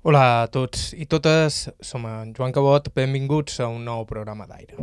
Hola 0.00 0.20
a 0.40 0.44
tots 0.48 0.94
i 0.96 1.04
totes, 1.04 1.66
som 1.84 2.06
en 2.08 2.30
Joan 2.32 2.54
Cabot, 2.56 2.86
benvinguts 2.96 3.58
a 3.60 3.66
un 3.68 3.82
nou 3.84 4.06
programa 4.08 4.46
d'aire. 4.48 4.78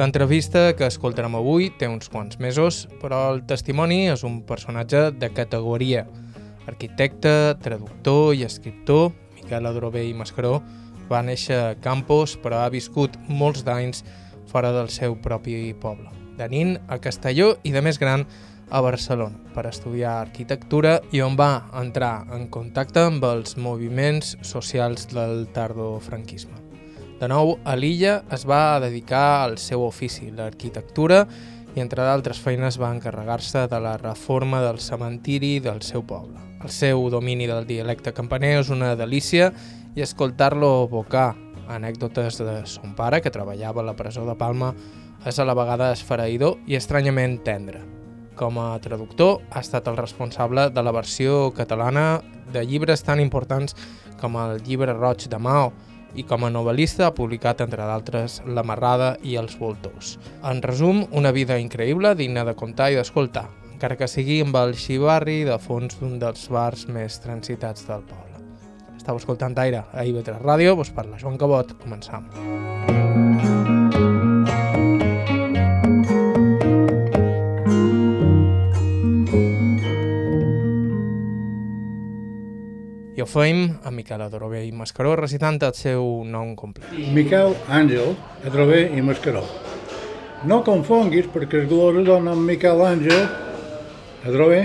L'entrevista 0.00 0.72
que 0.72 0.88
escoltarem 0.88 1.36
avui 1.36 1.68
té 1.76 1.92
uns 1.92 2.08
quants 2.08 2.40
mesos, 2.40 2.86
però 3.04 3.20
el 3.34 3.44
testimoni 3.44 4.06
és 4.08 4.24
un 4.24 4.40
personatge 4.48 5.10
de 5.20 5.28
categoria. 5.36 6.06
Arquitecte, 6.64 7.36
traductor 7.60 8.32
i 8.32 8.48
escriptor, 8.48 9.10
Miquel 9.36 9.68
Adrover 9.68 10.08
i 10.08 10.16
Mascaró, 10.16 10.62
va 11.12 11.20
néixer 11.20 11.60
a 11.66 11.74
Campos, 11.84 12.38
però 12.40 12.64
ha 12.64 12.72
viscut 12.72 13.20
molts 13.28 13.60
d'anys 13.60 14.06
fora 14.48 14.72
del 14.72 14.88
seu 14.88 15.20
propi 15.20 15.74
poble. 15.76 16.16
De 16.40 16.48
nin 16.48 16.78
a 16.88 16.96
Castelló 16.96 17.58
i 17.60 17.76
de 17.76 17.84
més 17.84 18.00
gran 18.00 18.24
a 18.70 18.80
Barcelona 18.80 19.52
per 19.54 19.66
estudiar 19.66 20.18
arquitectura 20.20 20.98
i 21.12 21.22
on 21.24 21.36
va 21.38 21.68
entrar 21.80 22.28
en 22.34 22.48
contacte 22.52 23.02
amb 23.08 23.24
els 23.24 23.56
moviments 23.56 24.36
socials 24.42 25.08
del 25.12 25.46
tardofranquisme. 25.54 26.56
De 27.18 27.26
nou, 27.26 27.56
a 27.66 27.74
l'illa 27.74 28.20
es 28.30 28.44
va 28.46 28.78
dedicar 28.78 29.42
al 29.42 29.58
seu 29.58 29.82
ofici, 29.82 30.30
l'arquitectura, 30.30 31.24
i 31.74 31.82
entre 31.82 32.04
d'altres 32.06 32.38
feines 32.42 32.78
va 32.78 32.92
encarregar-se 32.94 33.66
de 33.70 33.80
la 33.82 33.96
reforma 33.98 34.62
del 34.62 34.78
cementiri 34.78 35.58
del 35.60 35.82
seu 35.82 36.04
poble. 36.06 36.38
El 36.62 36.70
seu 36.70 37.08
domini 37.10 37.46
del 37.46 37.66
dialecte 37.66 38.14
campaner 38.14 38.56
és 38.60 38.70
una 38.74 38.94
delícia 38.98 39.52
i 39.94 40.02
escoltar-lo 40.02 40.88
vocar 40.88 41.34
anècdotes 41.68 42.40
de 42.40 42.62
son 42.66 42.94
pare, 42.96 43.20
que 43.20 43.34
treballava 43.34 43.82
a 43.82 43.90
la 43.90 43.96
presó 43.98 44.24
de 44.26 44.38
Palma, 44.38 44.72
és 45.26 45.38
a 45.38 45.46
la 45.46 45.58
vegada 45.58 45.92
esfereïdor 45.92 46.62
i 46.66 46.78
estranyament 46.78 47.40
tendre. 47.44 47.97
Com 48.38 48.58
a 48.62 48.78
traductor, 48.78 49.40
ha 49.50 49.58
estat 49.64 49.88
el 49.90 49.96
responsable 49.98 50.68
de 50.70 50.82
la 50.86 50.92
versió 50.94 51.50
catalana 51.56 52.20
de 52.54 52.62
llibres 52.64 53.02
tan 53.02 53.18
importants 53.18 53.74
com 54.20 54.38
el 54.38 54.62
llibre 54.62 54.94
roig 54.94 55.26
de 55.26 55.40
Mao, 55.42 55.72
i 56.14 56.24
com 56.24 56.46
a 56.46 56.50
novel·lista 56.52 57.08
ha 57.08 57.14
publicat, 57.14 57.60
entre 57.60 57.84
d'altres, 57.84 58.40
La 58.46 58.62
marrada 58.62 59.16
i 59.22 59.36
Els 59.36 59.58
voltors. 59.58 60.16
En 60.46 60.62
resum, 60.62 61.04
una 61.10 61.32
vida 61.32 61.58
increïble, 61.58 62.14
digna 62.14 62.46
de 62.46 62.54
contar 62.54 62.92
i 62.92 63.00
d'escoltar, 63.00 63.48
encara 63.74 63.98
que 63.98 64.08
sigui 64.08 64.40
amb 64.46 64.56
el 64.62 64.74
xivarri 64.78 65.42
de 65.48 65.58
fons 65.58 65.98
d'un 66.00 66.18
dels 66.22 66.48
bars 66.50 66.86
més 66.88 67.20
transitats 67.24 67.86
del 67.90 68.06
poble. 68.06 68.42
Estau 68.96 69.18
escoltant 69.20 69.58
Aire 69.58 69.84
a 69.92 70.06
IB3 70.06 70.42
Ràdio, 70.42 70.78
vos 70.78 70.94
parla 70.94 71.20
Joan 71.20 71.38
Cabot, 71.40 71.76
començam. 71.82 72.30
I 83.18 83.22
ho 83.24 83.26
feim 83.26 83.64
amb 83.82 83.98
Miquel 83.98 84.20
Adrover 84.22 84.60
i 84.62 84.68
Mascaró 84.70 85.16
recitant 85.18 85.56
el 85.66 85.72
seu 85.74 86.04
nom 86.22 86.52
complet. 86.54 86.92
Miquel 87.10 87.56
Àngel 87.66 88.12
Adrover 88.46 88.84
i 88.94 89.00
Mascaró. 89.02 89.40
No 90.46 90.60
confonguis 90.62 91.26
perquè 91.32 91.64
els 91.64 91.66
glossos 91.66 92.04
donen 92.06 92.30
amb 92.30 92.46
Miquel 92.46 92.78
Àngel 92.86 93.24
Adrover 94.22 94.60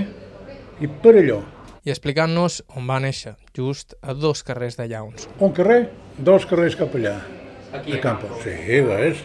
i 0.86 0.90
Perelló. 1.02 1.40
I 1.82 1.96
explicant-nos 1.96 2.60
on 2.78 2.86
va 2.92 3.00
néixer, 3.02 3.34
just 3.58 3.96
a 4.04 4.14
dos 4.14 4.46
carrers 4.46 4.78
de 4.78 4.86
Llauns. 4.92 5.26
Un 5.40 5.56
carrer, 5.58 5.88
dos 6.20 6.46
carrers 6.46 6.78
cap 6.78 6.94
allà. 7.00 7.16
Aquí 7.74 7.98
a 7.98 8.04
Campos. 8.04 8.36
Sí, 8.44 8.84
ves. 8.86 9.24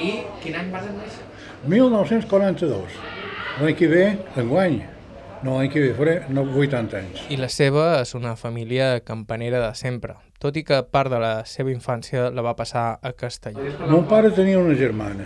I 0.00 0.14
quin 0.40 0.56
any 0.62 0.72
vas 0.72 0.88
néixer? 0.88 1.28
1942. 1.68 2.96
L'any 3.60 3.76
que 3.76 3.92
ve, 3.92 4.06
enguany. 4.40 4.80
No, 5.40 5.54
l'any 5.56 5.70
que 5.72 5.80
ve 5.80 5.92
faré 5.96 6.14
no, 6.28 6.42
80 6.44 6.98
anys. 6.98 7.20
I 7.32 7.38
la 7.40 7.48
seva 7.48 7.84
és 8.02 8.10
una 8.18 8.34
família 8.36 8.98
campanera 9.00 9.62
de 9.62 9.70
sempre, 9.78 10.18
tot 10.42 10.56
i 10.60 10.62
que 10.68 10.82
part 10.92 11.08
de 11.12 11.20
la 11.22 11.32
seva 11.48 11.72
infància 11.72 12.26
la 12.28 12.44
va 12.44 12.52
passar 12.58 12.98
a 13.00 13.12
Castelló. 13.16 13.64
Mon 13.88 14.04
pare 14.10 14.34
tenia 14.36 14.60
una 14.60 14.76
germana. 14.76 15.24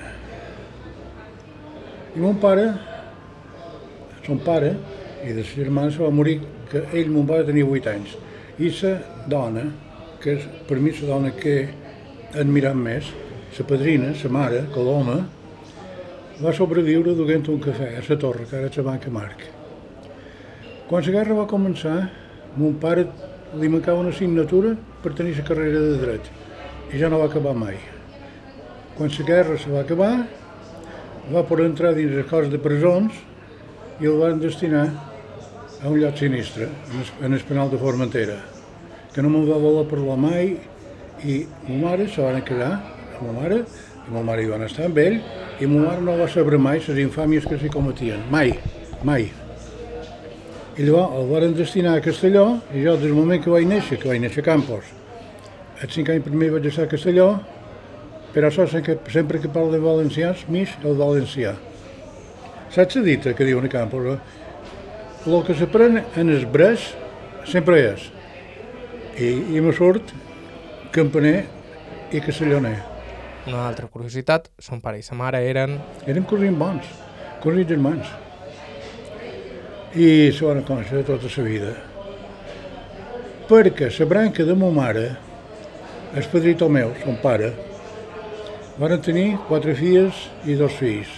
I 2.14 2.22
mon 2.22 2.38
pare, 2.38 2.68
son 4.26 4.38
pare, 4.46 4.70
i 5.26 5.34
de 5.34 5.42
sa 5.42 5.58
germana 5.58 5.90
se 5.90 6.04
va 6.04 6.12
morir, 6.14 6.36
que 6.70 6.84
ell, 6.92 7.10
mon 7.10 7.26
pare, 7.26 7.48
tenia 7.48 7.66
8 7.66 7.90
anys. 7.96 8.14
I 8.62 8.70
sa 8.70 8.94
dona, 9.26 9.66
que 10.22 10.36
és 10.38 10.46
per 10.68 10.78
mi 10.78 10.94
la 11.00 11.10
dona 11.10 11.34
que 11.34 11.56
he 11.58 12.38
admirat 12.38 12.78
més, 12.78 13.10
sa 13.56 13.66
padrina, 13.66 14.14
sa 14.14 14.30
mare, 14.30 14.62
Coloma, 14.74 15.18
va 16.38 16.54
sobreviure 16.54 17.18
duent 17.18 17.50
un 17.50 17.60
cafè 17.66 17.96
a 17.98 18.06
la 18.06 18.20
torre, 18.22 18.46
que 18.46 18.62
ara 18.62 18.70
és 18.70 18.78
la 18.78 18.88
Banca 18.92 19.10
Marc. 19.10 19.53
Quan 20.84 21.00
la 21.00 21.12
guerra 21.14 21.34
va 21.38 21.46
començar, 21.48 21.94
mon 22.60 22.74
pare 22.76 23.06
li 23.56 23.68
mancava 23.72 24.02
una 24.02 24.10
assignatura 24.12 24.74
per 25.02 25.14
tenir 25.16 25.32
la 25.38 25.44
carrera 25.48 25.78
de 25.80 25.94
dret 26.02 26.26
i 26.92 26.98
ja 27.00 27.08
no 27.08 27.22
va 27.22 27.28
acabar 27.30 27.54
mai. 27.56 27.78
Quan 28.98 29.08
la 29.08 29.24
guerra 29.24 29.56
se 29.56 29.70
va 29.72 29.80
acabar, 29.80 30.26
va 31.32 31.42
per 31.48 31.60
entrar 31.64 31.94
dins 31.96 32.12
les 32.12 32.26
coses 32.28 32.50
de 32.52 32.60
presons 32.60 33.16
i 34.02 34.10
el 34.10 34.18
van 34.20 34.42
destinar 34.42 34.84
a 35.80 35.88
un 35.88 35.96
lloc 36.02 36.18
sinistre, 36.20 36.68
en 36.68 37.00
el, 37.00 37.08
en 37.26 37.32
el 37.38 37.46
penal 37.48 37.70
de 37.72 37.80
Formentera, 37.80 38.36
que 39.14 39.24
no 39.24 39.30
me'n 39.32 39.46
va 39.48 39.60
voler 39.62 39.86
parlar 39.88 40.18
mai 40.20 40.52
i 41.24 41.38
ma 41.68 41.78
mare 41.86 42.10
se 42.12 42.20
van 42.20 42.44
quedar 42.44 42.74
amb 42.74 43.30
ma 43.30 43.38
mare, 43.38 43.62
i 44.04 44.12
ma 44.12 44.24
mare 44.26 44.44
hi 44.44 44.52
van 44.52 44.66
estar 44.68 44.84
amb 44.90 45.00
ell, 45.00 45.16
i 45.60 45.70
ma 45.70 45.86
mare 45.86 46.04
no 46.04 46.18
va 46.20 46.28
saber 46.28 46.60
mai 46.60 46.84
les 46.84 47.00
infàmies 47.06 47.48
que 47.48 47.56
s'hi 47.56 47.72
cometien, 47.72 48.28
mai, 48.28 48.52
mai. 49.02 49.30
I 50.74 50.82
llavors 50.82 51.14
el 51.20 51.28
van 51.30 51.52
destinar 51.54 51.92
a 51.94 52.02
Castelló 52.02 52.44
i 52.74 52.80
jo 52.82 52.96
des 52.96 53.06
del 53.06 53.14
moment 53.14 53.42
que 53.42 53.50
vaig 53.52 53.66
néixer, 53.70 54.00
que 54.00 54.08
vaig 54.10 54.18
néixer 54.22 54.42
a 54.42 54.46
Campos, 54.48 54.88
els 55.82 55.94
cinc 55.94 56.08
anys 56.10 56.24
primer 56.26 56.48
vaig 56.50 56.66
estar 56.66 56.88
a 56.88 56.90
Castelló, 56.90 57.28
però 58.34 58.48
això 58.50 58.66
sempre, 58.66 58.96
sempre 59.14 59.38
que 59.38 59.50
parlo 59.54 59.70
de 59.70 59.78
valencians, 59.82 60.42
m'ix 60.50 60.74
el 60.82 60.98
valencià. 60.98 61.54
Saps 62.74 62.98
la 62.98 63.04
dita 63.06 63.36
que 63.38 63.46
diuen 63.46 63.68
a 63.68 63.70
Campos? 63.70 64.18
El 65.24 65.38
que 65.46 65.54
s'aprèn 65.54 66.00
en 66.18 66.34
el 66.34 66.42
bres 66.50 66.88
sempre 67.46 67.78
és. 67.92 68.08
I, 69.14 69.30
i 69.54 69.62
me 69.62 69.70
surt 69.78 70.10
campaner 70.94 71.44
i 72.10 72.22
castelloner. 72.24 72.76
Una 73.46 73.68
altra 73.68 73.86
curiositat, 73.86 74.50
son 74.58 74.82
pare 74.82 74.98
i 74.98 75.06
sa 75.06 75.14
mare 75.14 75.44
eren... 75.46 75.78
Érem 76.10 76.26
cosins 76.26 76.58
bons, 76.58 76.90
cosins 77.44 77.70
germans. 77.70 78.10
I 79.94 80.32
se 80.34 80.42
van 80.42 80.64
conèixer 80.66 81.04
tota 81.06 81.28
la 81.30 81.42
vida. 81.46 81.72
Perquè 83.46 83.92
la 83.94 84.06
branca 84.10 84.42
de 84.42 84.54
ma 84.58 84.70
mare, 84.74 85.04
el 86.18 86.24
padrito 86.32 86.66
meu, 86.68 86.90
son 87.04 87.14
pare, 87.22 87.52
van 88.78 88.96
tenir 89.00 89.36
quatre 89.46 89.74
filles 89.78 90.24
i 90.50 90.56
dos 90.58 90.74
fills. 90.80 91.12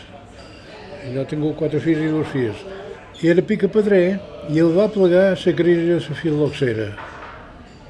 Jo 1.07 1.23
he 1.23 1.25
tingut 1.31 1.57
quatre 1.57 1.81
fills 1.81 2.05
i 2.05 2.11
dos 2.13 2.29
fills. 2.35 2.61
I 3.23 3.31
era 3.33 3.41
pica 3.43 3.71
pedrer 3.73 4.19
i 4.53 4.61
el 4.61 4.75
va 4.77 4.91
plegar 4.93 5.31
la 5.33 5.55
crisi 5.57 5.87
de 5.89 5.97
la 5.97 6.19
filoxera. 6.21 6.91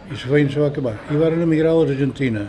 I 0.07 0.15
la 0.15 0.23
feina 0.23 0.53
se 0.53 0.61
va 0.61 0.69
acabar. 0.71 0.95
I 1.11 1.17
van 1.19 1.43
emigrar 1.43 1.75
a 1.75 1.83
l'Argentina. 1.83 2.47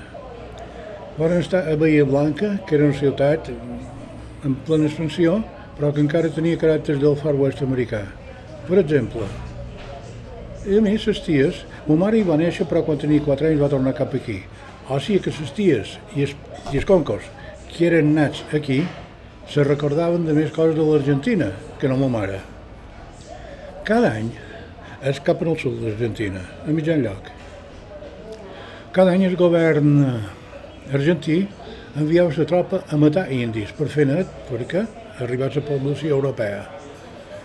Van 1.18 1.34
estar 1.40 1.66
a 1.66 1.76
Bahia 1.76 2.06
Blanca, 2.06 2.60
que 2.68 2.76
era 2.76 2.86
una 2.86 2.94
ciutat 2.94 3.50
en 3.50 4.54
plena 4.70 4.86
expansió, 4.86 5.42
però 5.74 5.90
que 5.92 6.06
encara 6.06 6.30
tenia 6.30 6.62
caràcters 6.62 7.02
del 7.02 7.18
Far 7.18 7.34
West 7.34 7.66
americà. 7.66 8.06
Per 8.68 8.80
exemple, 8.82 9.24
a 10.68 10.80
mi, 10.84 10.98
les 11.00 11.20
ties, 11.24 11.62
ma 11.88 11.96
mare 11.96 12.20
hi 12.20 12.26
va 12.28 12.36
néixer, 12.36 12.66
però 12.68 12.82
quan 12.84 13.00
tenia 13.00 13.24
4 13.24 13.48
anys 13.48 13.62
va 13.62 13.70
tornar 13.72 13.94
cap 13.96 14.12
aquí. 14.18 14.42
O 14.92 15.00
sigui 15.00 15.22
que 15.24 15.32
les 15.32 15.54
ties 15.56 15.94
i 16.16 16.26
els, 16.26 16.34
i 16.74 16.82
els 16.82 16.88
concos 16.88 17.24
que 17.72 17.88
eren 17.88 18.12
nats 18.18 18.44
aquí 18.58 18.82
se 19.48 19.64
recordaven 19.64 20.28
de 20.28 20.36
més 20.36 20.52
coses 20.52 20.76
de 20.76 20.84
l'Argentina 20.84 21.54
que 21.80 21.88
no 21.88 21.96
ma 22.02 22.12
mare. 22.12 22.42
Cada 23.88 24.12
any 24.20 24.34
és 25.08 25.24
cap 25.24 25.44
en 25.46 25.54
el 25.54 25.60
sud 25.62 25.80
d'Argentina, 25.86 26.44
a 26.68 26.76
mitjan 26.76 27.04
lloc. 27.06 27.32
Cada 28.92 29.16
any 29.16 29.24
el 29.30 29.40
govern 29.40 29.94
argentí 30.92 31.46
enviava 31.96 32.36
la 32.36 32.52
tropa 32.52 32.84
a 32.92 33.00
matar 33.00 33.30
indis 33.32 33.72
per 33.78 33.88
fer 33.94 34.10
net 34.12 34.42
perquè 34.52 34.84
arribats 35.24 35.56
a 35.56 35.64
la 35.64 35.70
població 35.72 36.18
europea. 36.20 36.77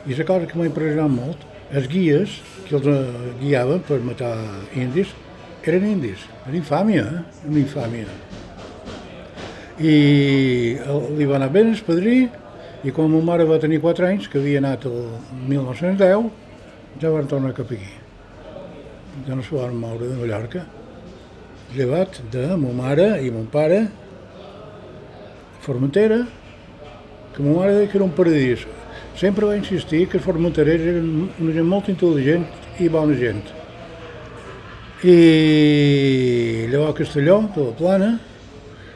I 0.07 0.15
la 0.19 0.25
cosa 0.27 0.47
que 0.51 0.59
m'ha 0.59 0.67
impressionat 0.67 1.13
molt, 1.13 1.45
els 1.73 1.87
guies 1.89 2.41
que 2.67 2.75
els 2.79 2.89
eh, 2.91 3.35
guiaven 3.41 3.85
per 3.87 4.01
matar 4.03 4.35
indis 4.75 5.13
eren 5.71 5.87
indis. 5.87 6.27
Era 6.47 6.59
infàmia, 6.59 7.05
eh? 7.07 7.49
Una 7.49 7.61
infàmia. 7.63 8.07
I 9.83 9.95
el, 10.83 11.07
li 11.19 11.27
va 11.29 11.39
anar 11.39 11.51
bé 11.55 11.63
el 11.65 11.79
padrí 11.87 12.17
i 12.83 12.93
quan 12.95 13.11
ma 13.13 13.23
mare 13.25 13.47
va 13.47 13.61
tenir 13.63 13.81
4 13.81 14.09
anys, 14.09 14.29
que 14.29 14.41
havia 14.41 14.59
anat 14.59 14.85
el 14.91 14.99
1910, 15.49 16.29
ja 17.01 17.15
van 17.15 17.31
tornar 17.31 17.55
cap 17.55 17.71
aquí. 17.71 17.93
Ja 19.27 19.39
no 19.39 19.47
se 19.47 19.55
van 19.55 19.79
moure 19.79 20.09
de 20.11 20.19
Mallorca. 20.19 20.67
Llevat 21.77 22.21
de 22.33 22.49
ma 22.59 22.75
mare 22.83 23.09
i 23.23 23.31
mon 23.31 23.47
pare, 23.47 23.85
Formentera, 25.63 26.25
que 27.33 27.43
ma 27.43 27.61
mare 27.61 27.77
deia 27.79 27.89
que 27.89 28.01
era 28.01 28.05
un 28.05 28.17
paradís. 28.19 28.67
Sempre 29.17 29.47
va 29.47 29.57
insistir 29.57 30.07
que 30.09 30.19
eren 30.19 31.31
una 31.39 31.53
gent 31.53 31.69
molt 31.69 31.89
intel·ligent 31.89 32.45
i 32.81 32.89
bona 32.89 33.15
gent. 33.15 33.43
I 35.03 36.67
llavors 36.71 36.91
a 36.91 36.99
Castelló, 36.99 37.41
de 37.55 37.65
la 37.65 37.75
Plana, 37.75 38.11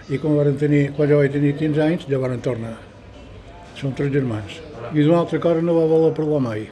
i 0.08 0.18
quan, 0.18 0.36
varen 0.36 0.56
tenir, 0.56 0.92
quan 0.94 1.08
jo 1.10 1.18
vaig 1.18 1.32
tenir 1.34 1.56
15 1.58 1.82
anys, 1.82 2.06
ja 2.06 2.20
varen 2.22 2.40
tornar. 2.40 2.76
Són 3.76 3.92
tres 3.92 4.12
germans. 4.14 4.60
I 4.94 5.02
d'una 5.02 5.18
altra 5.24 5.40
cosa 5.42 5.60
no 5.60 5.74
va 5.74 5.88
voler 5.90 6.14
parlar 6.14 6.40
mai. 6.44 6.62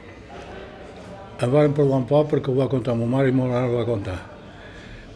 En 1.35 1.51
varen 1.51 1.75
parlar 1.75 1.99
un 1.99 2.07
poc 2.07 2.31
perquè 2.31 2.51
ho 2.51 2.55
va 2.55 2.71
contar 2.71 2.95
ma 2.95 3.09
mare 3.17 3.29
i 3.29 3.35
ma 3.35 3.49
mare 3.51 3.67
ho 3.67 3.75
va 3.75 3.85
contar. 3.85 4.17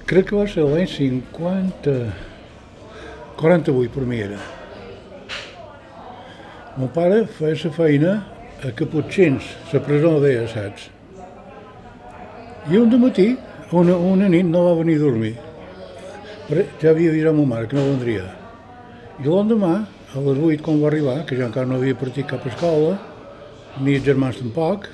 Crec 0.05 0.29
que 0.29 0.35
va 0.35 0.47
ser 0.51 0.67
l'any 0.67 0.87
50... 0.89 1.99
48 3.39 3.93
per 3.95 4.03
mi 4.03 4.19
era. 4.19 4.58
Mon 6.79 6.87
pare 6.95 7.25
feia 7.27 7.57
la 7.59 7.69
feina 7.75 8.11
a 8.63 8.69
Caputxins, 8.71 9.43
la 9.73 9.79
presó 9.83 10.13
deia, 10.23 10.45
saps? 10.47 10.85
I 12.71 12.77
un 12.79 12.93
matí, 13.01 13.33
una, 13.75 13.97
una 13.97 14.29
nit, 14.31 14.47
no 14.47 14.61
va 14.63 14.77
venir 14.77 14.95
a 14.95 15.01
dormir. 15.01 15.33
Però 16.47 16.63
ja 16.79 16.93
havia 16.93 17.11
avisat 17.11 17.35
ma 17.35 17.45
mare 17.51 17.67
que 17.67 17.75
no 17.75 17.83
vendria. 17.83 18.29
I 19.19 19.27
l'endemà, 19.27 19.73
a 20.15 20.23
les 20.23 20.39
8, 20.39 20.63
quan 20.63 20.79
va 20.79 20.87
arribar, 20.93 21.17
que 21.27 21.35
jo 21.35 21.49
encara 21.49 21.67
no 21.67 21.81
havia 21.81 21.99
partit 21.99 22.31
cap 22.31 22.47
escola, 22.47 22.95
ni 23.83 23.99
els 23.99 24.07
germans 24.07 24.39
tampoc, 24.39 24.87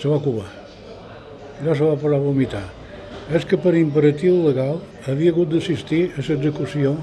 se 0.00 0.08
va 0.08 0.16
cubar. 0.24 0.48
Allò 1.60 1.76
se 1.76 1.84
va 1.84 2.00
posar 2.00 2.22
a 2.22 2.24
vomitar. 2.24 2.66
És 3.36 3.44
que 3.44 3.60
per 3.60 3.76
imperatiu 3.76 4.46
legal 4.48 4.80
havia 5.04 5.36
hagut 5.36 5.52
d'assistir 5.52 6.06
a 6.16 6.24
l'execució 6.24 6.96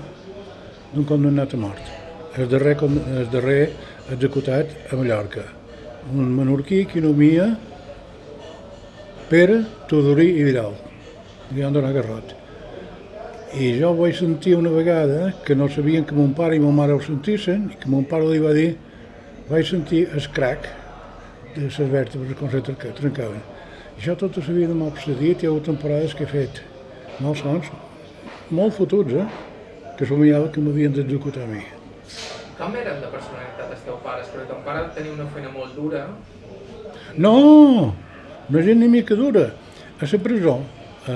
d'un 0.95 1.05
condemnat 1.05 1.53
a 1.53 1.65
mort. 1.69 2.00
El 2.37 2.47
darrer, 2.47 2.77
el 2.79 3.29
darrer 3.29 3.73
executat 4.09 4.69
a 4.91 4.95
Mallorca. 4.95 5.43
Un 6.15 6.29
menorquí 6.31 6.85
que 6.85 7.01
nomia 7.01 7.57
Pere, 9.27 9.57
Tudorí 9.87 10.29
i 10.39 10.45
Vidal. 10.47 10.77
Li 11.51 11.63
han 11.63 11.75
donat 11.75 11.91
garrot. 11.97 12.31
I 13.59 13.73
jo 13.81 13.91
vaig 13.97 14.15
sentir 14.15 14.55
una 14.55 14.71
vegada 14.71 15.33
que 15.43 15.57
no 15.59 15.67
sabien 15.67 16.05
que 16.07 16.15
mon 16.15 16.31
pare 16.37 16.55
i 16.55 16.63
ma 16.63 16.71
mare 16.71 16.95
ho 16.95 17.01
sentissin 17.03 17.67
i 17.73 17.79
que 17.81 17.91
mon 17.91 18.07
pare 18.07 18.29
li 18.29 18.39
va 18.39 18.55
dir 18.55 18.77
vaig 19.49 19.67
sentir 19.67 20.05
el 20.15 20.29
crac 20.31 20.69
de 21.57 21.67
les 21.67 21.91
vèrtebres 21.97 22.39
com 22.39 22.51
se 22.51 22.63
trencaven. 22.63 23.43
I 23.99 24.07
jo 24.07 24.15
tota 24.15 24.39
la 24.47 24.55
vida 24.55 24.73
m'ha 24.73 24.87
obsedit, 24.87 25.43
hi 25.43 25.47
ha 25.47 25.51
hagut 25.51 25.67
temporades 25.67 26.15
que 26.15 26.23
he 26.23 26.31
fet 26.31 26.63
molts 27.19 27.43
sons, 27.43 27.67
molt 28.49 28.79
fotuts, 28.79 29.19
eh? 29.19 29.27
que 29.99 30.07
somiava 30.07 30.47
que 30.47 30.63
m'havien 30.63 30.95
d'executar 30.95 31.43
a 31.43 31.51
mi. 31.51 31.80
Com 32.57 32.75
eren 32.77 32.99
de 33.01 33.09
personalitat 33.09 33.71
els 33.73 33.81
teus 33.87 34.01
pares? 34.05 34.29
Perquè 34.29 34.45
ton 34.49 34.61
pare 34.65 34.83
tenia 34.95 35.15
una 35.15 35.25
feina 35.33 35.49
molt 35.53 35.73
dura. 35.73 36.05
No, 37.17 37.33
no 38.49 38.61
gent 38.67 38.79
ni 38.83 38.89
mica 38.91 39.17
dura. 39.17 39.47
A 40.01 40.09
la 40.11 40.19
presó, 40.21 40.59
a, 41.07 41.15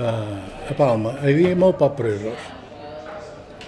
a 0.69 0.73
Palma, 0.77 1.15
hi 1.21 1.33
havia 1.33 1.55
molt 1.57 1.77
poc 1.81 1.95
presos. 1.99 2.49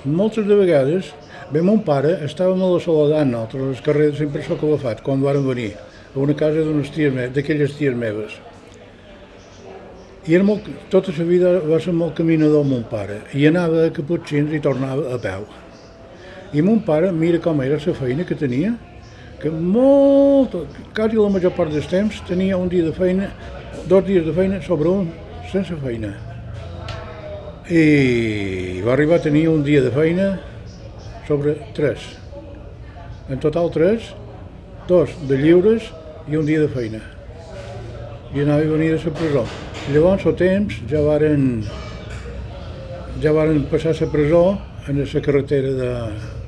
Moltes 0.05 0.47
de 0.47 0.57
vegades, 0.57 1.11
bé, 1.51 1.61
mon 1.61 1.83
pare 1.85 2.15
estàvem 2.25 2.61
a 2.63 2.71
la 2.73 2.81
Soledat, 2.81 3.29
nosaltres, 3.29 3.77
al 3.77 3.85
carrer 3.85 4.09
de 4.11 4.19
sempre 4.21 4.43
Sóc 4.45 4.61
Calafat, 4.61 5.01
quan 5.05 5.21
varen 5.25 5.45
venir, 5.47 5.71
a 6.13 6.19
una 6.23 6.35
casa 6.37 6.65
d'unes 6.65 6.89
ties 6.93 7.13
meves, 7.13 7.33
d'aquelles 7.35 7.77
ties 7.77 7.97
meves. 7.97 8.37
I 10.27 10.35
era 10.35 10.43
molt, 10.43 10.65
tota 10.93 11.13
la 11.17 11.25
vida 11.27 11.53
va 11.63 11.79
ser 11.79 11.93
molt 11.95 12.17
caminador 12.17 12.65
mon 12.67 12.83
pare, 12.89 13.21
i 13.33 13.47
anava 13.47 13.85
a 13.85 13.93
Caputxins 13.95 14.53
i 14.53 14.61
tornava 14.63 15.13
a 15.15 15.21
peu. 15.23 15.47
I 16.53 16.61
mon 16.61 16.79
pare, 16.79 17.11
mira 17.11 17.39
com 17.43 17.61
era 17.61 17.75
la 17.75 17.93
feina 17.93 18.23
que 18.23 18.35
tenia, 18.35 18.73
que 19.41 19.49
molt, 19.51 20.55
quasi 20.95 21.17
la 21.19 21.29
major 21.29 21.51
part 21.51 21.73
del 21.73 21.83
temps 21.85 22.21
tenia 22.27 22.57
un 22.57 22.69
dia 22.71 22.85
de 22.85 22.93
feina, 22.95 23.27
dos 23.85 24.05
dies 24.05 24.25
de 24.25 24.33
feina 24.33 24.61
sobre 24.61 24.89
un 24.89 25.09
sense 25.51 25.75
feina. 25.83 26.13
I 27.67 28.79
va 28.85 28.93
arribar 28.93 29.19
a 29.19 29.25
tenir 29.27 29.49
un 29.51 29.63
dia 29.63 29.81
de 29.83 29.91
feina 29.91 30.39
sobre 31.27 31.57
tres. 31.75 31.99
En 33.29 33.43
total 33.43 33.69
tres, 33.75 34.13
dos 34.87 35.11
de 35.27 35.37
lliures 35.37 35.91
i 36.31 36.39
un 36.39 36.47
dia 36.47 36.63
de 36.63 36.71
feina. 36.71 37.03
I 38.33 38.45
anava 38.45 38.63
i 38.63 38.71
venia 38.71 38.95
de 38.95 39.03
la 39.03 39.13
presó. 39.19 39.43
Llavors, 39.91 40.25
al 40.25 40.39
temps, 40.39 40.79
ja 40.87 41.03
varen, 41.03 41.61
ja 43.21 43.35
varen 43.35 43.67
passar 43.67 43.95
la 43.99 44.09
presó 44.11 44.43
en 44.87 45.03
la 45.03 45.21
carretera 45.21 45.71
de, 45.75 45.91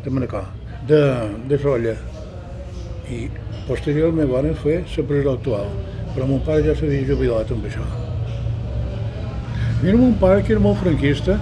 de 0.09 0.15
Manacor, 0.15 0.45
de, 0.87 1.01
de 1.47 1.57
Solla. 1.61 1.93
I 3.09 3.29
posteriorment 3.67 4.29
van 4.29 4.49
fer 4.57 4.81
la 4.83 5.05
presó 5.05 5.35
actual. 5.37 5.69
Però 6.15 6.25
mon 6.25 6.41
pare 6.45 6.65
ja 6.65 6.75
s'havia 6.75 7.05
jubilat 7.05 7.51
amb 7.53 7.67
això. 7.69 7.85
Mira, 9.83 9.95
mon 9.97 10.17
pare, 10.19 10.41
que 10.43 10.55
era 10.55 10.63
molt 10.63 10.81
franquista, 10.81 11.37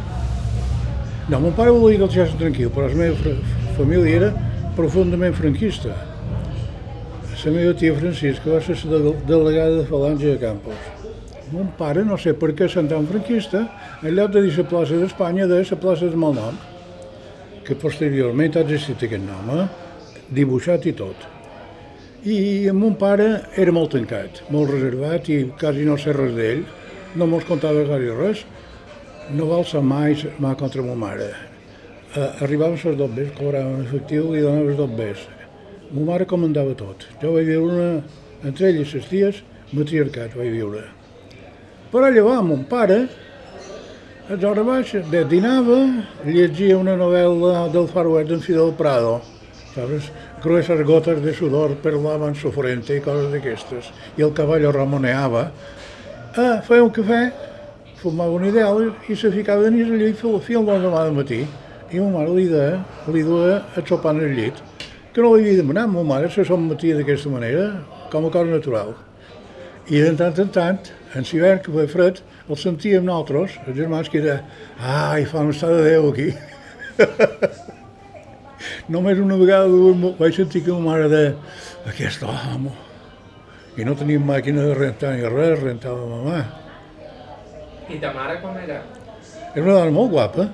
no, 1.27 1.39
mon 1.39 1.55
pare 1.55 1.71
volia 1.71 1.97
que 1.97 2.05
el 2.05 2.11
deixessin 2.11 2.43
tranquil, 2.43 2.69
però 2.75 2.91
la 2.91 2.99
meva 2.99 3.33
família 3.79 4.19
era 4.19 4.29
profundament 4.75 5.33
franquista. 5.35 5.95
La 7.37 7.51
meva 7.53 7.73
tia 7.79 7.95
Francisca 7.95 8.51
va 8.51 8.61
ser 8.61 8.75
la 8.91 8.99
delegada 9.27 9.79
de 9.79 9.83
Falange 9.87 10.33
de 10.33 10.39
Campos. 10.43 10.87
Mon 11.51 11.69
pare, 11.79 12.03
no 12.03 12.17
sé 12.19 12.33
per 12.35 12.51
què 12.51 12.67
sent 12.67 12.89
tan 12.91 13.07
franquista, 13.07 13.63
en 14.03 14.15
lloc 14.17 14.33
de 14.33 14.43
dir 14.43 14.57
la 14.57 14.65
plaça 14.67 14.99
d'Espanya, 14.99 15.47
de 15.47 15.61
la 15.63 15.79
plaça 15.79 16.05
del 16.05 16.19
Malnom, 16.19 16.57
que 17.67 17.75
posteriorment 17.75 18.55
ha 18.55 18.63
existit 18.63 19.03
aquest 19.07 19.25
nom, 19.27 19.49
eh? 19.59 19.65
dibuixat 20.31 20.87
i 20.87 20.93
tot. 20.95 21.25
I 22.27 22.67
mon 22.75 22.95
pare 22.99 23.27
era 23.59 23.73
molt 23.75 23.93
tancat, 23.95 24.41
molt 24.51 24.71
reservat 24.73 25.27
i 25.31 25.43
quasi 25.59 25.85
no 25.87 25.97
sé 25.99 26.15
res 26.15 26.33
d'ell, 26.35 26.63
no 27.19 27.27
mos 27.29 27.45
contava 27.47 27.85
gaire 27.87 28.15
res, 28.17 28.43
no 29.35 29.47
va 29.51 29.59
alçar 29.61 29.83
mai 29.83 30.15
mà 30.39 30.55
contra 30.55 30.83
ma 30.83 30.95
mare. 30.95 31.29
Uh, 32.15 32.43
arribaven 32.43 32.79
les 32.83 32.97
dobbes, 32.97 33.31
cobraven 33.37 33.83
efectiu 33.83 34.33
i 34.33 34.41
donaven 34.41 34.67
les 34.69 34.77
dobbes. 34.77 35.25
Ma 35.91 36.05
mare 36.11 36.25
comandava 36.25 36.73
tot. 36.75 37.05
Jo 37.21 37.33
vaig 37.35 37.47
viure 37.51 37.73
una, 37.73 38.03
entre 38.47 38.69
elles 38.71 38.93
i 38.93 38.97
les 38.97 39.09
ties, 39.11 39.41
matriarcat 39.73 40.35
vaig 40.39 40.51
viure. 40.55 40.85
Però 41.91 42.09
llavors 42.11 42.47
mon 42.47 42.63
pare, 42.67 43.05
a 44.29 44.35
l'hora 44.35 44.63
baixa, 44.63 44.99
bé, 45.07 45.21
dinava, 45.23 45.77
llegia 46.27 46.75
una 46.75 46.97
novel·la 46.99 47.69
del 47.71 47.85
Far 47.87 48.09
West 48.11 48.27
d'en 48.27 48.41
Fidel 48.43 48.73
Prado, 48.75 49.21
sabes? 49.71 50.09
Gruesas 50.43 50.81
gotes 50.83 51.21
de 51.23 51.31
sudor 51.33 51.77
perlaven 51.79 52.35
su 52.35 52.51
frente 52.51 52.97
i 52.97 53.03
coses 53.05 53.31
d'aquestes. 53.31 53.87
I 54.19 54.25
el 54.27 54.33
cavall 54.35 54.67
ramoneava, 54.75 55.45
ah, 56.35 56.59
feia 56.67 56.83
un 56.83 56.91
cafè, 56.91 57.21
fumava 58.01 58.35
un 58.35 58.49
ideal 58.51 58.89
i 59.07 59.15
se 59.15 59.31
ficava 59.31 59.63
de 59.63 59.71
nit 59.77 59.87
al 59.87 59.95
llit 59.95 60.19
fins 60.19 60.59
l'endemà 60.59 61.07
del 61.07 61.15
matí. 61.15 61.41
I 61.87 62.03
ma 62.03 62.19
mare 62.19 62.35
li 62.35 62.49
deia, 62.51 62.83
li 63.07 63.23
duia 63.23 63.61
a 63.63 63.85
sopar 63.87 64.11
en 64.17 64.25
el 64.27 64.35
llit, 64.35 64.59
que 65.13 65.23
no 65.23 65.31
l'havia 65.31 65.55
demanat, 65.61 65.87
ma 65.87 66.03
mare 66.03 66.27
se 66.27 66.43
sommetia 66.43 66.99
d'aquesta 66.99 67.31
manera, 67.31 67.69
com 68.11 68.27
a 68.27 68.33
cosa 68.33 68.59
natural. 68.59 68.91
I 69.87 70.03
de 70.03 70.11
tant 70.19 70.35
en 70.43 70.51
tant, 70.51 70.91
en 71.15 71.23
l'hivern 71.23 71.63
que 71.63 71.71
feia 71.71 71.87
fred, 71.87 72.25
el 72.47 72.59
sentíem 72.59 73.03
nosaltres, 73.03 73.57
els 73.67 73.75
germans, 73.77 74.09
que 74.11 74.21
era, 74.21 74.37
ai, 74.79 75.25
fa 75.27 75.43
un 75.43 75.51
estat 75.51 75.73
de 75.75 75.83
Déu 75.89 76.09
aquí. 76.11 76.29
Només 78.93 79.19
una 79.19 79.35
vegada 79.39 79.67
vaig 80.19 80.37
sentir 80.37 80.63
que 80.65 80.75
ma 80.75 80.93
mare 80.93 81.09
deia, 81.11 81.33
aquest 81.91 82.23
home, 82.23 82.71
i 83.77 83.85
no 83.85 83.95
teníem 83.99 84.23
màquina 84.25 84.63
de 84.69 84.77
rentar 84.77 85.13
ni 85.15 85.27
res, 85.27 85.59
rentava 85.59 86.07
mamà. 86.07 86.39
I 87.91 87.99
ta 88.03 88.13
mare 88.15 88.39
com 88.41 88.55
era? 88.63 88.81
Era 89.53 89.63
una 89.65 89.77
dona 89.77 89.93
molt 89.95 90.11
guapa, 90.15 90.47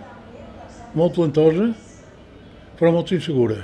molt 0.97 1.15
plantosa, 1.15 1.69
però 2.79 2.91
molt 2.93 3.13
insegura. 3.15 3.61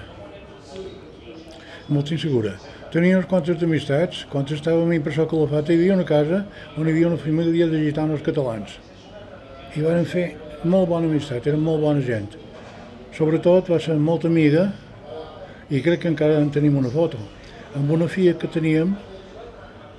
Molt 1.89 2.13
insegura. 2.13 2.53
Tenia 2.89 3.19
unes 3.19 3.27
quantes 3.29 3.61
amistats. 3.61 4.23
Quan 4.31 4.47
estàvem 4.49 4.89
a 4.89 4.95
Impressor 4.97 5.27
Calafat 5.29 5.67
hi 5.69 5.75
havia 5.77 5.93
una 5.93 6.05
casa 6.09 6.39
on 6.73 6.87
hi 6.87 6.93
havia 6.95 7.11
una 7.11 7.19
família 7.21 7.67
de 7.69 7.83
gitanos 7.83 8.23
catalans. 8.25 8.79
I 9.77 9.83
van 9.85 10.07
fer 10.09 10.23
molt 10.63 10.89
bona 10.89 11.05
amistat, 11.05 11.45
eren 11.45 11.61
molt 11.61 11.83
bona 11.85 12.01
gent. 12.01 12.33
Sobretot 13.13 13.69
va 13.69 13.77
ser 13.77 13.99
molt 14.01 14.25
amiga, 14.25 14.65
i 15.69 15.83
crec 15.85 16.01
que 16.01 16.09
encara 16.09 16.41
en 16.41 16.49
tenim 16.49 16.81
una 16.81 16.89
foto, 16.89 17.21
amb 17.77 17.93
una 17.93 18.09
filla 18.09 18.33
que 18.33 18.49
teníem, 18.49 18.97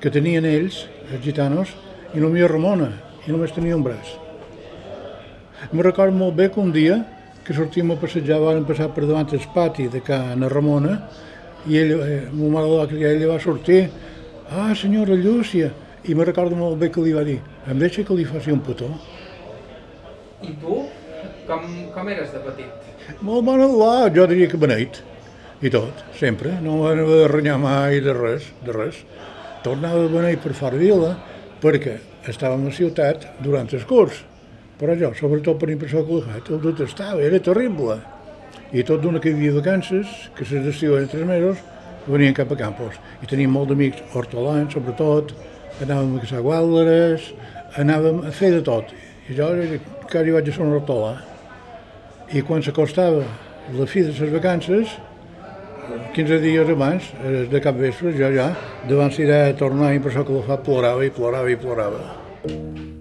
que 0.02 0.11
tenien 0.11 0.50
ells, 0.50 0.82
els 1.12 1.23
gitanos, 1.23 1.70
i 2.11 2.18
només 2.18 2.50
Ramona, 2.50 2.90
i 3.23 3.30
només 3.30 3.54
tenia 3.54 3.78
un 3.78 3.87
braç. 3.87 4.16
Me 5.70 5.87
recordo 5.87 6.18
molt 6.18 6.35
bé 6.35 6.50
que 6.50 6.59
un 6.59 6.75
dia 6.75 7.04
que 7.47 7.54
sortíem 7.54 7.94
a 7.94 8.02
passejar, 8.02 8.42
vam 8.42 8.66
passar 8.66 8.90
per 8.90 9.06
davant 9.06 9.30
el 9.30 9.50
pati 9.54 9.87
de 9.87 10.02
Cana 10.02 10.50
Ramona, 10.50 11.04
i 11.69 11.79
ell, 11.81 11.93
eh, 12.00 12.23
ma 12.33 12.49
mare 12.57 12.71
la 12.73 12.87
criar, 12.88 13.12
ella 13.17 13.33
va 13.35 13.38
sortir, 13.43 13.83
ah, 14.50 14.73
senyora 14.75 15.14
Llúcia, 15.14 15.71
i 16.05 16.14
me 16.14 16.25
recordo 16.25 16.57
molt 16.57 16.79
bé 16.81 16.88
que 16.90 17.02
li 17.05 17.12
va 17.12 17.25
dir, 17.26 17.40
em 17.69 17.79
deixa 17.79 18.05
que 18.07 18.17
li 18.17 18.25
faci 18.25 18.52
un 18.55 18.62
petó? 18.64 18.88
I 20.43 20.55
tu? 20.61 20.83
Com, 21.47 21.67
com 21.93 22.09
eres 22.09 22.33
de 22.33 22.40
petit? 22.47 22.90
Molt 23.26 23.45
bon 23.45 23.61
Allah, 23.61 24.09
jo 24.14 24.26
diria 24.31 24.49
que 24.49 24.61
beneit. 24.61 25.02
i 25.61 25.69
tot, 25.69 25.93
sempre. 26.17 26.55
No 26.64 26.79
van 26.81 27.02
haver 27.02 27.19
de 27.23 27.29
renyar 27.29 27.59
mai 27.61 28.00
de 28.00 28.14
res, 28.17 28.47
de 28.64 28.73
res. 28.73 29.02
Tornava 29.64 30.07
a 30.07 30.09
venir 30.09 30.38
per 30.40 30.55
fora 30.57 30.79
vila 30.81 31.11
perquè 31.61 31.99
estàvem 32.33 32.64
a 32.69 32.73
ciutat 32.73 33.26
durant 33.45 33.69
el 33.69 33.85
curs. 33.85 34.23
Però 34.81 34.95
jo, 34.97 35.11
sobretot 35.19 35.59
per 35.61 35.69
impressió 35.69 36.00
fet, 36.07 36.49
el 36.49 36.62
detestava, 36.64 37.21
era 37.21 37.38
terrible. 37.38 37.99
I 38.70 38.84
tot 38.86 39.02
d'una 39.02 39.18
que 39.18 39.32
hi 39.32 39.34
havia 39.34 39.56
vacances, 39.56 40.06
que 40.36 40.44
se 40.46 40.60
d'estiu 40.62 40.94
eren 40.94 41.08
tres 41.10 41.26
mesos, 41.26 41.58
venien 42.06 42.34
cap 42.36 42.52
a 42.54 42.58
Campos. 42.58 42.94
I 43.18 43.26
teníem 43.26 43.50
molt 43.50 43.72
d'amics 43.72 44.04
hortolans, 44.14 44.76
sobretot, 44.76 45.34
anàvem 45.82 46.16
a 46.16 46.22
caçar 46.22 46.42
guàlderes, 46.44 47.32
anàvem 47.82 48.22
a 48.28 48.32
fer 48.34 48.52
de 48.54 48.62
tot. 48.66 48.94
I 49.26 49.34
jo 49.38 49.50
quasi 50.10 50.34
vaig 50.36 50.48
a 50.48 50.54
ser 50.54 50.62
un 50.66 50.76
hortolà. 50.78 51.16
I 52.30 52.44
quan 52.46 52.62
s'acostava 52.62 53.26
la 53.74 53.86
fi 53.90 54.06
de 54.06 54.14
les 54.14 54.32
vacances, 54.38 54.94
15 56.14 56.38
dies 56.38 56.70
abans, 56.70 57.10
eh, 57.24 57.46
de 57.50 57.60
cap 57.60 57.74
vespre, 57.74 58.14
jo 58.14 58.30
ja, 58.34 58.52
davant 58.86 59.10
d'idea 59.10 59.50
de 59.50 59.58
tornar, 59.58 59.92
impressió 59.94 60.24
que 60.24 60.38
la 60.38 60.46
fa 60.46 60.62
plorava 60.62 61.04
i 61.04 61.10
plorava 61.10 61.50
i 61.50 61.58
plorava. 61.58 63.00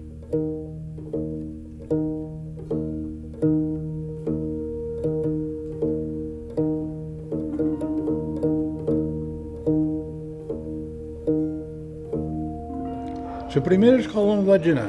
La 13.52 13.60
primera 13.66 13.98
escola 13.98 14.36
on 14.36 14.44
vaig 14.46 14.68
anar, 14.70 14.86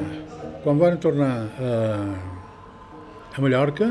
quan 0.62 0.78
van 0.78 0.94
tornar 1.02 1.30
a, 1.58 1.70
a 3.34 3.42
Mallorca, 3.42 3.88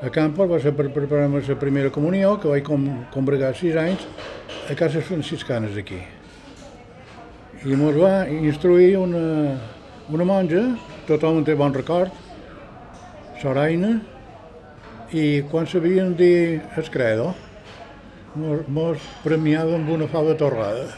a 0.00 0.08
Campos, 0.08 0.48
va 0.48 0.60
ser 0.62 0.72
per 0.72 0.86
preparar-me 0.94 1.42
la 1.44 1.56
primera 1.60 1.90
comunió, 1.92 2.30
que 2.40 2.48
vaig 2.48 2.64
com, 2.64 2.86
combregar 3.12 3.50
sis 3.58 3.76
anys 3.76 4.06
a 4.72 4.76
cases 4.78 5.04
franciscanes 5.04 5.76
aquí. 5.76 6.00
I 7.60 7.76
ens 7.76 8.00
va 8.00 8.14
instruir 8.32 8.96
una, 9.02 9.20
una 10.08 10.24
monja, 10.24 10.64
tothom 11.04 11.44
té 11.44 11.52
bon 11.52 11.76
record, 11.76 12.08
Soraina, 13.42 13.98
i 15.12 15.44
quan 15.52 15.68
sabien 15.68 16.16
dir 16.16 16.62
el 16.72 16.88
credo, 16.88 17.34
mos 18.32 19.12
premiava 19.20 19.76
amb 19.76 19.92
una 19.92 20.08
fava 20.08 20.40
torrada, 20.40 20.88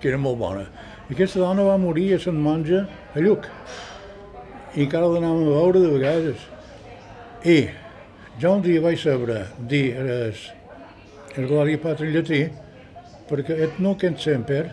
que 0.00 0.08
era 0.08 0.16
molt 0.16 0.40
bona. 0.40 0.68
Aquesta 1.06 1.38
dona 1.38 1.62
va 1.62 1.76
morir 1.78 2.08
a 2.16 2.18
Sant 2.18 2.38
Monja 2.42 2.80
a 3.14 3.20
Lluc. 3.22 3.44
I 4.74 4.82
encara 4.82 5.06
l'anàvem 5.06 5.44
a 5.46 5.52
veure 5.54 5.82
de 5.84 5.90
vegades. 5.92 6.40
I 7.46 7.68
jo 8.42 8.54
un 8.56 8.64
dia 8.64 8.82
vaig 8.82 8.98
saber 8.98 9.44
dir 9.70 9.84
el, 10.02 10.40
el 11.36 11.46
Glòria 11.46 11.78
Patri 11.84 12.10
llatí 12.10 12.40
perquè 13.28 13.54
et 13.68 13.78
nunc 13.78 14.02
en 14.08 14.18
semper 14.18 14.64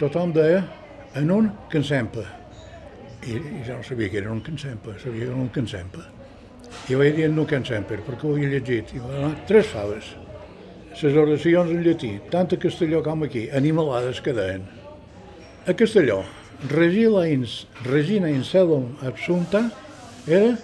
tothom 0.00 0.34
deia 0.34 0.64
en 1.20 1.30
un 1.36 1.52
cansempa. 1.70 2.26
I, 3.22 3.38
I 3.38 3.62
jo 3.68 3.78
no 3.78 3.86
sabia 3.86 4.10
que 4.10 4.18
era 4.24 4.34
un 4.34 4.42
cansempa, 4.42 4.96
sabia 4.98 5.22
que 5.22 5.30
era 5.30 5.38
un 5.38 5.54
cansempa. 5.54 6.02
I 6.90 6.98
vaig 6.98 7.14
dir 7.14 7.30
nunc 7.30 7.54
en 7.54 7.68
semper 7.70 8.00
perquè 8.08 8.26
ho 8.26 8.34
havia 8.34 8.50
llegit. 8.56 8.90
I 8.98 9.06
va 9.06 9.14
donar 9.14 9.32
tres 9.46 9.70
faves. 9.70 10.10
Les 10.98 11.14
oracions 11.14 11.70
en 11.70 11.86
llatí, 11.86 12.16
tant 12.34 12.50
a 12.50 12.58
castelló 12.58 13.04
com 13.06 13.22
aquí, 13.22 13.46
animalades 13.54 14.18
que 14.20 14.34
deien 14.34 14.66
a 15.66 15.74
Castelló, 15.74 16.22
Regina 16.68 17.28
in, 17.28 17.46
Regina 17.84 18.30
in 18.30 18.44
Celum 18.44 18.96
Absunta 19.02 19.70
era 20.26 20.58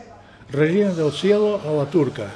Regina 0.51 0.93
del 0.93 1.13
Cielo 1.13 1.61
a 1.65 1.73
la 1.73 1.87
turca. 1.91 2.31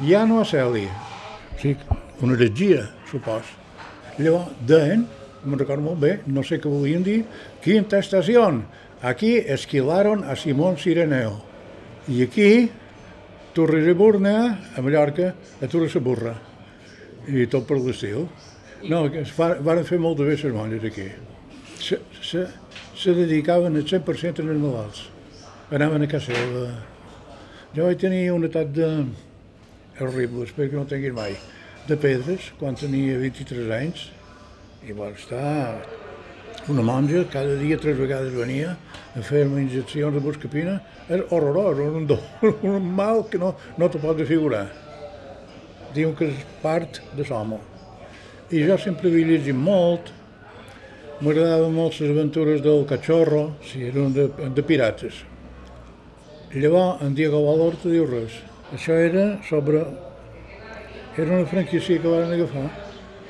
Llano 0.00 0.40
a 0.40 0.44
Celi, 0.44 0.86
o 0.86 1.58
sigui, 1.60 1.78
una 2.20 2.34
heretgia, 2.34 2.90
supos. 3.10 3.46
Llavors, 4.18 4.52
deien, 4.66 5.06
me'n 5.44 5.58
recordo 5.58 5.82
molt 5.82 6.00
bé, 6.00 6.12
no 6.26 6.42
sé 6.46 6.60
què 6.62 6.70
volien 6.70 7.02
dir, 7.02 7.24
quinta 7.62 7.98
estació, 7.98 8.46
aquí 9.02 9.36
esquilaron 9.38 10.24
a 10.24 10.36
Simón 10.36 10.78
Sireneo. 10.78 11.42
I 12.08 12.22
aquí, 12.26 12.70
Torres 13.54 13.86
de 13.86 13.94
Burnea, 13.94 14.72
a 14.76 14.82
Mallorca, 14.82 15.34
a 15.60 15.66
Torres 15.66 15.94
de 15.94 16.00
Burra. 16.00 16.34
I 17.26 17.46
tot 17.48 17.66
per 17.66 17.78
l'estil. 17.80 18.26
No, 18.84 19.06
van 19.64 19.80
fer 19.88 19.96
molt 19.96 20.18
de 20.20 20.26
bé 20.28 20.34
les 20.36 20.52
monges 20.52 20.82
aquí. 20.84 21.06
Se, 21.80 21.96
se, 22.20 22.42
se 23.00 23.14
dedicaven 23.16 23.78
al 23.80 23.86
100% 23.88 24.44
als 24.44 24.60
malalts. 24.60 25.06
Anaven 25.72 26.04
a 26.04 26.08
casa 26.10 26.36
seva. 26.36 26.66
Jo 27.74 27.88
vaig 27.88 28.02
tenir 28.02 28.28
una 28.34 28.50
edat 28.52 28.74
de... 28.76 28.90
horrible, 30.00 30.44
espero 30.44 30.70
que 30.70 30.76
no 30.76 30.84
tinguis 30.90 31.16
mai, 31.16 31.36
de 31.88 31.96
pedres, 31.96 32.52
quan 32.60 32.76
tenia 32.76 33.16
23 33.18 33.72
anys, 33.78 34.08
i 34.84 34.92
va 34.92 35.08
estar 35.14 35.80
una 36.68 36.84
monja, 36.84 37.24
cada 37.32 37.56
dia 37.56 37.78
tres 37.80 37.96
vegades 37.96 38.34
venia 38.36 38.76
a 39.14 39.22
fer-me 39.24 39.62
injeccions 39.64 40.12
de 40.14 40.22
buscapina, 40.22 40.80
és 41.08 41.24
horrorós, 41.30 41.80
un, 41.88 42.08
do, 42.10 42.18
un 42.68 42.90
mal 42.96 43.24
que 43.30 43.40
no, 43.40 43.54
no 43.78 43.88
t'ho 43.88 44.02
pots 44.02 44.28
figurar. 44.28 44.66
Diuen 45.94 46.18
que 46.18 46.34
és 46.34 46.50
part 46.60 47.00
de 47.16 47.26
l'home. 47.30 47.62
I 48.54 48.60
jo 48.62 48.76
sempre 48.78 49.10
havia 49.10 49.26
llegit 49.32 49.56
molt, 49.58 50.12
m'agradaven 51.18 51.72
molt 51.74 51.96
les 51.98 52.12
aventures 52.12 52.60
del 52.62 52.84
Cachorro, 52.86 53.40
si 53.66 53.88
eren 53.88 54.12
de, 54.14 54.28
de 54.54 54.62
pirates. 54.62 55.24
Llavors, 56.54 57.02
en 57.02 57.16
Diego 57.18 57.40
Valor 57.42 57.74
te 57.82 57.90
diu 57.90 58.06
res. 58.06 58.36
Això 58.76 58.94
era 58.94 59.24
sobre... 59.48 59.82
Era 61.18 61.40
una 61.40 61.50
franquícia 61.50 61.98
que 61.98 62.10
van 62.10 62.30
agafar 62.30 62.68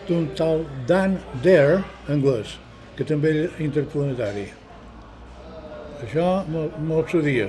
d'un 0.08 0.28
tal 0.36 0.66
Dan 0.88 1.16
Dare, 1.44 1.80
anglès, 2.12 2.58
que 2.98 3.08
també 3.08 3.32
era 3.32 3.64
interplanetari. 3.64 4.44
Això 6.04 6.28
m'ho 6.52 7.00
accedia, 7.00 7.48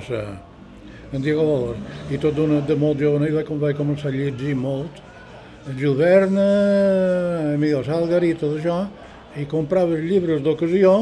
en 1.12 1.20
Diego 1.20 1.44
Valor. 1.44 1.84
I 2.08 2.24
tot 2.24 2.40
d'una 2.40 2.62
de 2.64 2.76
molt 2.80 3.04
jove, 3.04 3.28
i 3.28 3.36
vaig 3.36 3.76
començar 3.76 4.08
a 4.08 4.16
llegir 4.16 4.56
molt, 4.56 5.04
Verne, 5.66 7.56
Miguel 7.58 7.82
Salgari 7.84 8.30
i 8.30 8.36
tot 8.38 8.58
això, 8.58 8.86
i 9.34 9.46
comprava 9.50 9.98
llibres 9.98 10.40
d'ocasió 10.42 10.92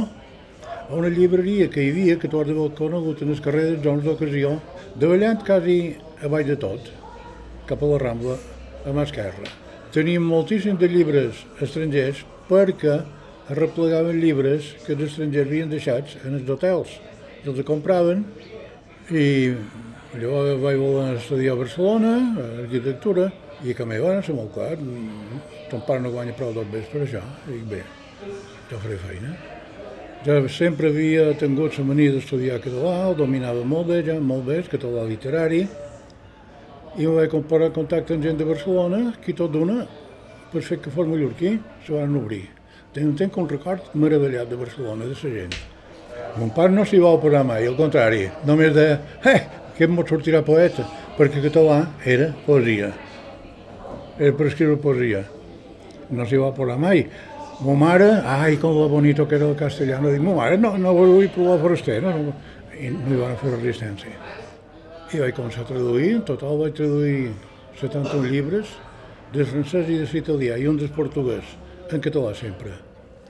a 0.89 0.95
una 0.97 1.09
llibreria 1.09 1.69
que 1.69 1.83
hi 1.83 1.91
havia, 1.91 2.17
que 2.17 2.29
tots 2.29 2.49
heu 2.49 2.71
conegut 2.73 3.21
en 3.23 3.29
les 3.29 3.41
carreres 3.45 3.83
zones 3.85 4.05
d'ocasió, 4.05 4.61
davallant 4.97 5.45
quasi 5.45 5.97
a 6.23 6.29
baix 6.33 6.47
de 6.49 6.57
tot, 6.57 6.81
cap 7.69 7.83
a 7.83 7.93
la 7.93 7.99
Rambla, 8.01 8.39
a 8.87 8.93
mà 8.93 9.05
esquerra. 9.05 9.45
Teníem 9.93 10.25
moltíssims 10.25 10.81
de 10.81 10.89
llibres 10.89 11.45
estrangers 11.61 12.25
perquè 12.49 13.03
replegaven 13.53 14.17
llibres 14.17 14.73
que 14.87 14.97
els 14.97 15.11
estrangers 15.11 15.47
havien 15.47 15.71
deixats 15.71 16.17
en 16.25 16.41
els 16.41 16.49
hotels. 16.49 16.89
Els 17.45 17.61
compraven 17.69 18.25
i 19.13 19.53
llavors 20.17 20.61
vaig 20.63 20.81
voler 20.81 21.17
estudiar 21.19 21.53
a 21.53 21.61
Barcelona, 21.61 22.13
arquitectura, 22.65 23.29
i 23.63 23.75
que 23.75 23.87
m'hi 23.87 24.01
va 24.03 24.17
ser 24.25 24.35
molt 24.37 24.53
clar, 24.55 24.75
ton 25.71 25.83
pare 25.87 26.03
no 26.03 26.11
guanya 26.13 26.35
prou 26.37 26.53
dos 26.53 26.67
vespre 26.73 27.05
això, 27.07 27.23
i 27.49 27.61
bé, 27.71 27.83
jo 28.71 28.81
faré 28.83 28.99
feina. 29.03 29.35
Jo 30.25 30.39
sempre 30.49 30.89
havia 30.89 31.35
tingut 31.39 31.79
la 31.79 31.85
mania 31.85 32.15
d'estudiar 32.15 32.61
català, 32.65 32.95
el 33.11 33.17
dominava 33.19 33.65
molt 33.65 33.91
bé, 33.93 34.01
ja, 34.07 34.19
molt 34.21 34.47
bé, 34.49 34.63
el 34.63 34.71
català 34.73 35.05
literari, 35.09 35.63
i 36.97 37.05
em 37.05 37.15
vaig 37.19 37.31
comparar 37.31 37.71
contacte 37.75 38.15
amb 38.15 38.25
gent 38.25 38.41
de 38.41 38.49
Barcelona, 38.49 39.05
qui 39.25 39.35
tot 39.37 39.53
d'una, 39.53 39.85
per 40.53 40.63
fer 40.63 40.81
que 40.81 40.93
fos 40.95 41.09
mallorquí, 41.11 41.57
se 41.87 41.93
van 41.95 42.17
obrir. 42.17 42.45
Tenc, 42.95 43.17
tenc 43.19 43.37
un 43.43 43.49
record 43.51 43.95
meravellat 43.99 44.51
de 44.51 44.59
Barcelona, 44.59 45.09
de 45.11 45.17
la 45.19 45.33
gent. 45.39 45.57
Mon 46.39 46.53
pare 46.55 46.73
no 46.73 46.85
s'hi 46.87 47.03
va 47.03 47.17
oposar 47.19 47.45
mai, 47.47 47.67
al 47.67 47.77
contrari, 47.79 48.29
només 48.47 48.73
de, 48.75 48.87
eh, 49.31 49.41
que 49.77 49.89
em 49.89 49.99
sortirà 50.07 50.45
poeta, 50.47 50.87
perquè 51.19 51.43
català 51.43 51.83
era 52.05 52.33
poesia 52.47 52.93
era 54.19 54.33
per 54.37 54.47
escriure 54.47 54.77
poesia. 54.81 55.25
No 56.11 56.27
s'hi 56.27 56.39
va 56.39 56.53
posar 56.55 56.79
mai. 56.79 57.05
Mo 57.65 57.75
mare, 57.79 58.09
ai, 58.27 58.57
com 58.59 58.75
la 58.77 58.89
bonito 58.91 59.27
que 59.29 59.37
era 59.37 59.47
el 59.49 59.57
castellano, 59.57 60.11
dic, 60.11 60.21
mo 60.21 60.35
mare, 60.35 60.57
no, 60.59 60.75
no 60.77 60.93
vull 60.95 61.29
provar 61.35 61.61
foraster, 61.63 62.01
no, 62.03 62.11
no, 62.11 62.33
i 62.75 62.91
no 62.91 63.13
hi 63.15 63.21
van 63.21 63.37
fer 63.39 63.53
resistència. 63.53 64.11
I 65.15 65.21
vaig 65.23 65.37
començar 65.37 65.63
a 65.63 65.69
traduir, 65.69 66.17
en 66.17 66.25
total 66.27 66.59
vaig 66.59 66.75
traduir 66.75 67.31
71 67.79 68.33
llibres, 68.33 68.75
de 69.35 69.47
francès 69.47 69.87
i 69.91 70.01
de 70.03 70.09
italià, 70.19 70.59
i 70.59 70.67
un 70.71 70.81
del 70.81 70.91
portuguès, 70.95 71.55
en 71.91 72.03
català 72.03 72.35
sempre. 72.35 72.75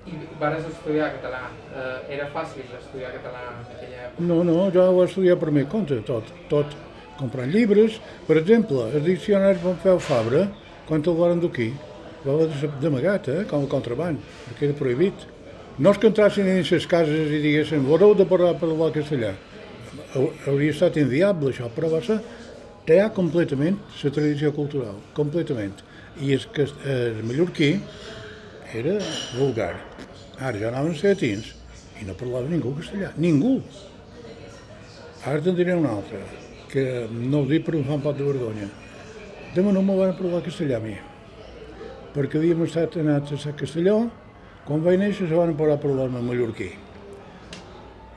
I 0.08 0.16
vas 0.40 0.58
estudiar 0.60 1.12
català? 1.18 1.44
Eh, 1.72 2.16
era 2.16 2.26
fàcil 2.32 2.64
estudiar 2.80 3.12
català 3.14 3.44
en 3.52 3.62
aquella 3.62 4.02
època? 4.08 4.26
No, 4.28 4.42
no, 4.44 4.58
jo 4.72 4.88
ho 4.88 5.04
estudiar 5.04 5.38
per 5.40 5.52
mi 5.52 5.64
compte, 5.68 6.00
tot, 6.08 6.32
tot. 6.48 6.76
Comprant 7.14 7.52
llibres, 7.52 8.00
per 8.26 8.40
exemple, 8.40 8.88
el 8.90 9.04
diccionari 9.04 9.60
Pompeu 9.62 10.00
Fabra, 10.02 10.48
quan 10.88 11.02
el 11.04 11.16
van 11.18 11.38
endur 11.38 11.50
va 12.24 12.32
haver 12.32 12.70
d'amagat, 12.80 13.28
eh, 13.28 13.44
com 13.48 13.64
a 13.64 13.68
contraband, 13.68 14.18
perquè 14.48 14.68
era 14.68 14.76
prohibit. 14.78 15.26
No 15.78 15.90
es 15.90 15.98
que 15.98 16.06
entrassin 16.06 16.46
en 16.46 16.62
les 16.62 16.86
cases 16.86 17.30
i 17.30 17.40
diguessin 17.42 17.84
voleu 17.84 18.14
de 18.14 18.24
parlar 18.24 18.54
per 18.58 18.68
el 18.68 18.92
castellà. 18.92 19.34
Hauria 20.46 20.70
estat 20.70 20.96
inviable 20.96 21.50
això, 21.50 21.68
però 21.74 21.90
va 21.90 22.00
ser 22.02 22.20
tallar 22.86 23.10
completament 23.12 23.76
la 24.02 24.10
tradició 24.10 24.52
cultural, 24.52 24.94
completament. 25.14 25.74
I 26.20 26.32
el, 26.32 26.46
que, 26.54 26.68
el 26.86 27.24
mallorquí 27.24 27.80
era 28.72 28.98
vulgar. 29.36 29.74
Ara 30.38 30.58
ja 30.58 30.68
anaven 30.70 30.94
setins 30.94 31.52
i 32.00 32.06
no 32.06 32.14
parlava 32.14 32.48
ningú 32.48 32.74
castellà. 32.78 33.10
Ningú. 33.18 33.60
Ara 35.24 35.40
te'n 35.42 35.56
diré 35.58 35.74
una 35.74 35.96
altra, 35.98 36.22
que 36.70 37.06
no 37.10 37.42
ho 37.42 37.50
dic 37.50 37.66
per 37.66 37.74
un 37.74 37.84
fa 37.84 37.98
un 37.98 38.02
pot 38.04 38.16
de 38.16 38.24
vergonya. 38.24 38.70
De 39.54 39.62
no 39.62 39.82
me 39.86 39.94
van 39.94 40.16
parlar 40.18 40.40
castellà 40.42 40.80
a 40.80 40.82
mi, 40.82 40.96
perquè 42.10 42.40
havíem 42.40 42.64
estat 42.64 42.96
anats 42.98 43.36
a 43.36 43.36
Sant 43.38 43.54
Castelló, 43.54 44.00
quan 44.66 44.80
vaig 44.82 44.98
néixer 44.98 45.28
se 45.30 45.38
van 45.38 45.52
parar 45.54 45.76
a 45.76 45.82
parlar-me 45.84 46.22
mallorquí. 46.26 46.72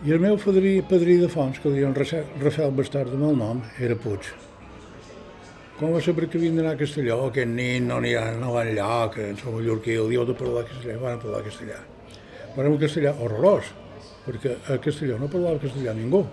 I 0.07 0.15
el 0.15 0.23
meu 0.23 0.39
padrí, 0.41 0.79
padrí 0.81 1.19
de 1.21 1.29
fons, 1.29 1.59
que 1.61 1.69
diuen 1.69 1.93
Rafael 1.93 2.73
Bastard 2.73 3.13
amb 3.13 3.27
el 3.29 3.37
nom, 3.37 3.61
era 3.77 3.93
Puig. 4.01 4.31
Quan 5.77 5.93
va 5.93 6.01
saber 6.01 6.25
que 6.25 6.41
havien 6.41 6.57
d'anar 6.57 6.73
a 6.73 6.81
Castelló, 6.81 7.19
aquest 7.27 7.53
nen 7.53 7.85
no 7.91 7.99
n'hi 8.01 8.15
ha, 8.17 8.31
no 8.41 8.55
va 8.57 8.65
enlloc, 8.65 9.21
en 9.21 9.37
som 9.37 9.53
mallorquí, 9.59 9.93
el 9.93 10.09
dia 10.09 10.25
de 10.25 10.33
parlar 10.41 10.65
castellà, 10.65 10.97
van 11.05 11.21
parlar 11.21 11.43
castellà. 11.45 11.77
Però 12.55 12.73
un 12.73 12.81
castellà 12.81 13.13
horrorós, 13.13 13.69
perquè 14.25 14.57
a 14.73 14.81
Castelló 14.81 15.21
no 15.21 15.29
parlava 15.29 15.61
castellà 15.61 15.93
ningú. 15.93 16.25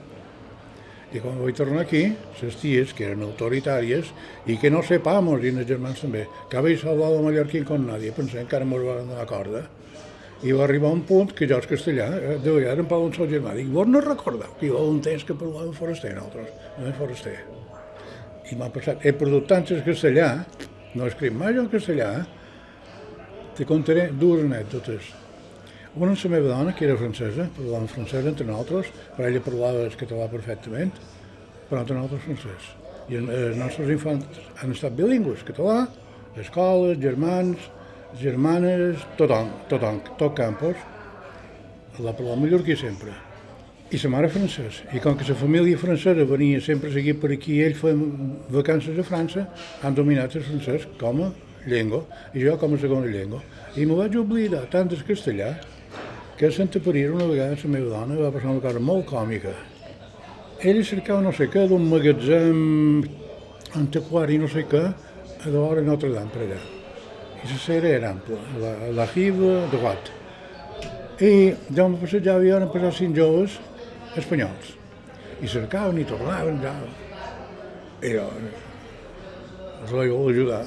I 1.14 1.20
quan 1.22 1.36
vaig 1.38 1.54
tornar 1.54 1.84
aquí, 1.84 2.08
les 2.40 2.56
ties, 2.58 2.92
que 2.96 3.04
eren 3.06 3.22
autoritàries, 3.22 4.08
i 4.50 4.56
que 4.58 4.70
no 4.72 4.80
sepamos, 4.82 5.44
i 5.46 5.52
els 5.52 5.68
germans 5.68 6.02
també, 6.02 6.24
que 6.50 6.58
habéis 6.58 6.82
hablado 6.84 7.20
mallorquí 7.22 7.62
con 7.62 7.86
nadie, 7.86 8.10
pensant 8.16 8.48
que 8.50 8.58
ara 8.58 8.66
mos 8.66 8.82
van 8.82 9.06
donar 9.06 9.26
corda. 9.30 9.62
I 10.42 10.52
va 10.52 10.64
arribar 10.66 10.90
un 10.90 11.04
punt 11.06 11.30
que 11.38 11.46
jo, 11.46 11.60
el 11.62 11.70
castellà, 11.70 12.08
eh, 12.18 12.36
de 12.42 12.56
vegades 12.58 12.82
em 12.82 12.90
parla 12.90 13.06
un 13.06 13.14
sol 13.14 13.30
germà, 13.30 13.54
dic, 13.54 13.70
vos 13.70 13.86
no 13.86 14.02
recordeu 14.02 14.58
que 14.58 14.66
hi 14.66 14.74
va 14.74 14.82
un 14.82 14.98
temps 15.06 15.22
que 15.24 15.38
parlàvem 15.38 15.72
foraster, 15.78 16.16
nosaltres, 16.18 16.50
no 16.80 16.90
és 16.90 16.98
foraster. 16.98 17.36
I 18.50 18.58
m'ha 18.58 18.72
passat, 18.74 19.06
he 19.06 19.14
perdut 19.14 19.46
tants 19.48 19.70
el 19.70 19.84
castellà, 19.86 20.32
no 20.94 21.06
he 21.06 21.12
escrit 21.14 21.32
mai 21.32 21.54
en 21.54 21.70
castellà, 21.70 22.10
te 23.54 23.64
contaré 23.64 24.10
dues 24.10 24.42
anècdotes. 24.42 25.14
Una 25.96 26.10
la 26.10 26.28
meva 26.28 26.48
dona, 26.48 26.72
que 26.74 26.88
era 26.88 26.96
francesa, 26.98 27.44
parlàvem 27.54 27.84
francès 27.86 28.26
entre 28.26 28.44
nosaltres, 28.48 28.88
però 29.14 29.28
ella 29.28 29.40
parlava 29.40 29.84
el 29.86 29.92
català 29.94 30.24
perfectament, 30.26 30.88
però 31.68 31.82
entre 31.84 31.94
nosaltres 31.94 32.24
francès. 32.24 32.70
I 33.14 33.20
els 33.20 33.60
nostres 33.60 33.92
infants 33.94 34.40
han 34.58 34.72
estat 34.74 34.96
bilingües, 34.98 35.44
català, 35.46 35.84
escoles, 36.42 36.98
germans, 36.98 37.68
germanes, 38.18 39.04
tothom, 39.20 39.52
tothom, 39.70 40.00
tot 40.18 40.34
campus, 40.34 40.80
la 42.00 42.10
parlava 42.10 42.40
mallorquí 42.40 42.74
sempre. 42.74 43.14
I 43.94 44.00
sa 44.02 44.10
mare 44.10 44.32
francès. 44.34 44.80
I 44.90 45.02
com 45.04 45.14
que 45.14 45.28
la 45.28 45.36
família 45.38 45.78
francesa 45.78 46.26
venia 46.26 46.58
sempre 46.64 46.90
a 46.90 46.96
seguir 46.96 47.20
per 47.22 47.30
aquí, 47.36 47.60
ell 47.62 47.76
feien 47.78 48.34
vacances 48.50 48.98
a 48.98 49.06
França, 49.06 49.46
han 49.86 49.94
dominat 49.94 50.34
el 50.34 50.42
francès 50.42 50.88
com 50.98 51.22
a 51.22 51.30
llengua, 51.70 52.02
i 52.34 52.42
jo 52.42 52.58
com 52.58 52.74
a 52.74 52.82
segona 52.82 53.06
llengua. 53.06 53.44
I 53.78 53.86
m'ho 53.86 54.00
vaig 54.02 54.18
oblidar 54.18 54.64
tant 54.74 54.90
del 54.90 55.06
castellà 55.06 55.52
que 56.36 56.50
Santa 56.50 56.80
Parira 56.80 57.12
una 57.12 57.26
vegada 57.26 57.54
la 57.62 57.70
meva 57.70 57.90
dona 57.90 58.16
va 58.18 58.30
passar 58.34 58.50
una 58.50 58.60
cosa 58.60 58.80
molt 58.80 59.06
còmica. 59.06 59.52
Ell 60.60 60.80
cercava 60.84 61.22
no 61.22 61.32
sé 61.32 61.46
què 61.52 61.66
d'un 61.70 61.86
magatzem 61.86 63.04
antiquari 63.78 64.38
no 64.42 64.48
sé 64.50 64.64
què 64.70 64.82
a 64.82 65.52
l'hora 65.52 65.84
Notre 65.86 66.10
Dame 66.10 66.32
per 66.34 66.42
allà. 66.42 66.60
I 67.44 67.50
la 67.52 67.58
cera 67.60 67.88
era 68.00 68.10
ampla, 68.10 68.40
la, 68.58 68.74
la 68.98 69.06
riba 69.12 69.54
de 69.70 69.80
got. 69.82 70.10
I 71.20 71.32
jo 71.70 71.86
em 71.86 71.98
passejava 72.00 72.42
i 72.42 72.54
van 72.54 72.70
passar 72.72 72.94
cinc 72.98 73.18
joves 73.20 73.58
espanyols. 74.18 74.74
I 75.42 75.50
cercaven 75.50 76.00
i 76.00 76.06
tornaven, 76.08 76.62
ja. 76.64 76.74
I 78.02 78.16
jo 78.16 78.30
els 79.84 79.92
vaig 79.92 80.10
ajudar. 80.16 80.64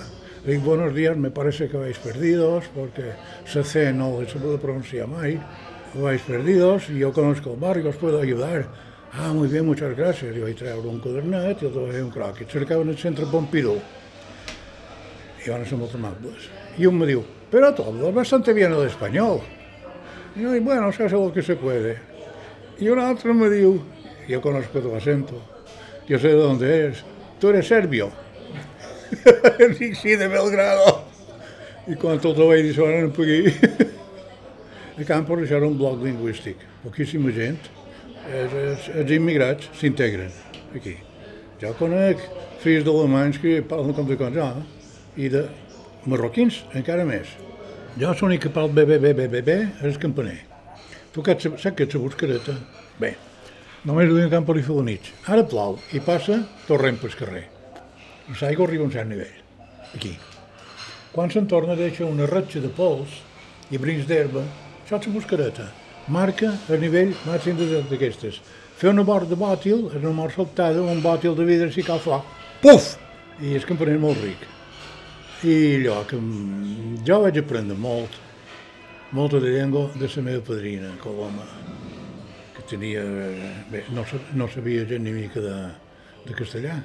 Dic, 0.48 0.64
buenos 0.64 0.96
días, 0.96 1.18
me 1.18 1.30
parece 1.30 1.68
que 1.68 1.76
vais 1.76 2.00
perdidos, 2.00 2.64
porque 2.74 3.12
ese 3.46 3.66
C 3.66 3.92
no 3.92 4.18
se 4.26 4.40
puede 4.40 4.58
pronunciar 4.58 5.06
mai. 5.06 5.38
Vais 5.94 6.22
perdidos 6.22 6.90
y 6.90 7.00
yo 7.00 7.12
conozco 7.12 7.52
el 7.52 7.60
barrio, 7.60 7.90
os 7.90 7.98
puedo 7.98 8.22
ayudar. 8.22 8.66
Ah, 9.12 9.34
muy 9.34 9.50
bien, 9.50 9.66
muchas 9.66 9.94
gracias. 9.98 10.34
Y 10.34 10.40
vaig 10.40 10.56
treure 10.56 10.88
un 10.88 11.02
quadernet 11.04 11.62
i 11.62 11.66
el 11.68 11.74
vaig 11.76 12.00
un 12.00 12.12
croquis. 12.12 12.48
Cercaven 12.48 12.88
el 12.88 12.96
centre 12.96 13.26
Pompidou. 13.28 13.76
I 15.44 15.50
van 15.50 15.66
ser 15.66 15.76
molt 15.82 15.94
amables. 16.00 16.48
Y 16.78 16.86
un 16.86 16.96
me 16.96 17.06
diu, 17.12 17.26
pero 17.52 17.74
todo 17.76 18.14
bastante 18.14 18.54
bien 18.54 18.72
el 18.72 18.88
español. 18.88 19.42
Y 20.34 20.44
yo, 20.44 20.62
bueno, 20.62 20.94
se 20.94 21.04
hace 21.04 21.16
lo 21.16 21.34
que 21.34 21.42
se 21.42 21.58
puede. 21.58 21.98
Y 22.80 22.88
un 22.88 23.00
otro 23.00 23.34
me 23.34 23.50
diu, 23.50 23.84
yo 24.30 24.40
conozco 24.40 24.80
tu 24.80 24.96
acento, 24.96 25.42
yo 26.08 26.18
sé 26.18 26.30
de 26.30 26.36
dónde 26.36 26.88
es, 26.88 27.04
tú 27.38 27.50
eres 27.50 27.68
serbio. 27.68 28.27
Sí, 30.02 30.16
de 30.16 30.28
Belgrado. 30.28 31.04
I 31.88 31.96
quan 31.96 32.20
tot 32.20 32.38
el 32.38 32.50
vaig 32.50 32.68
dir, 32.68 33.10
per 33.16 33.26
aquí. 33.26 33.96
A 34.98 35.06
Campos 35.06 35.44
això 35.44 35.60
era 35.60 35.68
un 35.70 35.78
bloc 35.78 36.02
lingüístic. 36.02 36.64
Poquíssima 36.82 37.30
gent, 37.36 37.60
els, 38.28 38.54
els, 38.54 38.88
els 38.98 39.12
immigrats 39.14 39.70
s'integren 39.78 40.34
aquí. 40.76 40.96
Jo 41.62 41.74
conec 41.78 42.24
fills 42.64 42.86
d'alemanys 42.86 43.38
que 43.42 43.60
parlen 43.70 43.94
com 43.94 44.10
de 44.10 44.18
jo, 44.18 44.48
i 45.18 45.30
de 45.30 45.44
marroquins 46.06 46.64
encara 46.74 47.06
més. 47.06 47.30
Jo 47.98 48.14
l'únic 48.22 48.44
que 48.46 48.54
parlo 48.54 48.74
bé, 48.74 48.86
bé, 48.86 48.98
bé, 49.00 49.14
bé, 49.14 49.28
bé, 49.28 49.42
bé, 49.42 49.58
és 49.82 49.94
el 49.94 50.02
campaner. 50.02 50.40
Tu 51.14 51.22
que 51.22 51.38
saps 51.40 51.70
que 51.74 51.86
ets 51.86 51.98
la 51.98 52.02
buscareta? 52.02 52.58
Bé, 53.00 53.16
només 53.86 54.10
ho 54.10 54.18
diuen 54.18 54.34
camp 54.34 54.46
per 54.46 54.58
fer 54.62 54.76
la 54.78 54.88
nit. 54.90 55.14
Ara 55.26 55.46
plou 55.46 55.80
i 55.94 56.02
passa 56.02 56.44
torrent 56.68 57.00
pel 57.02 57.16
carrer. 57.18 57.46
L'aigua 58.28 58.66
arriba 58.68 58.84
a 58.84 58.88
un 58.88 58.92
cert 58.92 59.08
nivell, 59.08 59.38
aquí. 59.96 60.18
Quan 61.14 61.32
se'n 61.32 61.48
torna 61.48 61.78
deixa 61.80 62.06
una 62.06 62.28
ratxa 62.28 62.60
de 62.60 62.68
pols 62.68 63.22
i 63.72 63.80
brins 63.80 64.04
d'herba, 64.06 64.44
això 64.84 65.00
és 65.00 65.28
la. 65.32 65.70
Marca 66.12 66.52
el 66.70 66.82
nivell 66.84 67.14
màxim 67.26 67.56
d'aquestes. 67.90 68.42
Fer 68.78 68.90
una 68.92 69.04
mort 69.04 69.30
de 69.30 69.36
bòtil, 69.36 69.88
és 69.96 70.04
una 70.04 70.12
mort 70.12 70.36
sobtada, 70.36 70.82
un 70.84 71.02
bòtil 71.02 71.36
de 71.36 71.46
vidre 71.48 71.72
si 71.72 71.84
cal 71.84 72.00
foc. 72.00 72.28
Puf! 72.62 72.98
I 73.40 73.56
el 73.56 73.66
campaner 73.66 73.96
és 73.96 74.02
molt 74.02 74.20
ric. 74.22 74.44
I 75.48 75.56
allò 75.78 76.04
que 76.10 76.20
jo 77.08 77.22
vaig 77.24 77.40
aprendre 77.40 77.80
molt, 77.80 78.20
molta 79.12 79.40
de 79.40 79.56
llengua 79.56 79.88
de 79.96 80.12
la 80.16 80.24
meva 80.24 80.44
padrina, 80.52 80.92
Coloma, 81.00 81.48
que 82.56 82.68
tenia, 82.76 83.04
bé, 83.72 83.86
no, 83.96 84.04
no 84.34 84.48
sabia 84.52 84.86
gent 84.86 85.04
ni 85.04 85.16
mica 85.16 85.40
de, 85.40 85.58
de 86.28 86.36
castellà. 86.36 86.82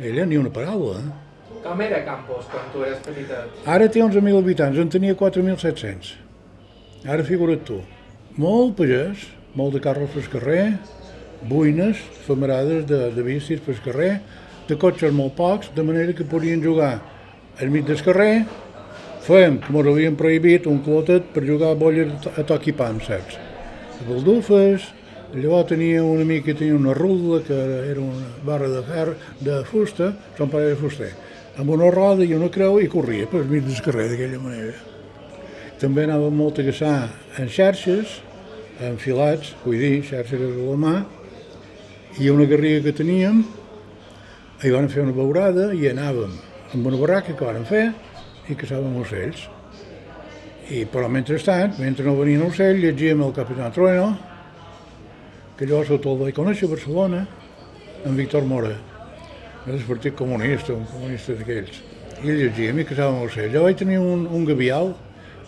Ella 0.00 0.24
ni 0.26 0.36
una 0.38 0.50
paraula. 0.50 1.00
Eh? 1.00 1.60
Com 1.64 1.80
era 1.82 2.04
Campos 2.06 2.46
quan 2.52 2.68
tu 2.72 2.84
eres 2.86 3.00
petita? 3.02 3.42
Ara 3.66 3.88
té 3.90 3.98
11.000 4.04 4.38
habitants, 4.38 4.78
en 4.78 4.90
tenia 4.94 5.16
4.700. 5.18 6.12
Ara 7.08 7.24
figura't 7.26 7.64
tu. 7.66 7.80
Molt 8.38 8.76
pagès, 8.78 9.24
molt 9.58 9.74
de 9.74 9.82
carros 9.82 10.12
pel 10.14 10.28
carrer, 10.30 10.64
buines, 11.50 11.98
famarades 12.28 12.86
de, 12.86 13.08
de 13.14 13.24
bicis 13.26 13.62
pel 13.64 13.80
carrer, 13.82 14.12
de 14.68 14.78
cotxes 14.78 15.14
molt 15.14 15.34
pocs, 15.34 15.72
de 15.74 15.82
manera 15.82 16.14
que 16.14 16.26
podien 16.28 16.62
jugar 16.62 16.92
al 17.58 17.74
mig 17.74 17.88
del 17.88 17.98
carrer, 18.06 18.44
fèiem, 19.26 19.58
com 19.64 19.80
ho 19.80 19.86
havien 19.90 20.14
prohibit, 20.16 20.70
un 20.70 20.78
clotet 20.84 21.26
per 21.34 21.42
jugar 21.42 21.72
a 21.74 21.78
bolles 21.78 22.30
a 22.38 22.46
toc 22.46 22.70
i 22.70 22.76
pam, 22.76 23.02
saps? 23.02 23.34
A 23.98 24.06
baldufes, 24.06 24.92
Llavors 25.28 25.68
tenia 25.68 26.00
un 26.00 26.22
amic 26.22 26.46
que 26.46 26.54
tenia 26.56 26.74
una 26.74 26.94
rula, 26.96 27.42
que 27.44 27.52
era 27.90 28.00
una 28.00 28.30
barra 28.46 28.68
de 28.68 28.82
ferro, 28.82 29.14
de 29.40 29.58
fusta, 29.68 30.14
son 30.38 30.48
pare 30.48 30.70
de 30.70 30.76
fuster, 30.80 31.10
amb 31.60 31.68
una 31.74 31.90
roda 31.92 32.24
i 32.24 32.32
una 32.32 32.48
creu 32.48 32.78
i 32.80 32.88
corria 32.88 33.26
per 33.28 33.42
mig 33.44 33.66
del 33.66 33.82
carrer 33.84 34.06
d'aquella 34.08 34.40
manera. 34.40 34.72
També 35.78 36.06
anava 36.06 36.30
molt 36.32 36.62
a 36.62 36.64
caçar 36.64 36.94
en 37.36 37.50
xarxes, 37.52 38.22
en 38.80 38.96
filats, 38.96 39.52
vull 39.66 39.76
dir, 39.76 40.00
xarxes 40.08 40.40
a 40.46 40.48
la 40.56 40.78
mà, 40.80 40.94
i 42.18 42.30
una 42.32 42.48
garriga 42.48 42.86
que 42.86 42.96
teníem, 43.02 43.44
hi 44.64 44.72
van 44.72 44.88
fer 44.88 45.04
una 45.04 45.12
beurada 45.12 45.68
i 45.76 45.90
anàvem 45.92 46.32
amb 46.72 46.88
una 46.88 47.02
barraca 47.02 47.36
que 47.36 47.44
van 47.52 47.68
fer 47.68 47.84
i 48.48 48.56
caçàvem 48.56 48.96
ocells. 49.02 49.44
I, 50.72 50.86
però 50.88 51.12
mentrestant, 51.12 51.76
mentre 51.80 52.08
no 52.08 52.16
venien 52.16 52.48
ocells, 52.48 52.80
llegíem 52.80 53.20
el 53.24 53.36
Capitán 53.36 53.76
Trueno, 53.76 54.10
que 55.58 55.66
llavors 55.66 55.90
el 55.90 56.18
vaig 56.20 56.36
conèixer 56.36 56.68
a 56.68 56.70
Barcelona, 56.70 57.24
en 58.06 58.14
Víctor 58.14 58.44
Mora, 58.46 58.76
del 59.64 59.80
Partit 59.88 60.14
Comunista, 60.14 60.72
un 60.72 60.86
comunista 60.86 61.34
d'aquells. 61.34 61.80
I 62.22 62.30
llegia, 62.30 62.74
mi 62.74 62.84
casava 62.86 63.16
amb 63.16 63.24
el 63.26 63.50
Jo 63.50 63.64
vaig 63.64 63.76
tenir 63.78 63.98
un, 63.98 64.26
un 64.30 64.44
gavial 64.46 64.94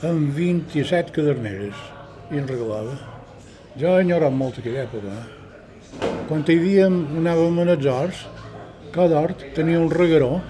amb 0.03 0.35
27 0.35 1.15
caderneres 1.15 1.79
i 2.35 2.43
en 2.43 2.51
regalava. 2.51 2.99
Jo 3.79 3.95
he 3.95 4.03
enyorat 4.03 4.35
molt 4.35 4.59
aquella 4.59 4.83
època. 4.89 5.15
Eh? 5.15 6.13
Quan 6.27 6.43
hi 6.43 6.59
havia, 6.59 6.91
anàvem 6.91 7.63
a 7.63 7.79
horts, 7.95 8.27
cada 8.91 9.23
hort 9.23 9.47
tenia 9.55 9.79
un 9.79 9.91
regaró, 9.95 10.41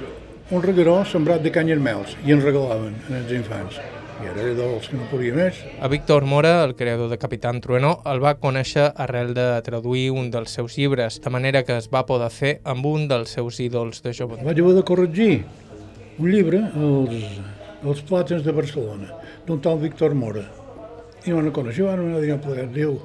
un 0.50 0.62
regaró 0.62 1.02
sembrat 1.04 1.44
de 1.44 1.52
canyes 1.52 1.78
mels, 1.78 2.16
i 2.24 2.32
ens 2.32 2.44
regalaven 2.44 2.96
als 3.12 3.32
infants 3.32 3.99
i 4.20 4.28
ara 4.28 4.46
dels 4.56 4.88
que 4.90 4.98
no 4.98 5.06
podia 5.10 5.34
més. 5.36 5.60
A 5.80 5.88
Víctor 5.88 6.26
Mora, 6.28 6.64
el 6.64 6.74
creador 6.76 7.08
de 7.10 7.18
Capitán 7.18 7.60
Trueno, 7.64 7.96
el 8.10 8.20
va 8.22 8.34
conèixer 8.40 8.90
arrel 8.94 9.32
de 9.36 9.46
traduir 9.66 10.10
un 10.12 10.30
dels 10.32 10.52
seus 10.58 10.76
llibres, 10.76 11.20
de 11.24 11.32
manera 11.32 11.62
que 11.64 11.78
es 11.80 11.88
va 11.92 12.04
poder 12.08 12.30
fer 12.34 12.52
amb 12.68 12.86
un 12.86 13.08
dels 13.08 13.32
seus 13.36 13.60
ídols 13.64 14.02
de 14.04 14.12
joventut. 14.16 14.46
Vaig 14.46 14.60
haver 14.60 14.76
de 14.76 14.84
corregir 14.86 15.32
un 16.18 16.28
llibre, 16.28 16.62
els, 16.76 17.40
els 17.80 18.04
plàtans 18.08 18.44
de 18.44 18.52
Barcelona, 18.52 19.14
d'un 19.46 19.60
tal 19.64 19.80
Víctor 19.80 20.14
Mora. 20.14 20.44
I 21.24 21.32
no 21.36 21.52
coneixia, 21.52 21.90
van 21.90 22.04
anar 22.04 22.36
a 22.36 22.40
plegat, 22.40 22.70
diu, 22.72 22.96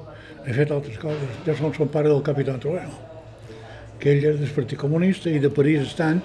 he 0.46 0.54
fet 0.56 0.70
altres 0.72 0.96
coses, 1.00 1.36
ja 1.44 1.56
som 1.56 1.72
son 1.74 1.88
pare 1.92 2.08
del 2.12 2.22
capità 2.24 2.54
Trueno, 2.60 2.92
que 4.00 4.12
ell 4.12 4.24
era 4.24 4.38
del 4.38 4.52
Partit 4.52 4.78
Comunista 4.78 5.32
i 5.32 5.40
de 5.40 5.50
París 5.52 5.82
estant 5.88 6.22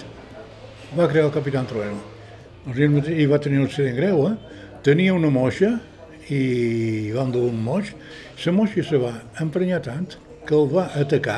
va 0.97 1.08
crear 1.08 1.30
el 1.30 1.36
capità 1.36 1.63
Trueno. 1.67 1.99
I 2.62 3.25
va 3.25 3.39
tenir 3.41 3.58
un 3.58 3.65
accident 3.65 3.95
greu, 3.97 4.27
eh? 4.30 4.60
Tenia 4.82 5.13
una 5.13 5.30
moixa 5.30 5.76
i 6.34 7.12
van 7.13 7.30
dur 7.30 7.44
un 7.52 7.58
moix, 7.62 7.91
la 8.41 8.52
moixa 8.56 8.82
se 8.82 8.98
va 8.98 9.12
emprenyar 9.44 9.78
tant 9.86 10.08
que 10.48 10.56
el 10.58 10.72
va 10.72 10.88
atacar 10.98 11.36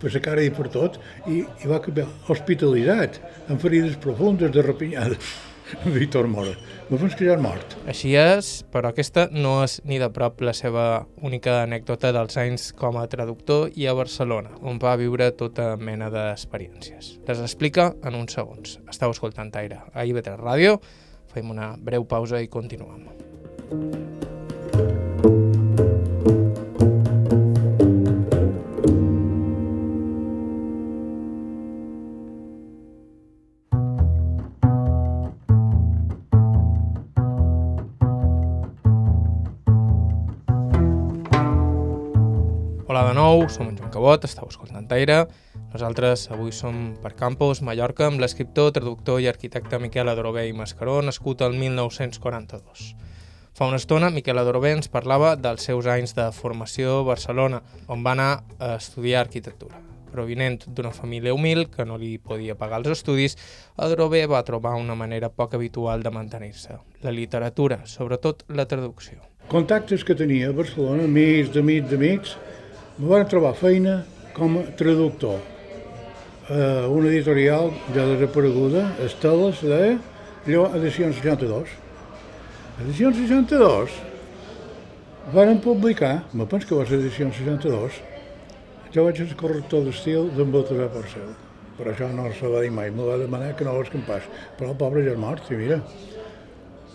per 0.00 0.12
la 0.14 0.22
cara 0.24 0.40
i 0.40 0.48
per 0.56 0.70
tot 0.72 0.96
i, 1.28 1.42
i 1.42 1.68
va 1.68 1.82
quedar 1.84 2.06
hospitalitzat 2.32 3.18
amb 3.50 3.60
ferides 3.60 3.98
profundes 4.00 4.54
de 4.54 4.64
rapinyades. 4.64 5.34
Víctor 5.98 6.30
Mora. 6.32 6.54
Me 6.88 6.96
fons 6.96 7.12
que 7.12 7.26
ja 7.28 7.34
és 7.36 7.42
mort. 7.44 7.74
Així 7.92 8.14
és, 8.16 8.48
però 8.72 8.88
aquesta 8.88 9.26
no 9.34 9.58
és 9.66 9.74
ni 9.84 9.98
de 10.00 10.08
prop 10.08 10.40
la 10.40 10.54
seva 10.56 10.84
única 11.20 11.58
anècdota 11.66 12.14
dels 12.16 12.38
anys 12.40 12.70
com 12.78 12.96
a 12.96 13.04
traductor 13.12 13.68
i 13.76 13.84
a 13.84 13.92
Barcelona, 13.98 14.54
on 14.64 14.80
va 14.80 14.94
viure 14.96 15.28
tota 15.36 15.74
mena 15.76 16.08
d'experiències. 16.14 17.18
Les 17.28 17.44
explica 17.44 17.90
en 18.00 18.16
uns 18.16 18.38
segons. 18.38 18.78
Estau 18.88 19.12
escoltant 19.12 19.52
Aire 19.60 19.82
a 19.92 20.08
IB3 20.08 20.40
Ràdio, 20.40 20.78
fem 21.32 21.50
una 21.54 21.74
breu 21.76 22.08
pausa 22.08 22.42
i 22.42 22.48
continuem. 22.48 23.06
Hola 23.68 24.37
de 43.08 43.14
nou, 43.14 43.48
som 43.48 43.68
en 43.68 43.76
Joan 43.76 43.88
Cabot, 43.88 44.24
estàu 44.26 44.50
escoltant 44.50 44.90
Aire. 44.92 45.22
Nosaltres 45.72 46.26
avui 46.34 46.52
som 46.52 46.90
per 47.00 47.14
Campos, 47.16 47.62
Mallorca, 47.64 48.04
amb 48.10 48.20
l'escriptor, 48.20 48.68
traductor 48.76 49.22
i 49.22 49.28
arquitecte 49.30 49.78
Miquel 49.80 50.10
Adorobé 50.12 50.44
i 50.48 50.52
Mascaró, 50.52 50.98
nascut 51.00 51.40
el 51.46 51.56
1942. 51.56 52.90
Fa 53.56 53.68
una 53.70 53.78
estona, 53.80 54.10
Miquel 54.12 54.36
Adorobé 54.36 54.74
ens 54.76 54.92
parlava 54.92 55.36
dels 55.40 55.64
seus 55.64 55.88
anys 55.88 56.12
de 56.18 56.26
formació 56.36 56.98
a 56.98 57.06
Barcelona, 57.08 57.62
on 57.88 58.04
va 58.04 58.12
anar 58.12 58.28
a 58.58 58.74
estudiar 58.74 59.24
arquitectura. 59.24 59.80
Provinent 60.12 60.66
d'una 60.68 60.92
família 60.92 61.32
humil 61.32 61.64
que 61.72 61.88
no 61.88 61.96
li 61.96 62.18
podia 62.18 62.58
pagar 62.60 62.82
els 62.82 62.92
estudis, 62.98 63.38
Adorobé 63.76 64.26
va 64.28 64.44
trobar 64.44 64.76
una 64.76 64.98
manera 64.98 65.32
poc 65.32 65.56
habitual 65.56 66.04
de 66.04 66.12
mantenir-se, 66.12 66.76
la 67.00 67.14
literatura, 67.14 67.86
sobretot 67.86 68.44
la 68.52 68.68
traducció. 68.68 69.24
Contactes 69.48 70.04
que 70.04 70.12
tenia 70.12 70.50
a 70.50 70.52
Barcelona, 70.52 71.08
amics, 71.08 71.54
d'amics, 71.54 71.88
d'amics, 71.88 72.36
me 72.98 73.06
van 73.06 73.26
trobar 73.30 73.54
feina 73.54 74.00
com 74.34 74.58
a 74.58 74.64
traductor. 74.78 75.38
Uh, 76.48 76.88
una 76.90 77.10
editorial 77.12 77.70
ja 77.94 78.06
desapareguda, 78.08 78.88
Esteles, 79.04 79.60
de 79.62 79.98
edició 80.46 81.12
62. 81.12 81.74
Edició 82.82 83.12
62 83.12 83.98
varen 85.32 85.60
publicar, 85.60 86.24
me 86.32 86.46
penso 86.46 86.66
que 86.66 86.74
va 86.74 86.86
ser 86.88 86.98
edició 86.98 87.28
62, 87.30 88.00
jo 88.94 89.04
vaig 89.04 89.20
ser 89.20 89.36
corrector 89.36 89.84
d'estil 89.84 90.30
d'en 90.34 90.50
Baltasar 90.50 90.88
Porcel. 90.94 91.34
Per 91.78 91.90
això 91.92 92.08
no 92.10 92.26
se 92.34 92.48
va 92.50 92.64
dir 92.64 92.72
mai, 92.74 92.90
me 92.90 93.04
va 93.06 93.18
demanar 93.20 93.52
que 93.54 93.66
no 93.66 93.76
l'escampàs. 93.76 94.24
Però 94.58 94.72
el 94.72 94.78
pobre 94.80 95.04
ja 95.04 95.12
és 95.12 95.20
mort, 95.20 95.52
i 95.52 95.58
mira. 95.60 95.78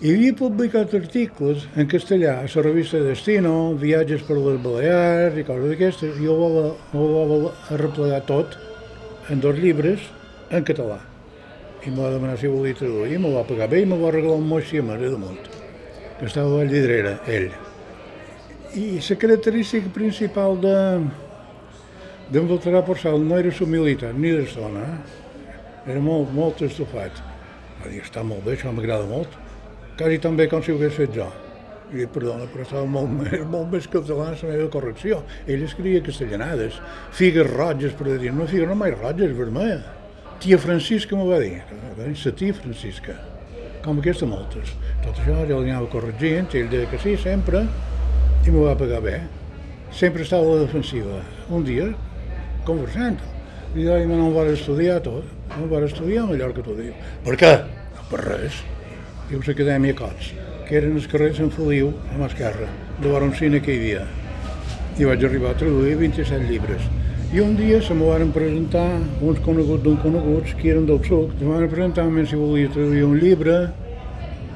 I 0.04 0.10
havia 0.12 0.34
publicat 0.36 0.92
articles 0.98 1.62
en 1.80 1.86
castellà 1.88 2.34
a 2.42 2.48
la 2.52 2.62
revista 2.66 3.00
Destino, 3.00 3.72
viatges 3.80 4.26
per 4.28 4.36
les 4.36 4.58
Balears 4.60 5.38
i 5.39 5.46
coses 5.48 5.70
d'aquestes, 5.72 6.18
i 6.20 6.28
ho 6.28 6.34
va 6.36 7.52
arreplegar 7.72 8.18
tot 8.28 8.58
en 9.32 9.39
dos 9.39 9.56
llibres 9.63 10.04
en 10.52 10.66
català. 10.68 10.98
I 11.86 11.88
em 11.88 11.96
va 11.96 12.10
demanar 12.12 12.36
si 12.42 12.52
volia 12.52 12.76
traduir, 12.76 13.16
me 13.16 13.32
va 13.32 13.46
pagar 13.48 13.70
bé 13.72 13.80
i 13.80 13.88
me 13.88 13.96
va 14.02 14.12
regalar 14.12 14.42
un 14.42 14.50
moix 14.50 14.74
a 14.76 14.84
mare 14.84 15.13
damunt, 15.13 15.39
que 16.20 16.28
estava 16.28 16.52
a 16.52 16.58
Vallvidrera, 16.58 17.16
ell. 17.38 17.48
I 18.76 19.00
la 19.00 19.20
característica 19.24 19.94
principal 19.96 20.60
de 20.60 20.76
d'en 22.28 22.52
Baltarà 22.52 22.84
Porçal 22.84 23.24
no 23.24 23.39
era 23.39 23.56
humilitat, 23.63 24.20
ni 24.20 24.36
d'estona, 24.36 24.84
eh? 24.84 25.96
era 25.96 26.04
molt, 26.04 26.36
molt 26.36 26.68
estofat. 26.68 27.24
Va 27.80 27.88
dir, 27.88 28.04
està 28.04 28.28
molt 28.28 28.44
bé, 28.44 28.58
això 28.58 28.76
m'agrada 28.76 29.08
molt, 29.08 29.39
quasi 29.98 30.20
tan 30.20 30.38
bé 30.38 30.48
com 30.50 30.64
si 30.64 30.72
ho 30.72 30.78
hagués 30.78 30.96
fet 30.98 31.16
jo. 31.16 31.28
I 31.94 32.08
perdona, 32.10 32.48
però 32.50 32.64
estava 32.66 32.86
molt, 32.90 33.12
més, 33.20 33.44
molt 33.50 33.70
més 33.74 33.90
català 33.92 34.32
la 34.32 34.50
meva 34.50 34.70
correcció. 34.74 35.22
Ell 35.46 35.66
escrivia 35.66 36.02
castellanades, 36.06 36.80
figues 37.14 37.50
roges, 37.52 37.94
per 37.98 38.18
dir, 38.18 38.32
no 38.34 38.48
figues 38.50 38.70
no 38.70 38.78
mai 38.80 38.96
roges, 38.96 39.36
vermella. 39.38 39.84
Tia 40.44 40.58
Francisca 40.60 41.16
m'ho 41.16 41.30
va 41.30 41.40
dir, 41.40 41.62
la 41.96 42.32
tia 42.36 42.56
Francisca, 42.58 43.14
com 43.84 44.02
aquesta 44.02 44.28
moltes. 44.28 44.74
Tot 45.06 45.22
això 45.22 45.46
jo 45.48 45.62
l'anava 45.62 45.88
corregint, 45.92 46.50
ell 46.58 46.68
deia 46.72 46.90
que 46.92 47.00
sí, 47.00 47.14
sempre, 47.22 47.64
i 48.44 48.52
m'ho 48.52 48.66
va 48.66 48.76
pagar 48.80 49.00
bé. 49.06 49.22
Sempre 49.94 50.26
estava 50.26 50.50
a 50.50 50.58
la 50.58 50.66
defensiva. 50.66 51.22
Un 51.54 51.64
dia, 51.64 51.92
conversant, 52.68 53.22
i 53.76 53.86
deia, 53.86 54.04
no 54.10 54.28
em 54.28 54.36
va 54.36 54.50
estudiar 54.52 55.00
tot, 55.06 55.30
no 55.54 55.64
em 55.64 55.72
va 55.72 55.86
estudiar 55.88 56.26
a 56.26 56.32
Mallorca 56.34 56.66
tot. 56.66 56.76
Diu, 56.82 56.94
per 57.24 57.40
què? 57.40 57.56
No, 57.96 58.08
per 58.12 58.26
res. 58.26 58.64
Diu, 59.30 59.40
l'Acadèmia 59.40 59.96
Cots 59.96 60.34
que 60.68 60.76
eren 60.80 60.98
els 60.98 61.06
carrers 61.12 61.40
en 61.44 61.52
Feliu, 61.54 61.92
a 62.12 62.18
mà 62.20 62.28
esquerra, 62.28 62.68
de 63.00 63.12
Baroncina 63.12 63.62
que 63.64 63.72
hi 63.72 63.80
havia. 63.80 64.04
I 65.00 65.08
vaig 65.08 65.24
arribar 65.28 65.54
a 65.54 65.60
traduir 65.60 65.96
27 66.00 66.48
llibres. 66.50 66.84
I 67.34 67.42
un 67.42 67.56
dia 67.58 67.80
se 67.82 67.96
m'ho 67.98 68.12
van 68.12 68.34
presentar 68.36 68.86
uns 69.26 69.40
coneguts 69.46 69.84
d'un 69.86 69.98
coneguts 70.04 70.54
que 70.60 70.70
eren 70.74 70.86
del 70.90 71.00
suc. 71.08 71.32
Se 71.40 71.46
m'ho 71.46 71.56
van 71.56 71.72
presentar 71.72 72.06
a 72.06 72.26
si 72.30 72.40
volia 72.40 72.70
traduir 72.76 73.04
un 73.08 73.18
llibre, 73.20 73.58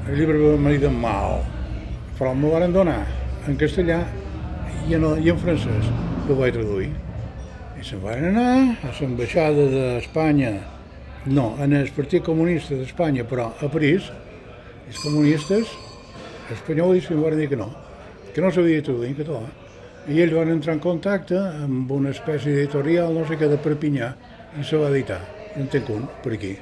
el 0.08 0.20
llibre 0.20 0.38
va 0.56 0.76
dir 0.76 0.92
mal, 0.92 1.42
però 2.20 2.36
m'ho 2.36 2.52
van 2.54 2.74
donar 2.74 3.02
en 3.48 3.58
castellà 3.58 4.04
i 4.88 4.96
en, 4.96 5.10
i 5.24 5.32
en 5.32 5.42
francès. 5.42 5.92
Ho 6.28 6.36
vaig 6.36 6.54
traduir. 6.60 6.92
I 7.80 7.84
se'n 7.88 8.04
van 8.04 8.24
anar 8.34 8.52
a 8.84 8.94
l'ambaixada 9.00 9.68
d'Espanya, 9.74 10.54
no, 11.26 11.56
en 11.60 11.74
el 11.74 11.92
Partit 11.96 12.24
Comunista 12.24 12.76
d'Espanya, 12.76 13.26
però 13.28 13.52
a 13.62 13.70
París, 13.72 14.12
els 14.88 15.00
comunistes 15.04 15.72
espanyols 16.54 17.10
em 17.12 17.22
van 17.22 17.36
dir 17.40 17.50
que 17.52 17.60
no, 17.60 17.68
que 18.34 18.44
no 18.44 18.52
sabia 18.56 18.84
traduir 18.84 19.12
en 19.12 19.18
català. 19.18 19.44
I 20.08 20.22
ells 20.24 20.36
van 20.38 20.54
entrar 20.54 20.78
en 20.78 20.84
contacte 20.84 21.40
amb 21.66 21.92
una 21.92 22.14
espècie 22.16 22.54
editorial, 22.54 23.12
no 23.12 23.26
sé 23.28 23.36
què, 23.36 23.50
de 23.52 23.60
Perpinyà, 23.60 24.14
i 24.56 24.64
se 24.64 24.80
va 24.80 24.88
editar. 24.94 25.20
En 25.60 25.68
tenc 25.74 25.90
un, 25.92 26.08
per 26.24 26.32
aquí. 26.38 26.54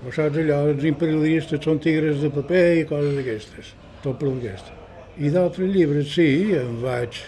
Però 0.00 0.14
saps 0.16 0.40
allò, 0.42 0.64
els 0.72 0.82
imperialistes 0.88 1.62
són 1.62 1.78
tigres 1.82 2.18
de 2.24 2.32
paper 2.34 2.66
i 2.80 2.84
coses 2.90 3.14
d'aquestes, 3.14 3.72
tot 4.02 4.18
per 4.18 4.32
aquest. 4.32 4.74
I 5.22 5.30
d'altres 5.32 5.70
llibres, 5.72 6.10
sí, 6.16 6.28
em 6.58 6.82
vaig 6.82 7.22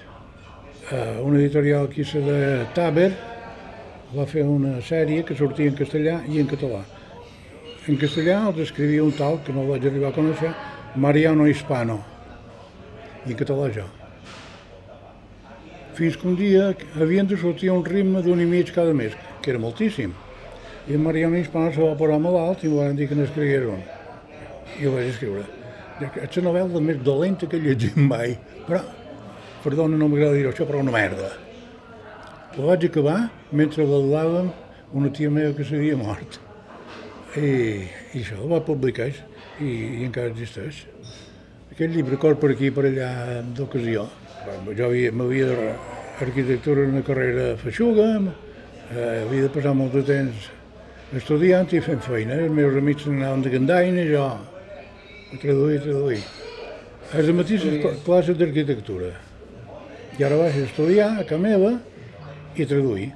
a 0.90 1.20
una 1.22 1.38
editorial 1.38 1.86
aquí 1.86 2.04
se 2.04 2.20
de 2.24 2.66
Taber, 2.74 3.10
va 4.16 4.24
fer 4.26 4.44
una 4.48 4.78
sèrie 4.80 5.24
que 5.24 5.36
sortia 5.36 5.68
en 5.68 5.76
castellà 5.76 6.22
i 6.26 6.40
en 6.40 6.48
català. 6.48 6.80
En 7.88 7.96
castellà 7.96 8.42
els 8.50 8.58
escrivia 8.66 9.00
un 9.00 9.14
tal, 9.16 9.38
que 9.40 9.52
no 9.56 9.62
vaig 9.64 9.86
arribar 9.88 10.10
a 10.10 10.16
conèixer, 10.16 10.50
Mariano 11.00 11.46
Hispano, 11.48 11.94
i 13.24 13.32
en 13.32 13.36
català 13.38 13.70
jo. 13.72 13.86
Fins 15.96 16.18
que 16.20 16.26
un 16.28 16.34
dia 16.36 16.66
havien 17.00 17.30
de 17.30 17.38
sortir 17.40 17.70
un 17.72 17.80
ritme 17.86 18.20
d'un 18.22 18.42
i 18.44 18.46
mig 18.46 18.74
cada 18.74 18.92
mes, 18.92 19.14
que 19.40 19.54
era 19.54 19.62
moltíssim. 19.62 20.12
I 20.84 20.98
en 20.98 21.02
Mariano 21.02 21.40
Hispano 21.40 21.72
se 21.72 21.80
va 21.80 21.96
posar 21.96 22.18
malalt 22.20 22.66
i 22.68 22.72
van 22.72 22.98
dir 22.98 23.08
que 23.08 23.16
n'escrigués 23.16 23.64
un. 23.72 23.80
I 24.76 24.84
ho 24.84 24.92
vaig 24.92 25.08
escriure. 25.08 25.46
És 25.98 26.36
la 26.36 26.44
novel·la 26.44 26.82
més 26.84 27.00
dolenta 27.06 27.48
que 27.48 27.56
he 27.56 27.62
llegit 27.62 27.96
mai, 27.96 28.34
però, 28.66 28.82
perdona, 29.64 29.96
no 29.96 30.10
m'agrada 30.12 30.36
dir 30.36 30.44
això, 30.50 30.68
però 30.68 30.84
una 30.84 30.92
merda. 30.92 31.32
La 32.58 32.68
vaig 32.68 32.84
acabar 32.90 33.16
mentre 33.50 33.88
bailàvem 33.88 34.52
una 34.92 35.08
tia 35.08 35.32
meva 35.32 35.56
que 35.56 35.64
s'havia 35.64 35.96
mort. 35.96 36.38
I, 37.36 37.48
i 38.16 38.22
això 38.22 38.40
va 38.48 38.62
publicar 38.64 39.08
i, 39.60 39.68
i 39.68 40.04
encara 40.06 40.32
existeix. 40.32 40.86
Aquest 41.74 41.92
llibre 41.92 42.16
cor 42.16 42.38
per 42.40 42.54
aquí 42.54 42.70
per 42.74 42.86
allà 42.88 43.42
d'ocasió. 43.54 44.06
Jo 44.74 44.88
havia, 44.88 45.12
m'havia 45.12 45.74
arquitectura 46.24 46.86
una 46.88 47.02
carrera 47.04 47.50
feixuga, 47.60 48.06
eh, 48.94 49.26
havia 49.26 49.44
de 49.44 49.52
passar 49.52 49.74
molt 49.76 49.92
de 49.98 50.02
temps 50.08 50.48
estudiant 51.20 51.68
i 51.76 51.82
fent 51.84 52.00
feina. 52.06 52.40
Els 52.46 52.54
meus 52.54 52.80
amics 52.80 53.06
anaven 53.10 53.44
de 53.44 53.52
gandaina 53.52 54.02
i 54.02 54.10
jo 54.14 54.24
a 54.24 55.38
traduir, 55.42 55.78
a 55.78 55.84
traduir. 55.84 56.24
A 57.12 57.20
les 57.20 57.32
mateixes 57.36 58.02
classes 58.04 58.36
d'arquitectura. 58.40 59.12
I 60.18 60.24
ara 60.24 60.40
vaig 60.40 60.56
estudiar 60.64 61.12
a 61.20 61.24
casa 61.28 61.40
meva 61.44 61.76
i 62.56 62.66
traduir. 62.66 63.12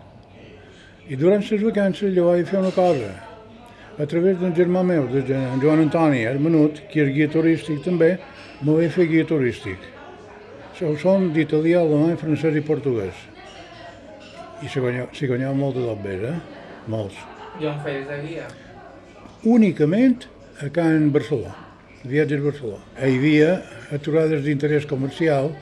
I 1.08 1.16
durant 1.18 1.42
les 1.48 1.64
vacances 1.64 2.14
jo 2.14 2.28
vaig 2.28 2.46
fer 2.46 2.60
una 2.60 2.76
cosa. 2.76 3.31
A 4.02 4.06
través 4.06 4.38
d'un 4.38 4.50
germà 4.50 4.82
meu, 4.82 5.06
de 5.06 5.22
en 5.30 5.60
Joan 5.62 5.84
Antoni 5.84 6.24
Hermenut, 6.26 6.80
que 6.90 7.04
és 7.04 7.12
guia 7.14 7.28
turístic 7.30 7.84
també, 7.84 8.16
me 8.62 8.74
vaig 8.74 8.90
fer 8.90 9.06
guia 9.06 9.26
turístic. 9.28 9.78
So, 10.74 10.90
són 10.98 11.28
d'italià, 11.36 11.84
alemany, 11.84 12.16
francès 12.18 12.58
i 12.58 12.64
portuguès. 12.66 13.20
I 14.62 14.70
se 14.72 14.82
guanyava, 14.82 15.06
se 15.14 15.30
guanyava 15.30 15.54
molt 15.54 15.78
de 15.78 15.86
dobbers, 15.86 16.26
eh? 16.32 16.66
Molts. 16.90 17.22
I 17.60 17.70
on 17.70 17.78
feies 17.86 18.08
de 18.10 18.18
guia? 18.26 18.50
Únicament 19.46 20.26
a 20.62 20.70
Can 20.74 21.10
Barcelona, 21.14 21.54
viatges 22.02 22.42
a 22.42 22.50
Barcelona. 22.50 22.84
Hi 22.98 23.16
havia 23.20 23.56
aturades 23.94 24.42
d'interès 24.42 24.86
comercial 24.90 25.52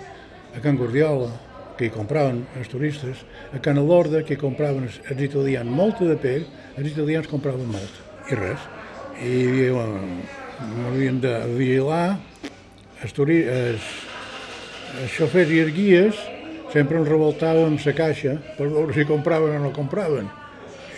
a 0.56 0.64
Can 0.64 0.80
Guardiola, 0.80 1.32
que 1.76 1.90
hi 1.90 1.92
compraven 1.92 2.46
els 2.56 2.72
turistes, 2.72 3.20
a 3.52 3.60
Can 3.60 3.80
Alorda, 3.80 4.24
que 4.24 4.36
hi 4.36 4.40
compraven 4.40 4.88
els, 4.88 5.00
italians 5.28 5.68
molta 5.68 6.08
de 6.08 6.16
pell, 6.20 6.46
els 6.76 6.88
italians 6.92 7.28
compraven 7.28 7.68
molt, 7.68 8.06
i 8.30 8.38
res. 8.38 8.66
I 9.20 9.30
hi 9.30 9.46
havia, 9.48 9.86
eh, 9.86 10.86
havien 10.88 11.20
de 11.20 11.34
vigilar 11.56 12.18
els, 13.02 13.14
turi, 13.16 13.40
els, 13.48 13.88
xofers 15.14 15.50
i 15.54 15.62
els 15.64 15.72
guies 15.74 16.20
sempre 16.72 16.98
ens 17.00 17.08
revoltàvem 17.08 17.78
la 17.84 17.94
caixa 17.96 18.36
per 18.58 18.68
veure 18.68 18.94
si 18.94 19.06
compraven 19.08 19.56
o 19.58 19.64
no 19.64 19.72
compraven. 19.76 20.28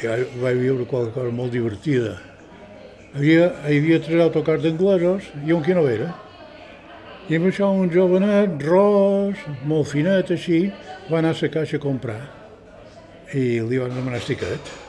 I 0.02 0.10
vaig 0.42 0.58
viure 0.58 0.86
qualque 0.90 1.14
cosa 1.14 1.30
molt 1.30 1.54
divertida. 1.54 2.16
Hi 3.12 3.18
havia, 3.20 3.48
hi 3.68 3.78
havia 3.78 4.00
tres 4.02 4.24
autocars 4.24 4.62
d'anglesos 4.64 5.30
i 5.46 5.52
un 5.52 5.62
que 5.62 5.76
no 5.76 5.86
era. 5.88 6.10
I 7.30 7.38
amb 7.38 7.52
això 7.52 7.68
un 7.70 7.90
jovenet 7.92 8.64
ros, 8.66 9.38
molt 9.68 9.92
finet 9.92 10.32
així, 10.34 10.64
va 11.10 11.20
anar 11.20 11.36
a 11.36 11.42
la 11.42 11.52
caixa 11.54 11.78
a 11.78 11.84
comprar. 11.84 12.22
I 13.32 13.62
li 13.62 13.78
van 13.78 13.94
demanar 13.94 14.18
el 14.18 14.26
tiquet. 14.26 14.81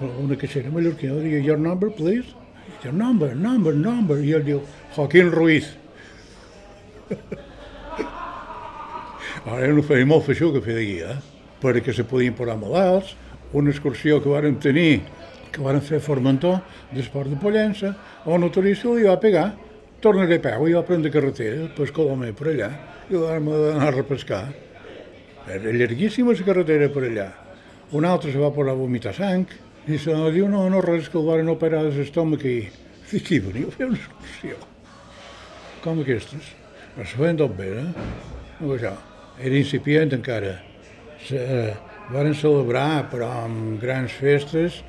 Una 0.00 0.36
caixera 0.40 0.70
mallorquina 0.72 1.20
diu, 1.20 1.38
your 1.42 1.58
number, 1.58 1.90
please? 1.90 2.34
Your 2.82 2.92
number, 2.92 3.34
number, 3.34 3.74
number. 3.74 4.18
I 4.22 4.32
ell 4.32 4.44
diu, 4.46 4.62
Joaquín 4.96 5.30
Ruiz. 5.30 5.68
Ara 9.42 9.68
no 9.74 9.82
feia 9.82 10.06
molt 10.06 10.24
feixuc 10.28 10.56
a 10.58 10.62
fer 10.64 10.74
de 10.78 10.84
guia, 10.86 11.16
perquè 11.62 11.92
se 11.94 12.04
podien 12.08 12.34
posar 12.38 12.56
malalts, 12.60 13.16
una 13.52 13.72
excursió 13.74 14.20
que 14.22 14.30
vàrem 14.30 14.54
tenir, 14.62 15.02
que 15.52 15.62
vàrem 15.62 15.82
fer 15.84 15.98
a 15.98 16.04
Formentor, 16.04 16.60
d'esport 16.94 17.28
de 17.30 17.38
Pollença, 17.42 17.92
on 18.24 18.46
el 18.46 18.52
turista 18.54 18.94
li 18.94 19.04
va 19.04 19.18
pegar, 19.20 19.48
tornaré 20.02 20.38
a 20.38 20.44
peu, 20.46 20.68
i 20.70 20.76
va 20.78 20.84
prendre 20.86 21.10
carretera, 21.12 21.66
el 21.68 21.92
Colomer 21.94 22.32
per 22.38 22.52
allà, 22.52 22.70
i 23.10 23.18
vam 23.18 23.50
anar 23.52 23.90
a 23.90 23.96
repescar. 23.96 24.44
Era 25.50 25.74
llarguíssima 25.74 26.32
la 26.38 26.46
carretera 26.46 26.88
per 26.94 27.02
allà. 27.08 27.28
Un 27.98 28.06
altre 28.06 28.32
se 28.32 28.38
va 28.38 28.54
posar 28.54 28.72
a 28.72 28.78
vomitar 28.78 29.12
sang, 29.14 29.44
i 29.88 29.98
se 29.98 30.14
va 30.14 30.30
dir, 30.30 30.44
no, 30.50 30.68
no, 30.70 30.80
res, 30.84 31.08
que 31.10 31.18
el 31.18 31.26
varen 31.26 31.50
operar 31.50 31.84
de 31.88 31.96
l'estómac 31.96 32.44
i... 32.46 32.58
I 33.12 33.18
qui 33.20 33.40
veniu 33.44 33.68
a 33.68 33.74
fer 33.74 33.88
una 33.90 33.98
excursió? 33.98 34.54
Com 35.84 35.98
aquestes. 36.00 36.52
Es 37.02 37.14
feien 37.18 37.36
tot 37.40 37.52
bé, 37.58 37.66
eh? 37.82 37.88
No, 38.60 38.70
això. 38.76 38.92
Era 39.36 39.58
incipient 39.58 40.14
encara. 40.16 40.54
Se, 41.26 41.36
eh, 41.36 41.74
varen 42.12 42.34
celebrar, 42.38 43.08
però 43.10 43.28
amb 43.42 43.82
grans 43.82 44.14
festes, 44.16 44.80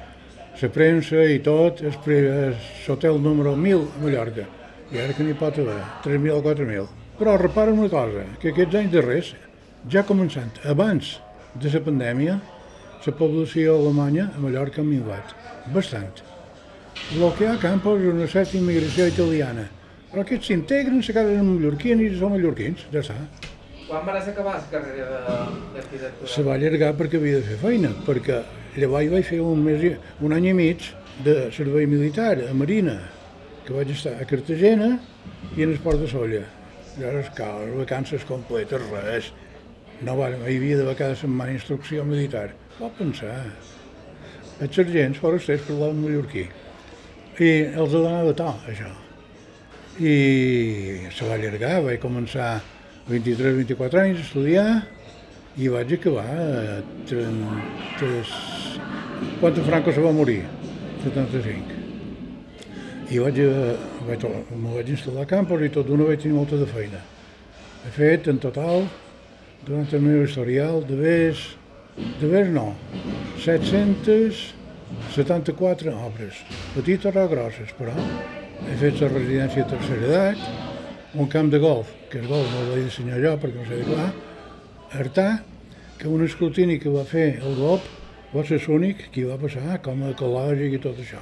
la 0.62 0.70
premsa 0.70 1.26
i 1.26 1.40
tot, 1.44 1.82
el, 1.82 2.56
l'hotel 2.86 3.20
número 3.22 3.56
1000 3.58 3.82
a 3.82 4.04
Mallorca. 4.06 4.48
I 4.94 5.02
ara 5.02 5.18
que 5.18 5.26
n'hi 5.26 5.34
pot 5.34 5.58
haver, 5.58 5.80
3.000 6.06 6.38
o 6.38 6.42
4.000. 6.46 6.88
Però 7.18 7.36
repara 7.42 7.74
una 7.74 7.90
cosa, 7.90 8.28
que 8.40 8.54
aquests 8.54 8.78
anys 8.78 8.94
darrers, 8.94 9.34
ja 9.90 10.06
començant, 10.06 10.54
abans 10.70 11.16
de 11.58 11.72
la 11.74 11.82
pandèmia, 11.82 12.38
la 13.06 13.14
població 13.20 13.76
alemanya 13.76 14.30
a 14.32 14.40
Mallorca 14.40 14.80
ha 14.82 14.88
minvat, 14.88 15.34
bastant. 15.76 16.22
El 17.12 17.24
que 17.36 17.44
hi 17.44 17.48
ha 17.50 17.56
a 17.58 17.60
Campos 17.60 18.00
és 18.00 18.14
una 18.14 18.28
certa 18.32 18.56
immigració 18.56 19.08
italiana, 19.12 19.66
però 20.12 20.24
aquests 20.24 20.48
s'integren, 20.52 21.02
se 21.04 21.16
amb 21.20 21.50
mallorquins 21.50 22.06
i 22.06 22.12
són 22.20 22.36
mallorquins, 22.36 22.86
ja 22.94 23.02
està. 23.02 23.18
Quan 23.90 24.06
vas 24.08 24.28
acabar 24.30 24.56
la 24.56 24.70
carrera 24.72 25.20
d'arquitectura? 25.74 26.32
Se 26.32 26.46
va 26.48 26.56
allargar 26.56 26.94
perquè 27.00 27.20
havia 27.20 27.42
de 27.42 27.48
fer 27.50 27.60
feina, 27.66 27.92
perquè 28.08 28.40
llavors 28.78 29.12
vaig 29.12 29.28
fer 29.28 29.42
un, 29.44 29.64
mes, 29.68 29.86
un 30.24 30.38
any 30.38 30.48
i 30.54 30.56
mig 30.56 30.88
de 31.26 31.36
servei 31.52 31.90
militar 31.90 32.38
a 32.48 32.54
Marina, 32.56 32.96
que 33.66 33.76
vaig 33.76 33.92
estar 33.92 34.16
a 34.16 34.30
Cartagena 34.30 34.94
i 35.58 35.66
en 35.66 35.76
el 35.76 35.80
Port 35.84 36.00
de 36.00 36.08
Solla. 36.08 36.46
Llavors, 36.96 37.34
clar, 37.36 37.52
les 37.66 37.76
vacances 37.84 38.24
completes, 38.30 38.90
res. 38.94 39.34
No 40.04 40.16
va, 40.18 40.32
hi 40.32 40.58
havia 40.58 40.80
de 40.80 40.96
cada 40.96 41.18
setmana 41.20 41.58
instrucció 41.58 42.06
militar. 42.08 42.52
Va 42.80 42.90
pensar. 42.98 43.38
Els 44.64 44.76
sergents 44.76 45.20
forasters 45.22 45.64
parlaven 45.68 46.02
mallorquí. 46.04 46.46
I 47.42 47.50
els 47.74 47.94
de 47.94 48.34
to, 48.38 48.50
això. 48.70 48.90
I 50.02 50.14
se 51.14 51.28
va 51.28 51.36
allargar, 51.38 51.80
vaig 51.86 52.00
començar 52.02 52.50
23-24 53.10 54.00
anys 54.02 54.20
a 54.22 54.26
estudiar 54.28 54.68
i 55.58 55.70
vaig 55.70 55.94
acabar 55.98 56.26
a 56.26 56.82
33... 57.10 58.34
Quan 59.40 59.54
en 59.60 59.66
Franco 59.68 59.94
se 59.94 60.02
va 60.04 60.12
morir? 60.16 60.42
75. 61.04 61.80
I 63.14 63.20
vaig, 63.22 63.40
a- 63.46 63.76
vaig, 64.08 64.24
me 64.56 64.74
vaig 64.78 64.90
instal·lar 64.96 65.26
a 65.28 65.30
Campos 65.30 65.62
i 65.62 65.70
tot 65.74 65.86
d'una 65.90 66.08
vaig 66.10 66.22
tenir 66.24 66.38
molta 66.38 66.58
de 66.58 66.66
feina. 66.70 67.02
He 67.86 67.92
fet, 67.94 68.30
en 68.32 68.40
total, 68.42 68.88
durant 69.68 69.90
el 69.94 70.02
meu 70.06 70.24
historial, 70.24 70.82
de 70.88 70.96
vés, 70.98 71.44
de 71.98 72.28
vés 72.32 72.48
no, 72.54 72.70
774 73.44 75.92
obres, 76.08 76.36
petites 76.76 77.16
o 77.16 77.28
grosses, 77.32 77.70
però 77.78 77.94
he 78.70 78.76
fet 78.80 78.96
la 79.04 79.10
residència 79.12 79.62
de 79.64 79.70
tercera 79.76 80.06
edat, 80.10 80.40
un 81.14 81.28
camp 81.30 81.50
de 81.54 81.60
golf, 81.62 81.88
que 82.10 82.18
el 82.22 82.28
golf 82.30 82.48
no 82.54 82.60
el 82.64 82.70
vaig 82.74 82.84
dissenyar 82.88 83.20
jo 83.22 83.34
perquè 83.42 83.58
no 83.60 83.66
sé 83.70 83.76
de 83.82 83.88
clar, 83.90 84.10
Artà, 84.94 85.28
que 85.98 86.08
un 86.10 86.22
escrutini 86.26 86.76
que 86.82 86.90
va 86.94 87.04
fer 87.10 87.28
el 87.42 87.54
GOP 87.58 87.82
va 88.34 88.42
ser 88.46 88.60
l'únic 88.68 88.98
que 89.14 89.26
va 89.30 89.38
passar 89.42 89.80
com 89.86 89.98
a 90.04 90.12
ecològic 90.14 90.72
i 90.78 90.82
tot 90.82 90.98
això. 91.02 91.22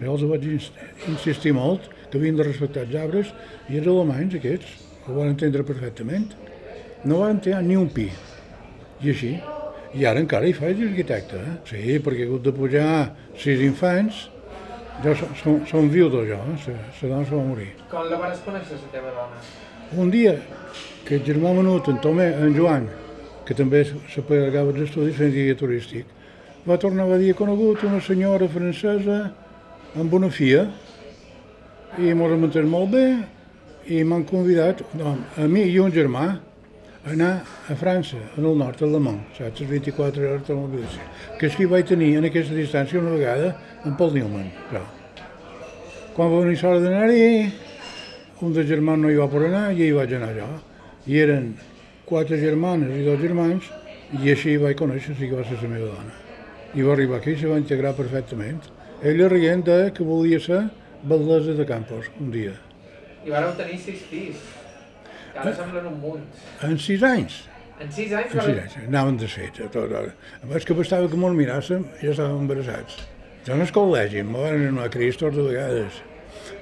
Llavors 0.00 0.24
vaig 0.28 0.42
ins- 0.48 0.72
insistir 1.08 1.52
molt 1.56 1.82
que 2.10 2.16
havien 2.18 2.36
de 2.36 2.44
respectar 2.46 2.82
els 2.86 2.94
arbres 2.96 3.26
i 3.68 3.76
els 3.80 3.86
alemanys 3.88 4.34
aquests 4.38 4.68
ho 5.08 5.12
van 5.16 5.28
entendre 5.34 5.62
perfectament. 5.64 6.28
No 7.04 7.18
van 7.24 7.40
tirar 7.40 7.62
ni 7.64 7.76
un 7.76 7.88
pi. 7.92 8.08
I 9.04 9.06
així. 9.12 9.32
I 9.94 10.04
ara 10.06 10.20
encara 10.22 10.46
hi 10.46 10.52
faig 10.54 10.78
d'arquitecte, 10.78 11.40
eh? 11.40 11.54
Sí, 11.66 11.96
perquè 11.98 12.22
he 12.22 12.28
hagut 12.28 12.44
de 12.46 12.52
pujar 12.54 12.90
sis 13.38 13.62
infants. 13.66 14.28
Jo 15.02 15.14
som, 15.16 15.32
som, 15.40 15.58
som 15.66 15.88
viudo, 15.90 16.22
jo, 16.28 16.36
eh? 16.36 16.56
La, 16.68 16.76
la 16.76 17.08
dona 17.08 17.24
se 17.26 17.34
va 17.34 17.42
morir. 17.42 17.70
Com 17.90 18.06
la 18.10 18.20
vas 18.20 18.42
conèixer, 18.44 18.78
la 18.78 18.92
teva 18.92 19.10
dona? 19.16 19.40
Un 19.98 20.12
dia 20.12 20.36
que 21.06 21.16
el 21.18 21.24
germà 21.26 21.50
menut, 21.56 21.88
en 21.90 21.98
Tomé, 22.04 22.28
en 22.38 22.54
Joan, 22.54 22.86
que 23.48 23.56
també 23.58 23.82
se 23.82 24.22
pagava 24.22 24.70
els 24.70 24.84
estudis 24.84 25.16
fent 25.18 25.32
guia 25.34 25.56
turístic, 25.58 26.06
va 26.68 26.76
tornar 26.78 27.08
a 27.10 27.18
dir, 27.18 27.32
conegut 27.34 27.82
una 27.88 27.98
senyora 28.04 28.46
francesa 28.52 29.18
amb 29.98 30.14
una 30.14 30.28
filla 30.30 30.68
i 31.98 32.12
m'ho 32.14 32.28
hem 32.30 32.46
entès 32.46 32.68
molt 32.68 32.92
bé 32.92 33.06
i 33.90 34.04
m'han 34.04 34.22
convidat, 34.28 34.84
no, 34.94 35.16
a 35.34 35.48
mi 35.50 35.64
i 35.66 35.78
un 35.82 35.90
germà, 35.90 36.28
anar 37.04 37.44
a 37.68 37.74
França, 37.74 38.18
en 38.36 38.44
el 38.44 38.58
nord, 38.58 38.82
a 38.82 38.86
Le 38.86 39.00
Mans, 39.00 39.36
saps, 39.38 39.60
les 39.60 39.70
24 39.70 40.22
hores 40.22 40.46
de 40.46 40.54
mobilització. 40.54 41.06
Que 41.38 41.48
és 41.48 41.56
que 41.56 41.64
hi 41.64 41.70
vaig 41.70 41.88
tenir 41.88 42.10
en 42.18 42.28
aquesta 42.28 42.54
distància 42.54 43.00
una 43.00 43.14
vegada 43.16 43.54
en 43.84 43.96
Paul 43.96 44.14
Newman. 44.14 44.50
Però. 44.70 44.84
Quan 46.14 46.32
va 46.32 46.42
venir 46.44 46.58
l'hora 46.60 46.80
d'anar-hi, 46.84 47.52
un 48.40 48.52
dels 48.56 48.68
germans 48.68 49.02
no 49.04 49.10
hi 49.10 49.16
va 49.20 49.28
poder 49.32 49.48
anar 49.48 49.70
i 49.72 49.86
hi 49.86 49.92
vaig 49.96 50.14
anar 50.16 50.32
jo. 50.36 50.48
I 51.08 51.20
eren 51.24 51.54
quatre 52.04 52.36
germanes 52.40 52.92
i 52.96 53.06
dos 53.06 53.20
germans 53.20 53.70
i 54.20 54.32
així 54.32 54.56
vaig 54.60 54.76
conèixer 54.76 55.16
si 55.16 55.28
que 55.30 55.38
va 55.38 55.46
ser 55.48 55.60
la 55.62 55.72
meva 55.72 55.94
dona. 55.94 56.14
I 56.74 56.84
va 56.86 56.92
arribar 56.94 57.18
aquí 57.18 57.32
i 57.32 57.40
se 57.40 57.48
va 57.50 57.58
integrar 57.58 57.94
perfectament. 57.96 58.60
Ella 59.02 59.28
rient 59.32 59.64
que 59.64 60.04
volia 60.04 60.40
ser 60.40 60.66
batllessa 61.02 61.54
de 61.56 61.64
Campos 61.66 62.10
un 62.20 62.30
dia. 62.30 62.52
I 63.24 63.30
vareu 63.32 63.52
tenir 63.56 63.78
sis 63.80 64.02
fills, 64.08 64.59
ara 65.34 65.54
semblen 65.56 65.86
un 65.90 65.96
munt. 66.02 66.26
En 66.66 66.78
sis 66.78 67.02
anys. 67.06 67.42
En 67.80 67.92
sis 67.92 68.12
anys 68.12 68.34
En 68.34 68.42
sis 68.44 68.60
anys. 68.62 68.76
Anaven 68.86 69.16
de 69.20 69.28
fet. 69.30 69.60
A 69.64 69.68
tot 69.72 69.88
hora. 69.88 70.12
A 70.42 70.50
més 70.50 70.66
que 70.68 70.76
bastava 70.76 71.08
que 71.08 71.20
me'l 71.20 71.36
miràssim 71.38 71.86
i 72.00 72.06
ja 72.06 72.14
estàvem 72.14 72.44
embarassats. 72.44 73.00
Jo 73.46 73.56
en 73.56 73.64
el 73.64 73.72
col·legi 73.72 74.20
em 74.20 74.32
van 74.36 74.66
anar 74.68 74.88
a 74.88 74.92
Cristo 74.92 75.30
de 75.32 75.46
vegades. 75.46 76.02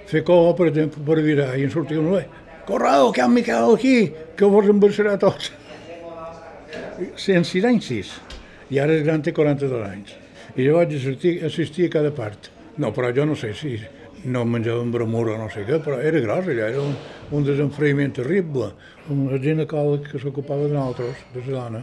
Fer 0.08 0.22
cova, 0.24 0.54
per 0.56 0.68
exemple, 0.70 1.02
per 1.04 1.18
virar 1.24 1.50
i 1.58 1.66
en 1.66 1.74
sortia 1.74 1.98
un 2.00 2.12
noi. 2.12 2.24
Correu, 2.68 3.10
que 3.12 3.20
hi 3.20 3.24
ha 3.24 3.28
en 3.28 3.34
Miquel 3.34 3.74
aquí, 3.74 3.96
que 4.36 4.50
vos 4.52 4.68
embarassarà 4.70 5.16
tots. 5.20 5.50
Sí, 7.16 7.34
en 7.34 7.44
sis 7.48 7.64
anys, 7.64 7.90
sis. 7.90 8.14
I 8.70 8.80
ara 8.82 8.94
el 8.94 9.04
gran 9.06 9.22
té 9.24 9.32
42 9.34 9.84
anys. 9.88 10.14
I 10.54 10.66
jo 10.66 10.78
vaig 10.78 10.94
assistir, 10.96 11.38
assistir 11.46 11.88
a 11.88 11.94
cada 11.98 12.10
part. 12.14 12.50
No, 12.78 12.92
però 12.94 13.10
jo 13.14 13.24
no 13.26 13.34
sé 13.38 13.52
si 13.58 13.76
no 14.24 14.44
menjàvem 14.46 14.90
bramur 14.94 15.32
o 15.34 15.38
no 15.38 15.48
sé 15.50 15.64
què, 15.66 15.78
però 15.82 15.98
era 16.02 16.20
gros 16.22 16.46
allà, 16.46 16.68
era 16.70 16.82
un, 16.82 16.94
un 17.32 17.44
desenfreïment 17.44 18.14
terrible. 18.16 18.72
Un 19.12 19.28
ginecòleg 19.42 20.10
que 20.12 20.20
s'ocupava 20.20 20.68
de 20.68 20.76
nosaltres, 20.76 21.24
de 21.34 21.44
la 21.46 21.64
dona, 21.64 21.82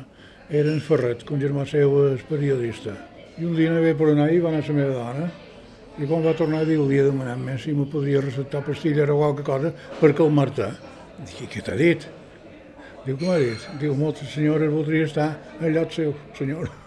era 0.50 0.72
en 0.72 0.82
Ferret, 0.82 1.26
un 1.32 1.42
germà 1.42 1.66
seu 1.70 1.98
és 2.12 2.24
periodista. 2.30 2.94
I 3.38 3.46
un 3.46 3.56
dia 3.58 3.74
ve 3.84 3.96
per 3.98 4.12
anar 4.14 4.30
i 4.32 4.40
va 4.40 4.52
anar 4.54 4.64
la 4.68 4.74
meva 4.78 4.94
dona 4.94 5.32
I 5.96 6.06
quan 6.08 6.24
va 6.24 6.34
tornar 6.36 6.62
a 6.64 6.68
dir, 6.68 6.76
li 6.80 6.98
he 7.00 7.04
demanat 7.04 7.62
si 7.64 7.72
me 7.72 7.86
podria 7.88 8.22
receptar 8.22 8.62
pastilles 8.66 9.10
o 9.10 9.16
qualque 9.16 9.44
cosa 9.44 9.72
per 10.00 10.12
calmar-te. 10.14 10.68
Dic, 11.24 11.48
què 11.54 11.64
t'ha 11.64 11.76
dit? 11.80 12.08
Diu, 13.06 13.16
què 13.16 13.26
m'ha 13.26 13.40
dit? 13.40 13.68
Diu, 13.80 13.96
moltes 13.96 14.34
senyores 14.36 14.74
voldria 14.74 15.06
estar 15.08 15.30
al 15.62 15.72
lloc 15.72 15.96
seu, 15.96 16.12
senyor. 16.36 16.85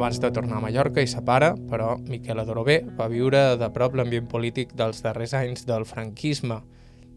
Abans 0.00 0.16
de 0.16 0.30
tornar 0.32 0.56
a 0.56 0.62
Mallorca 0.64 1.02
i 1.04 1.08
sa 1.10 1.20
pare, 1.20 1.50
però, 1.68 1.90
Miquel 2.08 2.38
Adorobé 2.40 2.78
va 2.96 3.04
viure 3.12 3.40
de 3.60 3.66
prop 3.74 3.98
l'ambient 3.98 4.30
polític 4.32 4.70
dels 4.72 5.02
darrers 5.04 5.34
anys 5.36 5.66
del 5.68 5.84
franquisme, 5.84 6.56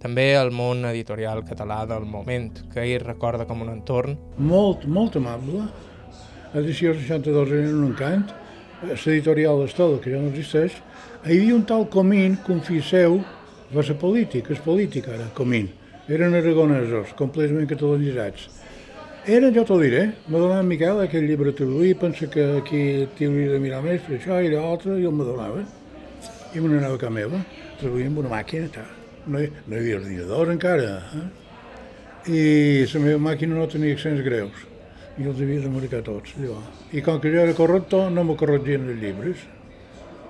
també 0.04 0.26
el 0.36 0.52
món 0.52 0.84
editorial 0.90 1.46
català 1.48 1.78
del 1.88 2.04
moment, 2.04 2.50
que 2.74 2.84
ell 2.84 3.06
recorda 3.06 3.46
com 3.48 3.64
un 3.64 3.70
entorn 3.72 4.18
Molt, 4.36 4.84
molt 4.84 5.16
amable. 5.16 5.64
Edició 6.60 6.92
62 6.98 7.54
era 7.62 7.70
un 7.72 7.86
encant. 7.94 8.26
L'editorial 8.84 9.64
d'Estol, 9.64 10.02
que 10.04 10.12
ja 10.12 10.20
no 10.20 10.34
existeix. 10.34 10.76
Hi 11.24 11.38
havia 11.38 11.56
un 11.56 11.64
tal 11.64 11.88
Comín, 11.88 12.36
confisseu, 12.44 13.22
va 13.72 13.88
ser 13.88 13.96
polític, 13.96 14.52
és 14.52 14.60
polític 14.68 15.08
ara, 15.08 15.32
Comín. 15.40 15.72
Eren 16.12 16.36
aragonesos, 16.36 17.16
completament 17.16 17.72
catalanitzats. 17.72 18.50
Eren, 19.26 19.54
jo 19.56 19.62
t'ho 19.64 19.78
diré, 19.80 20.02
m'ha 20.28 20.40
donat 20.42 20.60
en 20.60 20.68
Miquel 20.68 20.98
aquell 21.00 21.24
llibre 21.24 21.54
a 21.54 21.56
traduir, 21.56 21.94
pensa 21.96 22.28
que 22.28 22.44
aquí 22.58 22.80
t'hi 23.16 23.30
de 23.48 23.60
mirar 23.64 23.78
més 23.80 24.02
per 24.04 24.18
això 24.18 24.42
i 24.44 24.50
l'altre, 24.52 24.98
i 25.00 25.08
el 25.08 25.16
me 25.16 25.24
donaven. 25.24 25.64
I 26.52 26.60
me 26.60 26.68
n'anava 26.68 26.98
a 26.98 27.00
casa 27.00 27.16
meva, 27.16 27.40
traduïa 27.80 28.10
amb 28.12 28.20
una 28.20 28.34
màquina, 28.34 28.68
tal. 28.76 28.90
No, 29.24 29.40
hi, 29.40 29.48
no 29.64 29.78
hi 29.78 29.80
havia 29.80 30.02
ordinador 30.02 30.52
encara, 30.52 31.00
eh? 31.16 31.24
I 32.36 32.44
la 32.92 33.04
meva 33.06 33.24
màquina 33.30 33.56
no 33.56 33.70
tenia 33.72 33.96
accents 33.96 34.28
greus, 34.28 34.68
i 35.16 35.24
els 35.24 35.40
havia 35.40 35.64
de 35.64 35.72
marcar 35.72 36.04
tots, 36.04 36.36
allò. 36.36 36.60
I 36.92 37.08
com 37.08 37.24
que 37.24 37.32
jo 37.32 37.48
era 37.48 37.56
corrector, 37.56 38.12
no 38.12 38.28
me 38.28 38.36
corregien 38.36 38.92
els 38.92 39.00
llibres, 39.00 39.48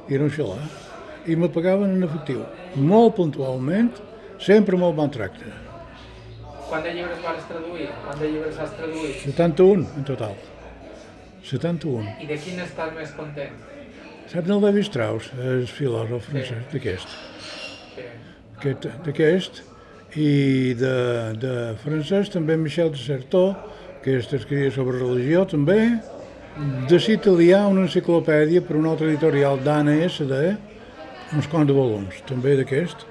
era 0.05 0.29
un 0.29 0.37
xalà. 0.37 0.69
I 1.25 1.33
me 1.33 1.49
pagaven 1.49 1.97
en 1.97 2.05
efectiu, 2.05 2.45
molt 2.77 3.17
puntualment, 3.17 3.89
sempre 4.37 4.77
molt 4.77 5.01
bon 5.01 5.09
tracte. 5.09 5.72
Quant 6.73 6.81
de 6.87 6.93
llibres 6.95 7.19
vas 7.21 7.43
traduir? 7.45 7.85
Quant 8.01 8.17
de 8.17 8.29
llibres 8.31 8.55
has 8.57 8.71
traduït? 8.73 9.19
71 9.27 9.83
en 9.99 10.05
total. 10.07 10.33
71. 11.45 12.07
I 12.23 12.25
de 12.31 12.37
quin 12.41 12.63
estàs 12.63 12.95
més 12.97 13.11
content? 13.13 13.53
Saps 14.31 14.49
el 14.55 14.63
David 14.63 14.87
Strauss, 14.87 15.27
el 15.37 15.67
filòsof 15.69 16.25
francès 16.31 16.65
d'aquest? 16.71 17.13
Aquest- 18.57 18.89
D'aquest. 19.05 19.61
I 20.17 20.73
de, 20.79 20.95
de 21.41 21.53
francès 21.83 22.29
també 22.33 22.57
Michel 22.57 22.89
de 22.93 23.01
Certeau, 23.01 23.53
que 24.01 24.17
és 24.17 24.33
escrivia 24.33 24.71
sobre 24.73 24.97
religió 24.97 25.45
també. 25.45 25.79
De 26.89 26.97
l'italià 27.05 27.67
una 27.69 27.85
enciclopèdia 27.85 28.61
per 28.65 28.77
una 28.81 28.91
altra 28.93 29.07
editorial 29.13 29.61
d'Anna 29.61 29.95
S.D., 30.09 30.41
uns 31.37 31.47
quants 31.49 31.69
de 31.69 31.73
volums, 31.77 32.19
també 32.29 32.57
d'aquest. 32.57 33.05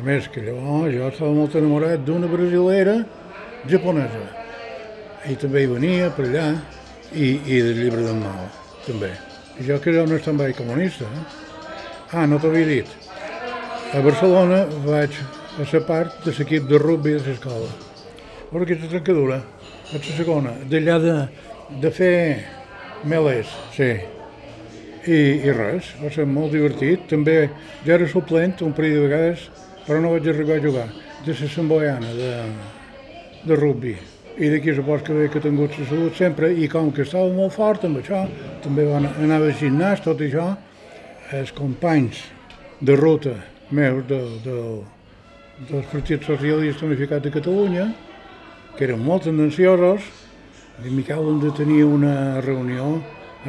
A 0.00 0.02
més, 0.02 0.30
que 0.32 0.40
llavors 0.40 0.94
jo 0.94 1.08
estava 1.10 1.34
molt 1.36 1.54
enamorat 1.58 2.06
d'una 2.06 2.28
brasilera 2.30 2.94
japonesa. 3.68 4.22
I 5.28 5.34
també 5.36 5.66
hi 5.66 5.68
venia 5.68 6.06
per 6.16 6.24
allà, 6.24 6.44
i, 7.12 7.34
i 7.44 7.58
del 7.66 7.82
llibre 7.82 8.06
d'en 8.06 8.22
Mao, 8.22 8.46
també. 8.86 9.10
I 9.60 9.66
jo 9.68 9.76
que 9.84 9.92
era 9.92 10.06
un 10.08 10.16
estambai 10.16 10.56
comunista. 10.56 11.04
Eh? 11.04 11.26
Ah, 12.16 12.24
no 12.24 12.40
t'havia 12.40 12.70
dit. 12.70 12.96
A 13.92 14.00
Barcelona 14.00 14.62
vaig 14.86 15.20
a 15.60 15.68
ser 15.68 15.84
part 15.84 16.24
de 16.24 16.32
l'equip 16.38 16.72
de 16.72 16.80
rugby 16.80 17.18
de 17.18 17.22
l'escola. 17.26 17.68
Però 18.48 18.64
aquesta 18.64 18.88
trencadura, 18.88 19.42
vaig 19.92 20.12
la 20.14 20.18
segona, 20.22 20.58
d'allà 20.72 21.00
de, 21.04 21.16
de 21.84 21.92
fer 21.92 22.14
melés, 23.04 23.52
sí. 23.76 23.92
I, 25.04 25.20
I 25.44 25.52
res, 25.60 25.92
va 26.00 26.08
ser 26.16 26.24
molt 26.24 26.56
divertit. 26.56 27.04
També 27.12 27.42
ja 27.84 27.98
era 28.00 28.08
suplent 28.08 28.56
un 28.64 28.72
parell 28.72 28.96
de 28.96 29.08
vegades, 29.10 29.50
però 29.86 30.00
no 30.00 30.14
vaig 30.14 30.28
arribar 30.28 30.56
a 30.58 30.64
jugar. 30.64 30.88
De 31.24 31.34
la 31.36 31.48
Samboiana, 31.48 32.14
de, 32.16 32.32
de 33.44 33.56
rugby. 33.56 33.96
I 34.40 34.48
d'aquí 34.48 34.72
supos 34.74 35.02
que 35.04 35.12
ve 35.12 35.28
que 35.28 35.38
he 35.38 35.44
tingut 35.44 35.76
la 35.78 35.86
salut 35.88 36.16
sempre, 36.16 36.52
i 36.52 36.68
com 36.68 36.92
que 36.92 37.02
estava 37.02 37.28
molt 37.34 37.52
fort 37.52 37.84
amb 37.84 38.00
això, 38.00 38.22
també 38.64 38.86
va 38.88 38.96
anar, 39.00 39.12
anava 39.20 39.50
al 39.50 39.58
gimnàs, 39.58 40.00
tot 40.04 40.22
això, 40.24 40.46
els 41.36 41.52
companys 41.52 42.22
de 42.80 42.96
ruta 42.96 43.34
meus 43.70 44.06
de, 44.08 44.20
de, 44.44 44.56
del 45.68 45.84
Partit 45.92 46.24
Socialista 46.24 46.86
Unificat 46.86 47.22
de 47.26 47.34
Catalunya, 47.34 47.90
que 48.76 48.86
eren 48.88 49.04
molt 49.04 49.28
tendenciosos, 49.28 50.08
i 50.80 50.94
Miquel 50.94 51.26
hem 51.28 51.42
de 51.42 51.50
tenir 51.52 51.82
una 51.84 52.40
reunió 52.40 52.94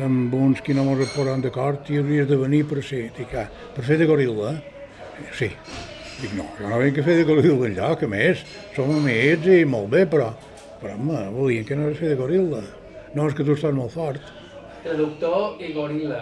amb 0.03 0.33
uns 0.35 0.59
que 0.63 0.75
no 0.75 0.83
ens 0.91 1.13
posaran 1.15 1.43
d'acord 1.43 1.87
i 1.91 2.01
hauries 2.01 2.27
de 2.27 2.37
venir 2.39 2.65
per 2.67 2.83
ser, 2.83 3.05
dic, 3.15 3.31
ah, 3.39 3.47
per 3.47 3.87
fer 3.87 3.99
de 4.01 4.07
goril·la. 4.09 4.53
Sí. 5.37 5.51
Dic, 6.19 6.33
no, 6.37 6.45
jo 6.59 6.67
no 6.69 6.77
vinc 6.81 6.99
a 7.01 7.03
fer 7.07 7.15
de 7.21 7.25
goril·la 7.25 7.69
enlloc, 7.71 8.03
a 8.05 8.09
més, 8.11 8.43
som 8.75 8.91
amics 8.93 9.47
i 9.47 9.63
molt 9.65 9.89
bé, 9.93 10.03
però, 10.11 10.27
però 10.81 10.93
home, 10.97 11.23
volien 11.37 11.65
que 11.65 11.77
no 11.79 11.89
és 11.89 11.97
fer 12.01 12.11
de 12.13 12.17
goril·la. 12.19 12.61
No, 13.15 13.25
és 13.27 13.33
que 13.37 13.43
tu 13.47 13.55
estàs 13.57 13.73
molt 13.75 13.91
fort. 13.95 14.21
Traductor 14.83 15.57
i 15.61 15.71
goril·la. 15.75 16.21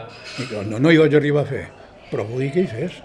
No, 0.70 0.80
no 0.80 0.92
hi 0.92 1.02
vaig 1.02 1.16
arribar 1.20 1.44
a 1.46 1.50
fer, 1.50 1.66
però 2.12 2.26
volia 2.30 2.52
que 2.56 2.64
hi 2.66 2.72
fes. 2.72 3.02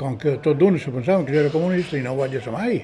Com 0.00 0.16
que 0.16 0.38
tot 0.40 0.56
d'una 0.56 0.78
se 0.80 0.88
pensaven 0.94 1.26
que 1.28 1.34
jo 1.34 1.42
era 1.42 1.52
comunista 1.52 1.98
i 1.98 2.02
no 2.04 2.14
ho 2.14 2.20
vaig 2.22 2.38
ser 2.40 2.52
mai. 2.54 2.78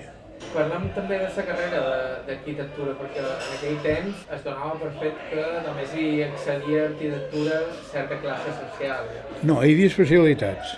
Parlem 0.53 0.91
també 0.95 1.17
de 1.17 1.29
la 1.33 1.45
carrera 1.49 1.79
de- 1.87 2.19
d'arquitectura, 2.27 2.93
perquè 2.99 3.23
en 3.25 3.55
aquell 3.57 3.79
temps 3.85 4.25
es 4.37 4.43
donava 4.45 4.75
per 4.83 4.91
fet 5.01 5.17
que 5.31 5.45
només 5.65 5.95
hi 5.97 6.23
accedia 6.27 6.83
a 6.83 6.89
arquitectura 6.91 7.61
certa 7.93 8.19
classe 8.21 8.53
social. 8.61 9.09
No, 9.49 9.63
hi 9.65 9.73
havia 9.73 9.87
especialitats. 9.89 10.77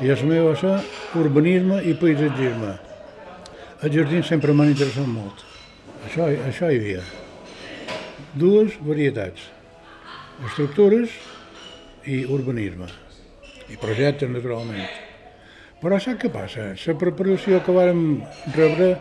I 0.00 0.08
la 0.08 0.16
meva 0.24 0.52
va 0.52 0.56
ser 0.58 0.74
urbanisme 1.20 1.82
i 1.84 1.92
paisatgisme. 1.98 2.72
Els 3.82 3.94
jardins 3.94 4.28
sempre 4.30 4.54
m'han 4.56 4.72
interessat 4.72 5.06
molt. 5.10 5.44
Això, 6.06 6.26
això 6.48 6.70
hi 6.70 6.80
havia. 6.80 7.02
Dues 8.38 8.78
varietats. 8.86 9.44
Estructures 10.48 11.12
i 12.08 12.22
urbanisme. 12.24 12.88
I 13.70 13.78
projectes, 13.80 14.30
naturalment. 14.30 14.86
Però 15.82 15.98
sap 15.98 16.20
què 16.22 16.30
passa? 16.30 16.68
La 16.78 16.94
preparació 16.98 17.58
que 17.66 17.74
vàrem 17.74 18.22
rebre 18.54 18.92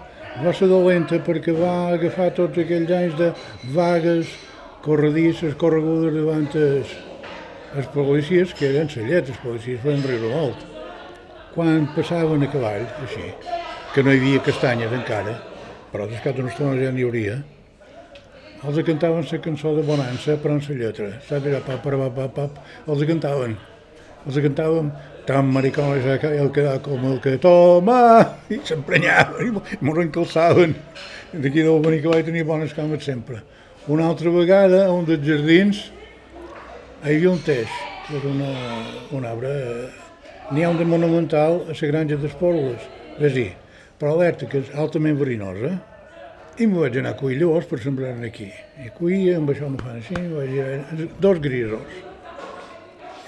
va 0.41 0.53
ser 0.57 0.69
dolenta 0.71 1.19
perquè 1.21 1.53
va 1.53 1.93
agafar 1.93 2.31
tots 2.37 2.57
aquells 2.63 2.91
anys 2.97 3.17
de 3.19 3.29
vagues, 3.75 4.33
corredisses, 4.85 5.53
corregudes 5.61 6.17
davant 6.17 6.49
els, 6.57 6.95
policies, 7.93 8.53
que 8.57 8.71
eren 8.73 8.89
cellet, 8.89 9.29
els 9.29 9.41
policies 9.45 9.81
feien 9.85 10.05
riure 10.07 10.33
molt. 10.33 10.70
Quan 11.51 11.87
passaven 11.95 12.45
a 12.45 12.51
cavall, 12.51 12.85
així, 13.03 13.25
que 13.91 14.03
no 14.03 14.13
hi 14.13 14.21
havia 14.21 14.43
castanyes 14.45 14.93
encara, 14.95 15.33
però 15.91 16.05
descat 16.07 16.37
d'una 16.37 16.53
estona 16.53 16.77
ja 16.79 16.93
n'hi 16.95 17.03
hauria, 17.03 17.41
els 18.61 18.77
cantaven 18.85 19.25
la 19.25 19.37
cançó 19.41 19.73
de 19.75 19.81
Bonança, 19.81 20.37
però 20.37 20.53
en 20.53 20.61
la 20.61 20.75
lletra. 20.77 21.07
Saps 21.27 21.47
allò, 21.49 21.59
pap, 21.65 21.81
pap, 21.83 22.15
pap, 22.15 22.33
pap, 22.35 22.59
els 22.87 23.03
cantaven. 23.09 23.55
Els 24.21 24.37
cantàvem 24.45 24.91
tan 25.25 25.47
maricón 25.49 25.95
és 25.97 26.05
el 26.29 26.51
que 26.53 26.65
com 26.85 27.07
el 27.09 27.17
que 27.23 27.37
toma, 27.41 28.01
i 28.53 28.59
s'emprenyaven, 28.63 29.49
i 29.49 29.79
mos 29.81 29.97
encalçaven. 30.03 30.75
D'aquí 31.33 31.65
del 31.65 31.81
venir 31.81 32.03
que 32.03 32.13
vaig 32.13 32.29
tenir 32.29 32.45
bones 32.45 32.75
cames 32.77 33.03
sempre. 33.03 33.41
Una 33.89 34.07
altra 34.07 34.29
vegada, 34.29 34.85
a 34.85 34.93
un 34.93 35.09
dels 35.09 35.25
jardins, 35.25 35.81
hi 37.01 37.15
havia 37.15 37.33
un 37.33 37.41
teix, 37.41 37.81
que 38.05 38.19
era 38.21 38.29
una, 38.29 38.53
un 39.17 39.25
arbre, 39.25 39.57
de 40.77 40.85
monumental 40.85 41.65
a 41.69 41.73
granja 41.87 42.17
dir, 43.33 43.51
però 43.97 44.13
alerta 44.13 44.45
que 44.45 44.59
és 44.59 44.71
altament 44.75 45.17
verinosa, 45.17 45.77
i 46.59 46.67
me 46.67 46.81
vaig 46.81 46.97
anar 46.99 47.13
a 47.13 47.17
cuir 47.17 47.37
llavors 47.39 47.67
per 47.69 47.79
sembrar-ne 47.79 48.27
aquí. 48.27 48.49
I 48.83 48.89
cuia, 48.97 49.37
amb 49.37 49.49
això 49.53 49.69
me 49.71 49.79
fan 49.79 50.01
així, 50.01 50.17
vaig 50.33 50.51
ir, 50.51 51.07
dos 51.23 51.39
grisos. 51.39 52.01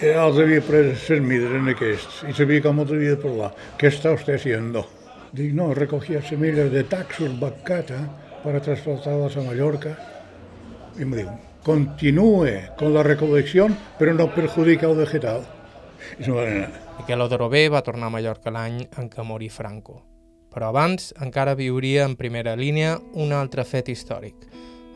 I 0.03 0.11
els 0.11 0.39
havia 0.41 0.61
pres 0.67 1.07
les 1.09 1.23
mides 1.23 1.53
en 1.55 1.71
aquests 1.71 2.23
i 2.27 2.35
sabia 2.35 2.61
com 2.65 2.83
els 2.83 2.91
havia 2.91 3.15
de 3.15 3.21
parlar. 3.23 3.53
Què 3.79 3.87
està 3.87 4.11
usted 4.17 4.35
haciendo? 4.35 4.83
Dic, 5.31 5.53
no, 5.55 5.71
recogía 5.73 6.21
semillas 6.21 6.71
de 6.73 6.83
taxus 6.83 7.39
baccata 7.39 8.03
para 8.43 8.59
transportarlas 8.59 9.37
a 9.37 9.47
Mallorca. 9.47 9.95
Y 10.99 11.05
me 11.05 11.17
diu, 11.17 11.29
continúe 11.63 12.75
con 12.77 12.93
la 12.93 13.01
recolección, 13.01 13.77
pero 13.97 14.13
no 14.13 14.33
perjudica 14.35 14.89
el 14.89 14.97
vegetal. 14.97 15.41
I 16.19 16.23
se'n 16.23 16.35
van 16.37 16.49
anar. 16.49 16.81
Miquel 16.99 17.23
Odorové 17.25 17.67
va 17.73 17.83
tornar 17.85 18.09
a 18.09 18.13
Mallorca 18.13 18.53
l'any 18.53 18.81
en 18.99 19.09
què 19.09 19.25
morí 19.25 19.49
Franco. 19.49 20.01
Però 20.53 20.69
abans 20.69 21.11
encara 21.23 21.55
viuria 21.57 22.05
en 22.05 22.15
primera 22.15 22.53
línia 22.55 22.99
un 23.17 23.33
altre 23.33 23.65
fet 23.65 23.89
històric, 23.89 24.35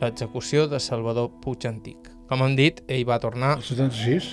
l'execució 0.02 0.68
de 0.70 0.80
Salvador 0.80 1.32
Puig 1.42 1.66
Antic. 1.66 2.12
Com 2.30 2.44
hem 2.46 2.58
dit, 2.60 2.84
ell 2.92 3.08
va 3.08 3.18
tornar 3.24 3.56
El 3.58 3.66
76, 3.66 4.28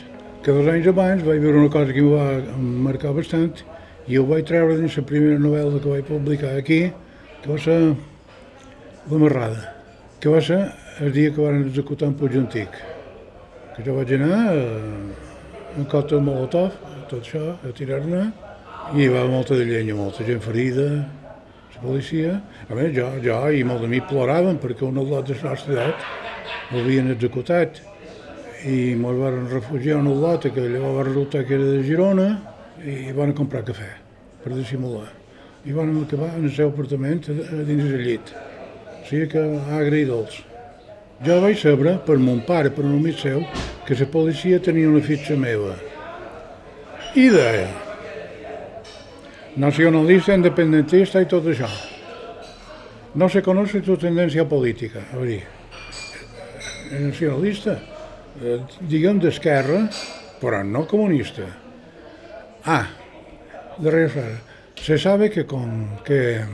que 0.45 0.53
dos 0.53 0.69
anys 0.69 0.91
abans 0.91 1.25
vaig 1.25 1.41
veure 1.41 1.63
una 1.63 1.73
cosa 1.73 1.95
que 1.95 2.03
em 2.05 2.11
va 2.13 2.59
marcar 2.91 3.15
bastant 3.17 3.63
I 4.05 4.19
ho 4.21 4.27
vaig 4.29 4.45
treure 4.45 4.75
dins 4.77 4.99
la 4.99 5.07
primera 5.09 5.41
novel·la 5.41 5.79
que 5.81 5.93
vaig 5.95 6.09
publicar 6.11 6.51
aquí, 6.59 6.81
que 7.41 7.49
va 7.49 7.57
ser 7.57 7.79
La 9.09 9.21
Marrada, 9.23 9.63
que 10.21 10.29
va 10.29 10.43
ser 10.45 10.59
el 11.01 11.13
dia 11.13 11.33
que 11.33 11.41
van 11.41 11.63
executar 11.65 12.11
en 12.11 12.19
Puig 12.21 12.37
Antic. 12.37 12.77
Que 13.75 13.85
jo 13.87 13.97
vaig 13.97 14.13
anar 14.19 14.43
en 15.79 15.87
còctel 15.91 16.23
molotov, 16.25 16.75
tot 17.11 17.21
això, 17.21 17.55
a 17.63 17.73
tirar-ne, 17.77 18.25
i 18.95 19.05
hi 19.05 19.09
va 19.13 19.25
molta 19.31 19.57
de 19.59 19.65
llenya, 19.69 19.97
molta 19.97 20.27
gent 20.27 20.43
ferida, 20.45 20.87
la 21.75 21.81
policia. 21.83 22.37
A 22.69 22.77
més, 22.77 22.93
jo, 22.97 23.09
jo 23.25 23.41
i 23.51 23.65
molt 23.67 23.83
d'amics 23.85 24.11
ploraven 24.13 24.61
perquè 24.63 24.87
un 24.87 25.01
al·lot 25.03 25.27
de 25.31 25.39
la 25.41 25.55
nostra 25.55 25.75
edat 25.75 26.07
l'havien 26.73 27.11
executat 27.15 27.83
i 28.65 28.95
ens 28.95 29.21
van 29.21 29.45
refugiar 29.51 29.99
un 30.01 30.09
lot 30.23 30.47
que 30.47 30.63
llavors 30.63 30.97
va 30.97 31.05
resultar 31.11 31.45
que 31.45 31.59
era 31.59 31.67
de 31.69 31.83
Girona 31.85 32.31
i 32.85 33.13
van 33.17 33.35
comprar 33.37 33.65
cafè 33.67 33.91
per 34.45 34.55
dissimular. 34.55 35.11
I 35.65 35.73
van 35.73 35.93
acabar 36.03 36.33
en 36.39 36.49
el 36.49 36.53
seu 36.53 36.73
apartament 36.73 37.25
dins 37.29 37.85
del 37.85 38.03
llit. 38.05 38.35
O 38.35 39.07
sigui 39.09 39.29
que 39.33 39.45
agre 39.79 40.01
i 40.01 40.09
dolç. 40.09 40.43
Jo 41.25 41.39
vaig 41.41 41.57
saber, 41.57 41.95
per 42.05 42.19
mon 42.21 42.43
pare, 42.45 42.69
per 42.69 42.85
un 42.85 42.99
amic 42.99 43.17
seu, 43.17 43.45
que 43.87 43.97
la 43.97 44.07
policia 44.13 44.59
tenia 44.61 44.91
una 44.91 45.01
fitxa 45.01 45.37
meva. 45.41 45.73
I 47.17 47.29
deia, 47.33 47.69
nacionalista, 49.57 50.35
independentista 50.37 51.23
i 51.23 51.29
tot 51.31 51.47
això. 51.49 51.69
No 53.15 53.29
se 53.31 53.41
conoce 53.47 53.81
tu 53.81 53.97
tendència 53.97 54.45
política. 54.45 55.05
A 55.15 55.21
veure, 55.21 55.39
nacionalista, 57.07 57.79
eh, 58.43 58.59
diguem 58.81 59.23
d'esquerra, 59.23 59.87
però 60.43 60.61
no 60.67 60.85
comunista. 60.91 61.47
Ah, 62.65 62.85
darrera 63.79 64.13
frase. 64.13 64.37
Se 64.77 64.99
sabe 64.99 65.31
que, 65.31 65.47
con, 65.47 66.01
que 66.05 66.45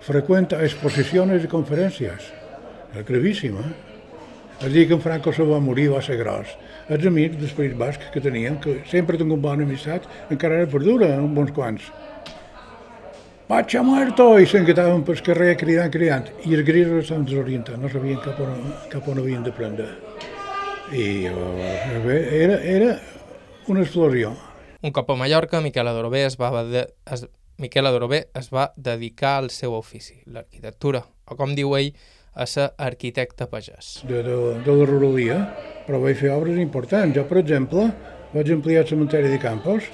frecuenta 0.00 0.62
exposiciones 0.62 1.42
y 1.42 1.48
conferències. 1.48 2.30
És 2.94 3.02
gravíssim, 3.08 3.56
eh? 3.58 3.93
El 4.64 4.72
dia 4.72 4.88
que 4.88 4.94
en 4.94 5.00
Franco 5.00 5.32
se 5.32 5.44
va 5.44 5.58
morir 5.60 5.90
va 5.92 6.00
ser 6.00 6.16
gros. 6.16 6.48
Els 6.88 7.04
amics 7.04 7.36
del 7.36 7.50
País 7.52 7.74
Basc 7.76 8.06
que 8.14 8.20
teníem, 8.24 8.56
que 8.64 8.78
sempre 8.88 9.18
tinc 9.20 9.28
una 9.28 9.42
bona 9.42 9.66
amistat, 9.68 10.06
encara 10.32 10.62
era 10.62 10.70
perdura, 10.72 11.10
un 11.20 11.34
bons 11.36 11.52
quants. 11.52 11.90
Pacha 13.44 13.82
muerto! 13.84 14.30
I 14.40 14.48
s'enquetaven 14.48 15.04
pel 15.04 15.20
carrer 15.26 15.50
cridant, 15.60 15.92
cridant. 15.92 16.30
I 16.48 16.56
els 16.56 16.64
grisos 16.64 17.02
estaven 17.02 17.26
desorientats, 17.28 17.76
no 17.82 17.92
sabien 17.92 18.22
cap 18.24 18.40
on, 18.40 18.56
cap 18.88 19.12
on 19.12 19.20
havien 19.20 19.44
de 19.44 19.52
prendre. 19.52 19.90
I 20.96 21.04
eh, 21.28 22.16
era, 22.40 22.56
era 22.64 22.90
una 23.68 23.84
explosió. 23.84 24.32
Un 24.80 24.96
cop 24.96 25.12
a 25.12 25.20
Mallorca, 25.20 25.60
Miquel 25.60 25.92
Adorobé 25.92 26.24
es 26.24 26.40
va, 26.40 26.64
de, 26.64 26.86
es, 27.04 27.28
Miquel 27.60 27.84
Adorobé 27.86 28.28
es 28.32 28.48
va 28.48 28.70
dedicar 28.76 29.36
al 29.42 29.52
seu 29.52 29.76
ofici, 29.76 30.22
l'arquitectura, 30.24 31.04
o 31.28 31.36
com 31.36 31.52
diu 31.52 31.76
ell, 31.76 31.92
a 32.34 32.46
ser 32.50 32.70
arquitecte 32.78 33.46
pagès. 33.50 34.00
De, 34.08 34.22
de, 34.26 34.36
de 34.66 34.74
la 34.74 34.86
ruralia, 34.88 35.38
però 35.86 36.00
vaig 36.02 36.18
fer 36.18 36.32
obres 36.34 36.58
importants. 36.60 37.14
Jo, 37.16 37.24
per 37.28 37.40
exemple, 37.42 37.88
vaig 38.34 38.50
ampliar 38.52 38.82
el 38.82 38.90
cementeri 38.90 39.30
de 39.30 39.40
Campos 39.42 39.86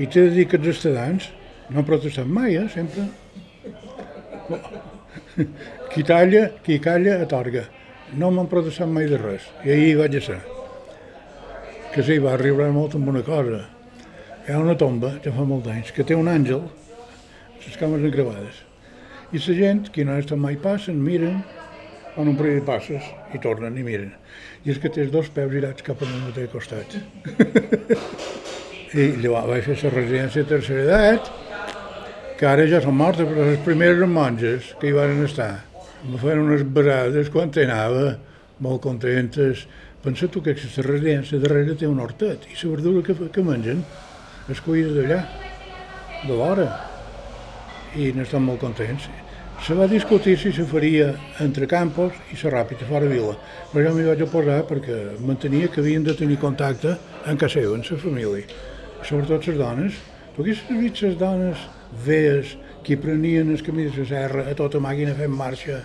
i 0.00 0.06
t'he 0.06 0.26
de 0.26 0.34
dir 0.34 0.46
que 0.50 0.58
els 0.58 0.72
estadants 0.74 1.30
no 1.70 1.80
han 1.80 1.86
protestat 1.86 2.26
mai, 2.26 2.56
eh, 2.58 2.68
sempre. 2.72 3.06
Qui 5.90 6.02
talla, 6.06 6.48
qui 6.64 6.78
calla, 6.82 7.20
atorga. 7.24 7.64
No 8.18 8.30
m'han 8.34 8.48
protestat 8.50 8.90
mai 8.90 9.06
de 9.10 9.18
res, 9.18 9.46
i 9.66 9.70
ahir 9.74 9.98
vaig 10.00 10.16
ser. 10.22 10.40
Que 11.94 12.02
sí, 12.06 12.18
va 12.22 12.34
arribar 12.34 12.70
molt 12.74 12.96
amb 12.98 13.10
una 13.10 13.22
cosa. 13.26 13.64
Hi 14.46 14.54
ha 14.54 14.58
una 14.62 14.76
tomba, 14.78 15.12
ja 15.22 15.32
fa 15.34 15.46
molts 15.46 15.70
anys, 15.70 15.90
que 15.94 16.06
té 16.06 16.14
un 16.18 16.30
àngel, 16.30 16.62
les 17.62 17.78
cames 17.78 18.02
engravades. 18.06 18.62
I 19.30 19.38
la 19.38 19.56
gent, 19.60 19.82
qui 19.94 20.06
no 20.06 20.14
ha 20.14 20.22
estat 20.22 20.38
mai 20.42 20.56
passen, 20.58 20.98
miren, 21.06 21.42
fan 22.14 22.28
un 22.30 22.36
parell 22.38 22.60
de 22.60 22.66
passes 22.66 23.06
i 23.34 23.40
tornen 23.42 23.78
i 23.78 23.86
miren. 23.86 24.12
I 24.64 24.74
és 24.74 24.80
que 24.82 24.90
tens 24.92 25.12
dos 25.12 25.30
peus 25.34 25.52
girats 25.52 25.86
cap 25.86 26.02
al 26.02 26.12
mateix 26.26 26.50
costat. 26.52 26.98
I 28.90 29.12
llavors 29.22 29.48
vaig 29.52 29.66
fer 29.68 29.78
la 29.84 29.94
residència 29.94 30.42
de 30.42 30.50
tercera 30.56 30.86
edat, 30.86 31.32
que 32.38 32.48
ara 32.48 32.66
ja 32.66 32.80
són 32.82 32.96
mortes, 32.98 33.28
però 33.28 33.46
les 33.46 33.60
primeres 33.64 34.08
monges 34.08 34.72
que 34.80 34.90
hi 34.90 34.96
van 34.96 35.20
estar 35.26 35.52
me 36.08 36.16
feien 36.16 36.40
unes 36.40 36.62
besades 36.64 37.28
quan 37.32 37.50
anava, 37.60 38.16
molt 38.64 38.80
contentes. 38.82 39.66
Pensa 40.00 40.28
tu 40.32 40.40
que 40.40 40.54
aquesta 40.54 40.82
residència 40.86 41.40
darrere 41.40 41.76
té 41.76 41.86
un 41.86 42.00
hortet 42.00 42.46
i 42.48 42.56
la 42.56 42.70
verdura 42.70 43.02
que, 43.04 43.16
que 43.28 43.44
mengen 43.44 43.84
es 44.48 44.60
cuida 44.64 44.94
d'allà, 44.96 45.20
de 46.24 46.36
l'hora, 46.36 46.68
i 47.96 48.12
n'estan 48.16 48.46
molt 48.46 48.60
contents. 48.64 49.08
Se 49.60 49.74
va 49.76 49.86
discutir 49.86 50.38
si 50.40 50.50
se 50.56 50.64
faria 50.64 51.10
entre 51.44 51.66
Campos 51.68 52.14
i 52.32 52.36
la 52.40 52.50
Ràpita, 52.54 52.86
fora 52.88 53.04
vila, 53.06 53.34
però 53.68 53.82
jo 53.84 53.90
m'hi 53.92 54.06
vaig 54.06 54.22
oposar 54.24 54.62
perquè 54.64 54.96
mantenia 55.20 55.68
que 55.68 55.82
havien 55.82 56.06
de 56.06 56.14
tenir 56.16 56.38
contacte 56.40 56.94
en 57.28 57.36
casa 57.36 57.60
seva, 57.60 57.76
en 57.76 57.84
la 57.84 57.98
família, 58.00 58.46
sobretot 59.04 59.46
les 59.50 59.58
dones. 59.60 59.98
Tu 60.34 60.42
haguessis 60.42 60.80
vist 60.80 61.02
les 61.04 61.18
dones 61.20 61.66
vees 62.06 62.56
que 62.86 62.96
prenien 62.96 63.52
el 63.52 63.62
camí 63.62 63.84
de 63.84 64.00
la 64.00 64.08
serra 64.08 64.46
a 64.48 64.56
tota 64.56 64.80
màquina 64.80 65.12
fent 65.20 65.36
marxa, 65.36 65.82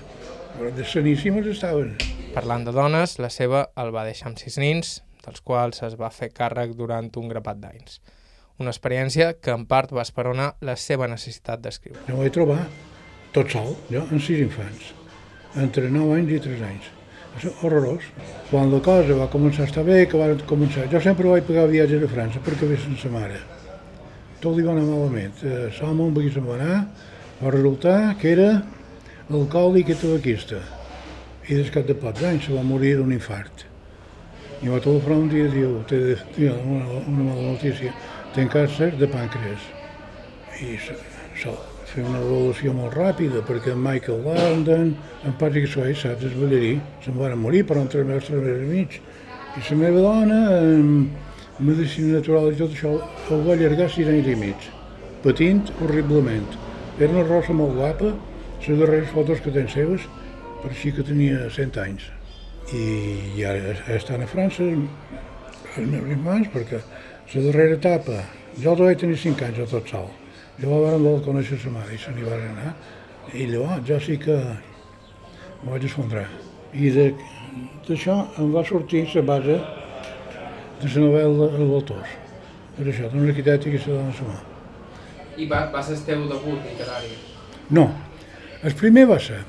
de 0.80 0.88
saníssimes 0.88 1.52
estaven. 1.52 1.98
Parlant 2.34 2.64
de 2.64 2.72
dones, 2.72 3.20
la 3.20 3.30
seva 3.30 3.68
el 3.76 3.92
va 3.92 4.08
deixar 4.08 4.32
amb 4.32 4.40
sis 4.40 4.56
nins, 4.58 5.02
dels 5.28 5.44
quals 5.44 5.84
es 5.84 6.00
va 6.00 6.14
fer 6.16 6.32
càrrec 6.32 6.78
durant 6.80 7.12
un 7.20 7.28
grapat 7.28 7.60
d'anys. 7.60 8.00
Una 8.56 8.72
experiència 8.72 9.34
que 9.36 9.52
en 9.52 9.68
part 9.68 9.92
va 9.92 10.08
esperonar 10.08 10.54
la 10.64 10.80
seva 10.80 11.12
necessitat 11.12 11.60
d'escriure. 11.60 12.08
Jo 12.08 12.24
vaig 12.24 12.32
trobar 12.32 12.64
tot 13.36 13.52
sol, 13.52 13.74
jo, 13.92 14.04
amb 14.08 14.22
sis 14.24 14.40
infants, 14.40 14.94
entre 15.60 15.90
9 15.92 16.20
anys 16.20 16.38
i 16.38 16.44
3 16.46 16.62
anys. 16.70 16.92
És 17.36 17.50
horrorós. 17.62 18.06
Quan 18.48 18.72
la 18.72 18.80
cosa 18.84 19.18
va 19.18 19.28
començar 19.32 19.66
a 19.66 19.70
estar 19.70 19.84
bé, 19.84 20.06
que 20.08 20.20
va 20.20 20.30
començar... 20.48 20.86
Jo 20.92 21.02
sempre 21.04 21.28
vaig 21.28 21.44
pagar 21.48 21.68
viatges 21.72 22.06
a 22.06 22.12
França 22.12 22.40
perquè 22.46 22.70
ve 22.70 22.80
sense 22.80 23.12
mare. 23.12 23.42
Tot 24.40 24.56
li 24.56 24.64
va 24.64 24.72
anar 24.72 24.86
malament. 24.88 25.44
Eh, 25.44 25.68
Salmon 25.76 26.16
va 26.16 26.24
se'n 26.32 26.48
va 26.48 26.56
anar, 26.56 26.80
va 27.42 27.52
resultar 27.52 27.98
que 28.22 28.32
era 28.32 28.50
alcohòlic 29.28 29.92
i 29.92 30.00
tabaquista. 30.00 30.64
I 31.50 31.60
des 31.60 31.72
cap 31.74 31.86
de 31.90 31.98
pocs 32.00 32.24
anys 32.24 32.48
se 32.48 32.56
va 32.56 32.64
morir 32.64 32.96
d'un 33.02 33.12
infart. 33.12 33.68
I 34.64 34.72
va 34.72 34.80
telefoniar 34.80 35.22
un 35.26 35.30
dia 35.34 35.52
i 35.52 35.54
diu, 35.60 35.78
té 35.92 36.02
una, 36.56 37.02
una 37.04 37.28
mala 37.28 37.52
notícia, 37.52 37.92
té 38.34 38.48
càncer 38.48 38.94
de 38.96 39.12
pàncreas. 39.12 39.72
I 40.64 40.80
se, 40.80 40.96
fer 41.96 42.04
una 42.04 42.20
evolució 42.20 42.74
molt 42.76 42.96
ràpida, 42.98 43.42
perquè 43.48 43.72
en 43.72 43.82
Michael 43.84 44.26
Landon, 44.28 44.90
en 45.24 45.36
Patrick 45.40 45.70
Swayze, 45.72 46.02
saps, 46.02 46.26
el 46.28 46.36
ballarí, 46.42 46.74
se'n 47.06 47.16
van 47.20 47.38
morir 47.40 47.64
per 47.68 47.78
entre 47.80 48.04
tres 48.04 48.30
mesos 48.32 48.66
i 48.66 48.70
mig. 48.72 48.98
I 49.56 49.64
la 49.70 49.78
meva 49.80 50.04
dona, 50.04 50.40
en 50.60 50.90
medicina 51.64 52.18
natural 52.18 52.52
i 52.52 52.60
tot 52.60 52.76
això, 52.76 52.92
el 53.32 53.46
va 53.46 53.56
allargar 53.56 53.88
sis 53.92 54.10
anys 54.12 54.28
i 54.28 54.36
mig, 54.40 54.68
patint 55.24 55.72
horriblement. 55.80 56.60
Era 57.00 57.12
una 57.14 57.24
rosa 57.30 57.56
molt 57.56 57.78
guapa, 57.80 58.12
les 58.66 58.80
darreres 58.82 59.16
fotos 59.16 59.42
que 59.46 59.56
tens 59.56 59.72
seves, 59.78 60.04
per 60.62 60.74
així 60.74 60.92
que 60.92 61.06
tenia 61.08 61.48
100 61.48 61.80
anys. 61.86 62.10
I, 62.74 62.84
i 63.38 63.48
ara 63.48 63.76
estan 63.96 64.26
a 64.26 64.28
França 64.28 64.66
els 64.66 65.88
meus 65.88 66.12
infants, 66.12 66.52
perquè 66.52 66.82
la 67.36 67.48
darrera 67.48 67.80
etapa, 67.80 68.22
jo 68.60 68.76
vaig 68.80 69.00
tenir 69.00 69.20
5 69.22 69.48
anys 69.48 69.64
a 69.64 69.72
tot 69.72 69.92
sol, 69.92 70.08
Llavors 70.56 70.86
vam 70.88 71.04
voler 71.04 71.24
conèixer 71.26 71.58
sa 71.60 71.72
mare 71.74 71.96
i 71.96 72.00
se 72.00 72.12
n'hi 72.16 72.24
va 72.24 72.36
anar. 72.40 72.74
I 73.34 73.48
llavors 73.52 73.84
jo 73.88 74.00
sí 74.00 74.16
que 74.22 74.36
m'ho 75.64 75.74
vaig 75.74 75.88
esfondrar. 75.90 76.28
I 76.74 76.92
d'això 77.88 78.16
em 78.40 78.54
va 78.54 78.64
sortir 78.64 79.04
la 79.14 79.26
base 79.28 79.58
de 80.82 80.88
la 80.94 81.04
novel·la 81.04 81.50
El 81.58 81.68
Voltors. 81.74 82.16
Per 82.78 82.88
això, 82.88 83.10
d'un 83.12 83.28
arquitecte 83.28 83.72
que 83.72 83.80
se 83.80 83.92
dona 83.92 84.16
sa 84.16 84.30
mà. 84.30 84.40
I 85.36 85.46
va, 85.52 85.66
va 85.72 85.84
ser 85.84 85.98
el 85.98 86.08
teu 86.08 86.26
debut 86.32 86.64
literari? 86.64 87.12
No, 87.76 87.90
el 88.64 88.76
primer 88.80 89.06
va 89.12 89.20
ser 89.20 89.42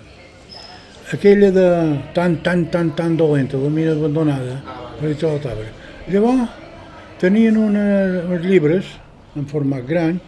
aquella 1.14 1.50
de 1.54 1.66
tan, 2.14 2.40
tan, 2.42 2.66
tan, 2.70 2.94
tan 2.98 3.16
dolenta, 3.16 3.58
la 3.58 3.70
mina 3.70 3.92
abandonada, 3.92 4.60
ah, 4.66 4.78
per 4.98 5.12
dir 5.14 5.30
la. 5.30 5.68
Llavors, 6.10 6.50
tenien 7.18 7.56
una, 7.56 7.84
uns 8.26 8.46
llibres 8.46 8.96
en 9.36 9.46
format 9.46 9.86
gran, 9.86 10.18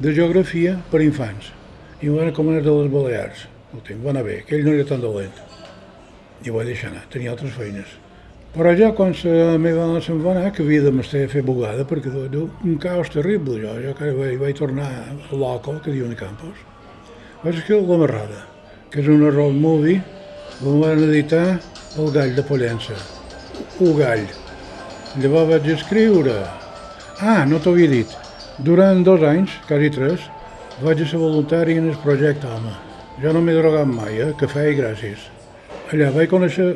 de 0.00 0.14
geografia 0.16 0.78
per 0.88 1.02
infants. 1.04 1.50
I 2.00 2.08
ho 2.08 2.16
van 2.16 2.30
comanar 2.32 2.62
de 2.64 2.72
les 2.72 2.86
Balears. 2.92 3.42
El 3.74 3.82
temps 3.84 4.04
va 4.04 4.14
anar 4.14 4.22
bé, 4.24 4.38
aquell 4.40 4.62
no 4.64 4.72
era 4.72 4.86
tan 4.88 5.02
dolent. 5.02 5.42
I 6.40 6.48
ho 6.48 6.54
vaig 6.54 6.70
deixar 6.70 6.88
anar, 6.88 7.02
tenia 7.12 7.34
altres 7.34 7.52
feines. 7.52 7.90
Però 8.54 8.72
ja 8.78 8.88
quan 8.96 9.12
la 9.22 9.58
meva 9.60 9.84
dona 9.84 10.00
se'n 10.02 10.22
va 10.24 10.32
anar, 10.32 10.54
que 10.56 10.64
havia 10.64 10.86
de 10.86 10.92
m'estar 10.96 11.20
a 11.26 11.28
fer 11.30 11.42
bugada, 11.44 11.84
perquè 11.84 12.10
du, 12.32 12.46
un 12.64 12.78
caos 12.80 13.12
terrible, 13.12 13.58
jo, 13.60 13.74
jo 13.84 13.92
que 13.98 14.08
vaig, 14.16 14.38
vaig 14.40 14.56
tornar 14.58 14.88
a 14.88 15.36
l'Oco, 15.36 15.76
que 15.84 15.92
diuen 15.92 16.16
a 16.16 16.18
Campos, 16.22 16.64
vaig 17.44 17.60
escriure 17.60 17.84
La 17.92 18.00
Marrada, 18.00 18.40
que 18.90 19.04
és 19.04 19.12
una 19.12 19.28
road 19.30 19.60
movie, 19.60 20.00
on 20.64 20.80
van 20.80 21.04
editar 21.10 21.60
El 22.00 22.10
gall 22.16 22.34
de 22.40 22.46
Pollença. 22.48 22.96
Un 23.84 23.94
gall. 24.00 24.24
Llavors 25.20 25.52
vaig 25.52 25.70
escriure... 25.76 26.40
Ah, 27.20 27.44
no 27.44 27.60
t'ho 27.60 27.76
havia 27.76 27.92
dit 27.92 28.29
Durant 28.60 29.00
dos 29.00 29.22
anys, 29.24 29.54
quasi 29.64 29.88
tres, 29.88 30.24
vaig 30.84 30.98
ser 31.08 31.16
voluntari 31.16 31.78
en 31.80 31.86
el 31.88 31.96
projecte 32.02 32.44
Home. 32.44 32.72
Jo 33.22 33.30
no 33.32 33.40
m'he 33.40 33.54
drogat 33.56 33.86
mai, 33.88 34.18
eh? 34.20 34.34
cafè 34.36 34.66
i 34.68 34.74
gràcies. 34.76 35.22
Allà 35.88 36.10
vaig 36.12 36.28
conèixer 36.28 36.66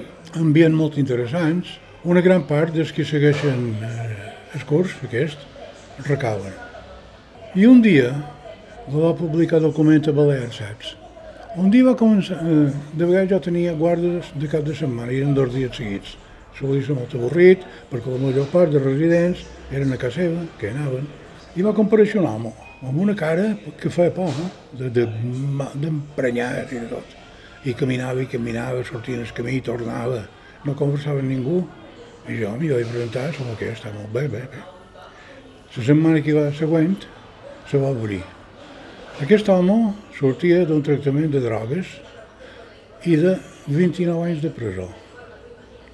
ambients 0.40 0.78
molt 0.78 0.96
interessants. 0.96 1.74
Una 2.08 2.22
gran 2.24 2.46
part 2.48 2.72
dels 2.72 2.92
que 2.92 3.04
segueixen 3.04 3.66
eh, 3.84 4.06
el 4.56 4.64
curs 4.64 4.94
aquest 5.04 5.42
recauen. 6.06 6.54
I 7.52 7.66
un 7.68 7.82
dia 7.84 8.14
va 8.94 9.10
publicar 9.18 9.60
document 9.60 10.08
a 10.08 10.14
Balears, 10.16 10.62
saps? 10.62 10.94
Un 11.60 11.68
dia 11.74 11.84
va 11.84 11.98
començar, 12.00 12.38
eh, 12.40 12.70
de 12.94 13.10
vegades 13.10 13.28
jo 13.34 13.42
tenia 13.44 13.74
guardes 13.76 14.30
de 14.40 14.48
cap 14.48 14.64
de 14.64 14.78
setmana, 14.78 15.12
i 15.12 15.20
eren 15.20 15.36
dos 15.36 15.52
dies 15.52 15.76
seguits. 15.76 16.16
Solia 16.56 16.86
ser 16.86 16.96
molt 16.96 17.12
avorrit, 17.18 17.68
perquè 17.92 18.08
la 18.08 18.22
major 18.24 18.48
part 18.48 18.72
de 18.72 18.80
residents 18.80 19.44
eren 19.68 19.92
a 19.92 20.00
casa 20.00 20.22
seva, 20.22 20.46
que 20.56 20.72
anaven, 20.72 21.04
i 21.54 21.62
va 21.62 21.74
compareixer 21.74 22.18
un 22.18 22.26
home, 22.26 22.50
amb 22.82 23.00
una 23.00 23.14
cara 23.14 23.52
que 23.80 23.90
feia 23.92 24.10
por, 24.14 24.30
no? 24.34 24.48
d'emprenyar 24.82 26.50
de, 26.56 26.64
de, 26.66 26.76
i 26.76 26.80
de 26.82 26.88
tot. 26.90 27.16
I 27.64 27.74
caminava 27.78 28.22
i 28.22 28.28
caminava, 28.28 28.82
sortia 28.84 29.20
al 29.20 29.30
camí 29.36 29.58
i 29.60 29.64
tornava, 29.64 30.24
no 30.66 30.74
conversava 30.78 31.22
amb 31.22 31.30
ningú. 31.30 31.62
I 32.28 32.38
jo 32.40 32.50
m'hi 32.58 32.72
vaig 32.72 32.88
presentar, 32.90 33.28
som 33.36 33.50
que 33.60 33.70
està 33.70 33.92
molt 33.94 34.10
bé, 34.12 34.26
bé, 34.32 34.42
bé. 34.50 34.62
La 35.76 35.84
setmana 35.84 36.22
que 36.24 36.34
va 36.34 36.48
següent 36.56 36.96
se 37.70 37.78
va 37.80 37.92
obrir. 37.94 38.22
Aquest 39.22 39.48
home 39.52 39.94
sortia 40.18 40.64
d'un 40.66 40.82
tractament 40.82 41.30
de 41.30 41.42
drogues 41.44 41.90
i 43.06 43.16
de 43.20 43.36
29 43.68 44.26
anys 44.26 44.42
de 44.42 44.50
presó. 44.54 44.88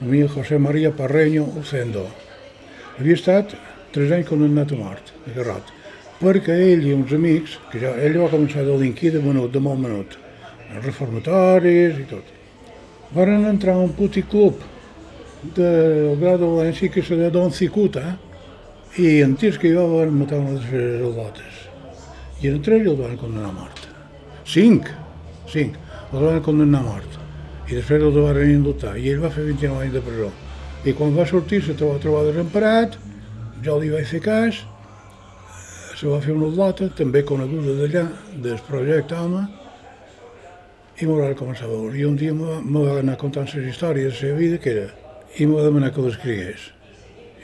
Nomia 0.01 0.29
José 0.33 0.59
María 0.59 0.95
Parreño 0.97 1.45
Ocendo. 1.61 2.07
Havia 2.97 3.19
estat 3.19 3.53
3 3.95 4.17
anys 4.17 4.29
condemnat 4.29 4.73
a 4.73 4.79
mort, 4.79 5.13
agarrat, 5.27 5.71
perquè 6.21 6.57
ell 6.73 6.85
i 6.87 6.95
uns 6.95 7.13
amics, 7.17 7.59
que 7.73 7.81
ja, 7.83 7.95
ell 7.99 8.19
va 8.21 8.31
començar 8.33 8.63
a 8.63 8.69
delinquir 8.69 9.15
de 9.15 9.23
menut, 9.25 9.51
de 9.53 9.63
molt 9.63 9.81
menut, 9.83 10.19
reformatoris 10.85 11.99
i 11.99 12.07
tot, 12.11 12.35
van 13.17 13.49
entrar 13.51 13.75
a 13.75 13.85
un 13.87 13.95
puticlub 13.97 14.61
del 15.57 16.17
Grau 16.21 16.37
de 16.39 16.51
València 16.51 16.93
que 16.93 17.03
se 17.03 17.17
deia 17.19 17.33
Don 17.35 17.51
Cicuta, 17.51 18.19
i 18.99 19.21
en 19.23 19.37
tirs 19.39 19.59
que 19.59 19.69
hi 19.71 19.77
va 19.77 19.87
van 19.87 20.17
matar 20.19 20.41
una 20.43 20.57
de 20.59 20.81
les 20.99 21.17
lotes. 21.17 21.59
I 22.43 22.49
en 22.51 22.63
tres 22.63 22.87
el 22.87 22.97
van 22.99 23.17
condenar 23.21 23.51
a 23.51 23.55
mort. 23.55 23.85
Cinc, 24.45 24.89
cinc, 25.47 25.77
el 26.13 26.25
van 26.25 26.41
condenar 26.43 26.81
a 26.81 26.89
mort. 26.89 27.19
I 27.71 27.77
després 27.79 28.03
el 28.03 28.17
van 28.17 28.41
indultar. 28.43 28.97
I 28.99 29.13
ell 29.13 29.23
va 29.23 29.31
fer 29.31 29.45
29 29.47 29.85
anys 29.85 29.95
de 29.95 30.03
presó. 30.03 30.31
I 30.85 30.95
quan 30.97 31.15
va 31.15 31.27
sortir 31.29 31.61
se 31.63 31.77
va 31.79 32.01
trobar 32.03 32.25
desemparat, 32.27 32.97
jo 33.65 33.79
li 33.81 33.91
vaig 33.93 34.07
fer 34.09 34.21
cas, 34.25 34.63
se 35.97 36.09
va 36.09 36.21
fer 36.25 36.33
una 36.37 36.49
lota, 36.57 36.89
també 36.97 37.23
coneguda 37.29 37.77
d'allà, 37.81 38.07
del 38.45 38.61
projecte 38.69 39.19
Home, 39.19 39.45
i 41.01 41.09
m'ho 41.09 41.19
va 41.21 41.31
començar 41.37 41.67
a 41.69 41.73
veure. 41.73 41.97
I 41.97 42.07
un 42.09 42.17
dia 42.21 42.35
me 42.35 42.85
va 42.87 42.99
anar 43.01 43.19
contant 43.21 43.49
les 43.55 43.71
històries 43.73 44.09
de 44.09 44.15
la 44.15 44.21
seva 44.23 44.39
vida, 44.39 44.59
que 44.61 44.75
era, 44.77 44.89
i 45.37 45.47
me 45.47 45.59
va 45.59 45.69
demanar 45.69 45.93
que 45.93 46.05
l'escrigués. 46.05 46.71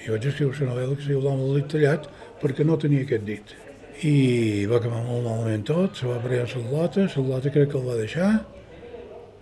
I 0.05 0.13
vaig 0.15 0.27
escriure 0.31 0.57
una 0.65 0.75
novel·la 0.75 0.97
que 0.97 1.07
es 1.07 1.13
diu 1.13 1.23
L'home 1.23 1.47
del 1.47 1.63
dit 1.63 1.71
tallat, 1.77 2.11
perquè 2.43 2.65
no 2.65 2.81
tenia 2.81 3.05
aquest 3.07 3.25
dit 3.27 3.57
i 4.05 4.67
va 4.69 4.77
acabar 4.77 5.01
molt 5.07 5.25
malament 5.25 5.65
tot, 5.65 5.97
se 5.97 6.07
va 6.09 6.19
pregar 6.21 6.45
a 6.45 6.51
Salota, 6.51 7.07
Salota 7.09 7.53
crec 7.53 7.71
que 7.73 7.79
el 7.79 7.87
va 7.87 7.97
deixar 7.97 8.31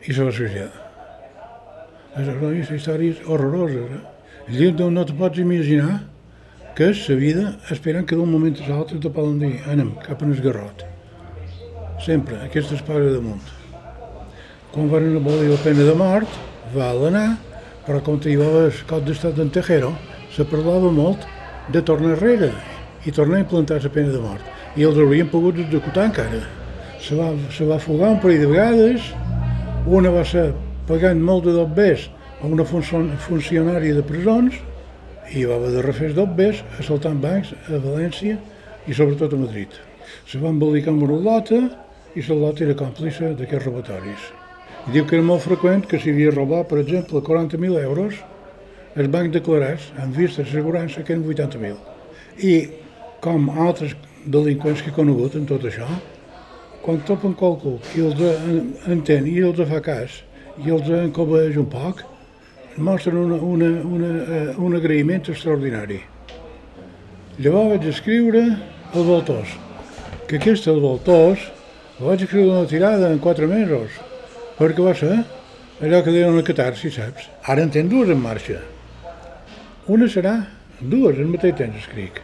i 0.07 0.15
se 0.15 0.23
va 0.23 0.31
suïcidar. 0.31 0.71
Una 2.15 2.53
històries 2.77 3.23
horroroses. 3.27 3.91
Eh? 3.91 4.03
El 4.55 4.77
no, 4.79 4.91
no 4.91 5.05
te 5.05 5.17
pots 5.19 5.41
imaginar 5.43 6.05
que 6.75 6.89
és 6.91 7.05
la 7.07 7.15
vida 7.15 7.43
esperant 7.71 8.03
que 8.03 8.17
d'un 8.19 8.27
moment 8.27 8.57
a 8.59 8.65
l'altre 8.67 8.97
te 8.99 9.11
poden 9.15 9.37
dir 9.39 9.61
anem 9.71 9.93
cap 10.03 10.23
en 10.27 10.33
el 10.35 10.41
garrot. 10.43 10.83
Sempre, 12.03 12.41
aquesta 12.43 12.75
espasa 12.75 13.13
damunt. 13.15 13.45
Quan 14.73 14.91
van 14.91 15.07
abolir 15.21 15.53
la 15.53 15.61
pena 15.63 15.87
de 15.87 15.95
mort, 15.95 16.35
va 16.75 16.91
anar, 17.11 17.29
però 17.87 18.01
com 18.03 18.19
hi 18.27 18.35
va 18.41 18.51
el 18.65 18.83
cop 18.91 19.07
d'estat 19.07 19.39
d'en 19.39 19.55
Tejero, 19.55 19.93
se 20.35 20.43
parlava 20.51 20.91
molt 20.91 21.29
de 21.71 21.83
tornar 21.87 22.17
enrere 22.17 22.51
i 23.07 23.15
tornar 23.15 23.39
a 23.39 23.45
implantar 23.45 23.79
la 23.85 23.95
pena 23.95 24.11
de 24.11 24.27
mort. 24.27 24.43
I 24.75 24.83
els 24.83 24.99
haurien 24.99 25.31
pogut 25.31 25.63
executar 25.63 26.09
encara. 26.11 26.43
Se 26.99 27.15
va, 27.15 27.31
se 27.55 27.71
va 27.71 27.79
fugar 27.79 28.17
un 28.17 28.21
parell 28.21 28.43
de 28.43 28.51
vegades, 28.51 29.11
una 29.87 30.11
va 30.11 30.27
ser 30.27 30.49
pagant 30.89 31.23
molt 31.23 31.47
de 31.47 31.55
dobbers 31.55 32.11
a 32.43 32.51
una 32.51 32.67
funcionària 32.67 33.95
de 33.95 34.03
presons 34.03 34.59
i 35.33 35.45
va 35.49 35.57
haver 35.57 35.73
de 35.77 35.83
refer 35.87 36.13
dobbers 36.17 36.63
assaltant 36.79 37.21
bancs 37.23 37.55
a 37.69 37.81
València 37.81 38.37
i 38.87 38.95
sobretot 38.97 39.33
a 39.33 39.41
Madrid. 39.41 39.73
Se 40.29 40.39
va 40.39 40.53
embolicar 40.53 40.93
amb 40.93 41.07
una 41.07 41.19
lota 41.25 41.61
i 42.15 42.23
la 42.29 42.37
lota 42.39 42.65
era 42.65 42.77
còmplice 42.79 43.33
d'aquests 43.39 43.67
robatoris. 43.67 44.31
I 44.85 44.93
diu 44.95 45.07
que 45.09 45.17
era 45.17 45.25
molt 45.25 45.43
freqüent 45.47 45.87
que 45.89 45.99
s'hi 45.99 46.13
havia 46.13 46.33
robat, 46.35 46.69
per 46.69 46.83
exemple, 46.83 47.23
40.000 47.25 47.81
euros, 47.83 48.19
els 48.95 49.09
bancs 49.11 49.33
declarats, 49.33 49.89
amb 49.99 50.15
vista 50.15 50.43
d'assegurança, 50.43 51.03
que 51.03 51.17
eren 51.17 51.25
80.000. 51.25 51.79
I 52.45 52.55
com 53.25 53.49
altres 53.51 53.97
delinqüents 54.27 54.83
que 54.85 54.93
he 54.93 54.97
conegut 54.97 55.39
en 55.41 55.49
tot 55.49 55.65
això, 55.65 55.89
quan 56.85 57.01
topen 57.09 57.33
qualcú 57.41 57.79
que 57.89 58.05
els 58.05 58.21
entén 58.93 59.27
i 59.31 59.39
els 59.41 59.63
fa 59.71 59.81
cas 59.81 60.21
i 60.61 60.71
els 60.71 60.91
encobeix 60.93 61.57
un 61.57 61.71
poc, 61.73 62.05
mostren 62.77 63.17
una, 63.17 63.37
una, 63.37 63.69
una, 63.85 64.11
uh, 64.55 64.65
un 64.65 64.77
agraïment 64.79 65.29
extraordinari. 65.31 66.01
Llavors 67.39 67.75
vaig 67.75 67.89
escriure 67.91 68.45
El 68.95 69.07
Voltós, 69.07 69.55
que 70.29 70.39
aquest 70.39 70.69
El 70.71 70.81
Voltós 70.83 71.51
el 72.01 72.09
vaig 72.09 72.23
escriure 72.25 72.51
una 72.51 72.67
tirada 72.67 73.11
en 73.13 73.21
quatre 73.23 73.47
mesos, 73.47 73.95
perquè 74.59 74.83
va 74.83 74.95
ser 74.99 75.17
allò 75.83 76.01
que 76.03 76.15
deien 76.15 76.35
una 76.35 76.43
catarsi, 76.47 76.91
saps? 76.91 77.29
Ara 77.47 77.63
en 77.63 77.71
tens 77.75 77.91
dues 77.91 78.11
en 78.11 78.23
marxa. 78.23 78.61
Una 79.87 80.09
serà 80.11 80.39
dues, 80.81 81.19
al 81.19 81.31
mateix 81.31 81.55
temps 81.59 81.79
escric. 81.79 82.19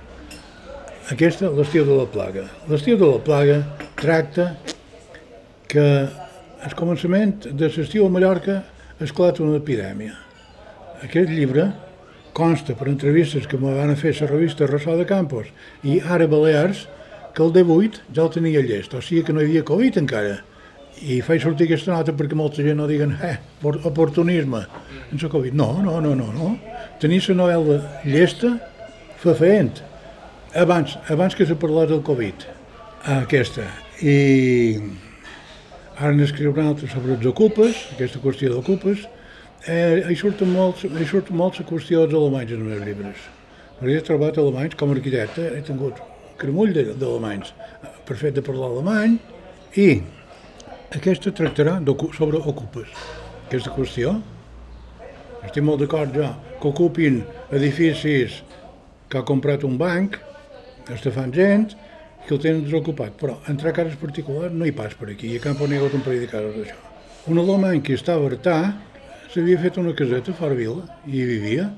Aquesta, 1.10 1.50
l'estiu 1.54 1.86
de 1.86 1.98
la 1.98 2.06
plaga. 2.10 2.46
L'estiu 2.70 2.98
de 2.98 3.06
la 3.12 3.20
plaga 3.22 3.60
tracta 3.98 4.52
que 5.70 5.86
al 6.66 6.74
començament 6.78 7.50
de 7.50 7.70
l'estiu 7.70 8.06
a 8.06 8.10
Mallorca 8.14 8.60
esclata 9.02 9.42
una 9.42 9.58
epidèmia. 9.58 10.29
Aquest 11.00 11.30
llibre 11.32 11.70
consta 12.36 12.76
per 12.76 12.88
entrevistes 12.90 13.46
que 13.48 13.58
me 13.58 13.72
van 13.74 13.94
fer 13.96 14.12
la 14.20 14.28
revista 14.28 14.68
Ressò 14.68 14.96
de 14.98 15.06
Campos 15.08 15.48
i 15.82 15.98
ara 16.00 16.28
Balears, 16.30 16.86
que 17.34 17.42
el 17.42 17.52
D8 17.54 18.00
ja 18.14 18.24
el 18.26 18.32
tenia 18.34 18.62
llest, 18.62 18.94
o 18.94 19.00
sigui 19.02 19.24
que 19.24 19.32
no 19.32 19.40
hi 19.40 19.48
havia 19.48 19.66
Covid 19.66 19.98
encara. 20.00 20.40
I 21.00 21.20
faig 21.24 21.40
sortir 21.40 21.68
aquesta 21.68 21.94
nota 21.94 22.12
perquè 22.12 22.36
molta 22.36 22.64
gent 22.66 22.76
no 22.76 22.88
diguen, 22.90 23.14
eh, 23.24 23.38
oportunisme, 23.64 24.64
en 25.10 25.22
la 25.22 25.30
Covid. 25.32 25.54
No, 25.56 25.70
no, 25.82 26.00
no, 26.00 26.14
no, 26.14 26.32
no. 26.34 26.50
Tenia 27.00 27.22
la 27.30 27.38
novel·la 27.38 27.78
llesta, 28.04 28.58
fa 29.22 29.34
feent 29.38 29.80
abans, 30.54 30.98
abans 31.08 31.34
que 31.34 31.46
se 31.46 31.54
parlés 31.54 31.88
del 31.88 32.02
Covid, 32.02 32.44
aquesta. 33.20 33.64
I 34.02 34.80
ara 36.00 36.12
n'escriu 36.16 36.52
una 36.52 36.68
altra 36.72 36.88
sobre 36.90 37.16
els 37.16 37.26
ocupes, 37.26 37.86
aquesta 37.94 38.20
qüestió 38.20 38.52
d'ocupes. 38.52 39.06
Eh, 39.68 40.06
hi 40.08 40.14
surten 40.16 40.48
molts, 40.48 40.86
hi 40.88 41.04
surten 41.04 41.36
molts 41.36 41.60
qüestió 41.68 42.06
dels 42.06 42.16
alemanys 42.16 42.54
en 42.54 42.62
els 42.62 42.68
meus 42.70 42.86
llibres. 42.86 43.24
Perquè 43.76 43.98
he 43.98 44.04
trobat 44.06 44.38
alemanys 44.40 44.76
com 44.80 44.88
a 44.88 44.96
arquitecte, 44.96 45.50
he 45.52 45.60
tingut 45.66 46.00
cremull 46.40 46.72
d'alemanys 46.72 47.52
per 48.08 48.16
fet 48.16 48.38
de 48.38 48.44
parlar 48.46 48.70
alemany 48.70 49.18
i 49.76 50.00
aquesta 50.96 51.34
tractarà 51.36 51.76
sobre 52.16 52.40
ocupes. 52.40 52.88
Aquesta 53.50 53.76
qüestió, 53.76 54.16
estic 55.44 55.62
molt 55.62 55.84
d'acord 55.84 56.16
ja, 56.16 56.32
que 56.56 56.72
ocupin 56.72 57.20
edificis 57.52 58.40
que 59.10 59.18
ha 59.18 59.26
comprat 59.28 59.68
un 59.68 59.76
banc, 59.76 60.16
fan 60.88 61.32
gent 61.36 61.74
que 62.26 62.32
el 62.32 62.40
tenen 62.40 62.64
desocupat, 62.64 63.12
però 63.12 63.36
entrar 63.46 63.74
a 63.74 63.76
cases 63.76 64.00
particulars 64.00 64.54
no 64.54 64.64
hi 64.64 64.72
pas 64.72 64.96
per 64.96 65.10
aquí, 65.12 65.34
i 65.34 65.36
a 65.36 65.44
Campo 65.44 65.66
n'hi 65.66 65.76
ha 65.76 65.84
hagut 65.84 66.00
un 66.00 66.00
parell 66.00 66.24
de 66.24 66.32
cases 66.32 66.56
d'això. 66.56 66.86
Un 67.28 67.38
alemany 67.38 67.82
que 67.84 67.92
estava 67.92 68.24
a 68.24 68.30
Artà 68.32 68.60
s'havia 69.30 69.58
fet 69.62 69.76
una 69.78 69.92
caseta 69.94 70.32
fora 70.34 70.56
vila 70.58 70.82
i 71.06 71.20
hi 71.20 71.24
vivia, 71.28 71.68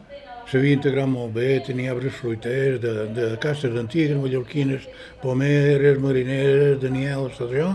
s'havia 0.49 0.79
integrat 0.79 1.09
molt 1.09 1.35
bé, 1.37 1.59
tenia 1.67 1.93
arbres 1.93 2.15
fruiters, 2.17 2.79
de, 2.81 2.93
de 3.13 3.27
cases 3.43 3.77
antigues, 3.77 4.17
mallorquines, 4.17 4.87
pomeres, 5.21 5.99
marineres, 6.01 6.79
danieles, 6.81 7.37
tot 7.37 7.53
això, 7.53 7.75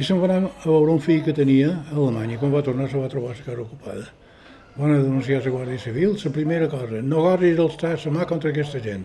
i 0.00 0.06
se'n 0.06 0.22
va 0.22 0.30
anar 0.30 0.48
a 0.48 0.64
veure 0.64 0.94
un 0.96 1.02
fill 1.04 1.20
que 1.26 1.36
tenia 1.36 1.74
a 1.74 1.96
Alemanya, 1.98 2.38
quan 2.40 2.54
va 2.56 2.64
tornar 2.64 2.88
se 2.88 2.96
va 3.00 3.10
trobar 3.12 3.34
la 3.34 3.44
casa 3.44 3.66
ocupada. 3.66 4.06
Van 4.78 4.94
a 4.94 5.00
denunciar 5.02 5.42
la 5.44 5.52
Guàrdia 5.52 5.82
Civil, 5.82 6.16
la 6.24 6.32
primera 6.32 6.68
cosa, 6.72 7.02
no 7.02 7.24
gosis 7.26 7.60
alçar 7.60 7.96
la 7.98 8.12
mà 8.16 8.28
contra 8.32 8.54
aquesta 8.54 8.80
gent. 8.80 9.04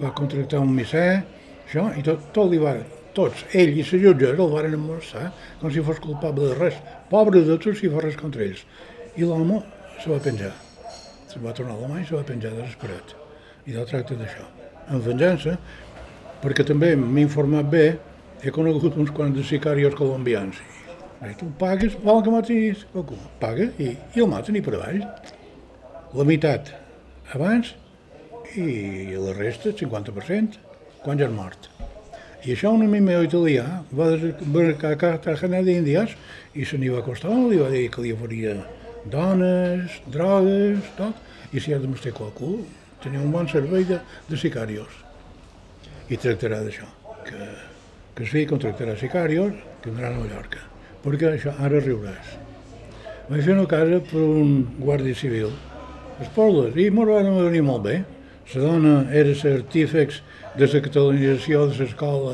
Va 0.00 0.14
contractar 0.16 0.62
un 0.64 0.72
misser, 0.72 1.20
això, 1.66 1.90
i 1.98 2.04
tot, 2.06 2.30
tot 2.32 2.48
li 2.48 2.62
va, 2.62 2.78
tots, 3.18 3.42
ell 3.52 3.74
i 3.74 3.82
la 3.82 4.00
jutge 4.04 4.30
el 4.30 4.52
van 4.52 4.70
emmorsar 4.70 5.28
com 5.60 5.72
si 5.74 5.82
fos 5.84 5.98
culpable 6.04 6.52
de 6.52 6.58
res. 6.58 6.78
Pobre 7.10 7.42
de 7.42 7.58
tots 7.58 7.80
si 7.80 7.90
fa 7.90 8.04
res 8.04 8.18
contra 8.20 8.44
ells. 8.46 8.62
I 9.18 9.26
l'home 9.26 9.62
se 9.98 10.10
va 10.10 10.20
penjar. 10.22 10.52
Se 11.28 11.42
va 11.42 11.54
tornar 11.56 11.74
a 11.74 11.82
la 11.82 11.90
mà 11.90 12.02
i 12.02 12.06
se 12.06 12.14
va 12.14 12.24
penjar 12.26 12.54
desesperat. 12.54 13.16
I 13.66 13.74
del 13.74 13.88
tracta 13.90 14.16
d'això. 14.18 14.46
En 14.94 15.02
venjança, 15.04 15.56
perquè 16.42 16.64
també 16.64 16.94
m'he 16.96 17.26
informat 17.26 17.66
bé, 17.68 17.86
he 18.42 18.54
conegut 18.54 18.96
uns 18.96 19.10
quants 19.14 19.34
de 19.36 19.44
sicarios 19.44 19.96
colombians. 19.98 20.60
I 21.26 21.34
tu 21.34 21.50
pagues, 21.58 21.96
volen 22.04 22.22
que 22.24 22.32
matis 22.32 22.84
qualcú, 22.92 23.18
paga 23.42 23.66
i, 23.82 23.90
i 24.14 24.22
el 24.22 24.30
maten 24.30 24.56
i 24.56 24.62
per 24.62 24.76
avall. 24.78 25.02
La 26.14 26.24
meitat 26.28 26.70
abans 27.34 27.74
i 28.54 29.16
la 29.18 29.34
resta, 29.34 29.72
el 29.72 29.76
50%, 29.82 30.62
quan 31.02 31.18
ja 31.18 31.26
és 31.26 31.34
mort. 31.34 31.68
I 32.46 32.52
això 32.54 32.70
un 32.70 32.84
amic 32.86 33.08
italià 33.26 33.64
va 33.90 34.12
desembarcar 34.12 34.92
a 34.94 34.98
Cartagena 35.00 35.58
d'Índies 35.66 36.12
i 36.54 36.64
se 36.64 36.78
n'hi 36.78 36.90
va 36.92 37.00
acostar, 37.02 37.34
li 37.34 37.58
va 37.58 37.70
dir 37.72 37.88
que 37.90 38.04
li 38.04 38.12
faria 38.14 38.54
dones, 39.10 39.96
drogues, 40.06 40.78
tot, 40.98 41.18
i 41.52 41.58
si 41.60 41.74
ha 41.74 41.80
de 41.82 41.90
mostrar 41.90 42.14
qualcú, 42.14 42.60
tenia 43.02 43.24
un 43.24 43.32
bon 43.34 43.48
servei 43.50 43.84
de, 43.88 43.98
de 44.28 44.38
sicarios. 44.38 44.92
I 46.08 46.16
tractarà 46.16 46.60
d'això, 46.62 46.86
que, 47.26 47.48
que 48.14 48.28
fica 48.28 48.52
contractarà 48.54 48.94
sicarios 48.96 49.56
que 49.82 49.90
vindran 49.90 50.14
a 50.14 50.22
Mallorca. 50.22 50.62
Perquè 51.02 51.32
això, 51.32 51.56
ara 51.58 51.82
riuràs. 51.82 52.36
Vaig 53.28 53.42
fer 53.44 53.56
una 53.56 53.66
casa 53.70 53.98
per 54.12 54.22
un 54.22 54.62
guàrdia 54.78 55.18
civil, 55.18 55.50
Esporles, 56.22 56.74
i 56.78 56.88
m'ho 56.90 57.04
van 57.06 57.28
venir 57.44 57.66
molt 57.66 57.84
bé. 57.84 57.98
La 58.54 58.62
dona 58.62 58.94
era 59.12 59.34
l'artífex 59.36 60.22
de 60.58 60.66
la 60.66 60.80
catalanització 60.82 61.66
de 61.70 61.76
l'escola 61.78 62.32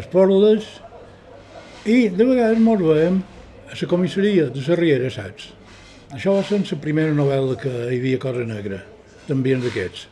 Esporles 0.00 0.64
i 1.86 2.08
de 2.10 2.24
vegades 2.26 2.58
mos 2.58 2.80
veiem 2.82 3.20
a 3.70 3.76
la 3.78 3.88
comissaria 3.90 4.48
de 4.50 4.62
la 4.66 4.78
Riera, 4.80 5.10
saps? 5.14 5.52
Això 6.10 6.34
va 6.34 6.42
ser 6.46 6.58
la 6.66 6.78
primera 6.82 7.14
novel·la 7.14 7.54
que 7.60 7.70
hi 7.70 8.00
havia 8.00 8.18
Cosa 8.22 8.42
Negra, 8.48 8.80
també 9.28 9.54
d'aquests. 9.62 10.08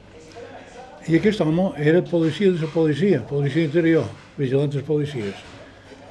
I 1.11 1.19
aquest 1.19 1.43
home 1.43 1.73
era 1.83 2.05
policia 2.07 2.53
de 2.53 2.63
la 2.63 2.71
policia, 2.71 3.25
policia 3.27 3.67
interior, 3.67 4.07
vigilant 4.39 4.71
dels 4.71 4.87
policies. 4.87 5.35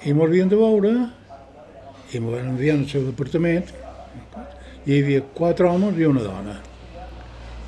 I 0.03 0.11
m'ho 0.11 0.27
havien 0.27 0.51
de 0.51 0.59
veure 0.59 0.91
i 2.11 2.19
m'ho 2.19 2.35
van 2.35 2.51
enviar 2.57 2.75
al 2.75 2.83
seu 2.91 3.07
departament 3.07 3.71
hi 4.83 4.99
havia 4.99 5.23
quatre 5.37 5.69
homes 5.69 5.95
i 5.95 6.09
una 6.09 6.25
dona. 6.27 6.57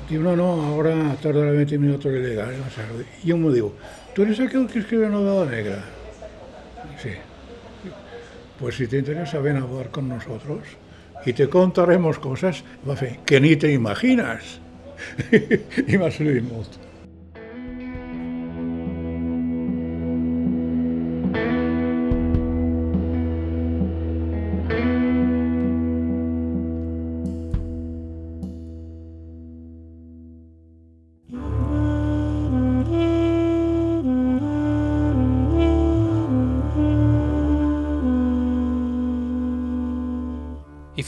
Diu, 0.08 0.22
no, 0.22 0.36
no, 0.36 0.62
ahora 0.62 1.16
tardará 1.22 1.52
20 1.52 1.78
minutos 1.78 2.12
en 2.12 2.22
llegar. 2.22 2.52
Y 3.24 3.32
uno 3.32 3.48
me 3.48 3.54
dijo, 3.54 3.74
¿tú 4.14 4.22
eres 4.22 4.38
aquel 4.40 4.66
que 4.66 4.80
escribe 4.80 5.08
novela 5.08 5.50
negra? 5.50 5.84
Sí. 7.02 7.10
Pues 8.58 8.76
si 8.76 8.86
te 8.86 8.98
interesa, 8.98 9.38
ven 9.40 9.56
a 9.56 9.62
hablar 9.62 9.90
con 9.90 10.08
nosotros 10.08 10.60
y 11.24 11.32
te 11.32 11.48
contaremos 11.48 12.18
cosas 12.18 12.64
que 13.24 13.40
ni 13.40 13.56
te 13.56 13.72
imaginas. 13.72 14.60
I 15.88 15.98
m'ha 15.98 16.10
servit 16.10 16.46
molt. 16.46 16.83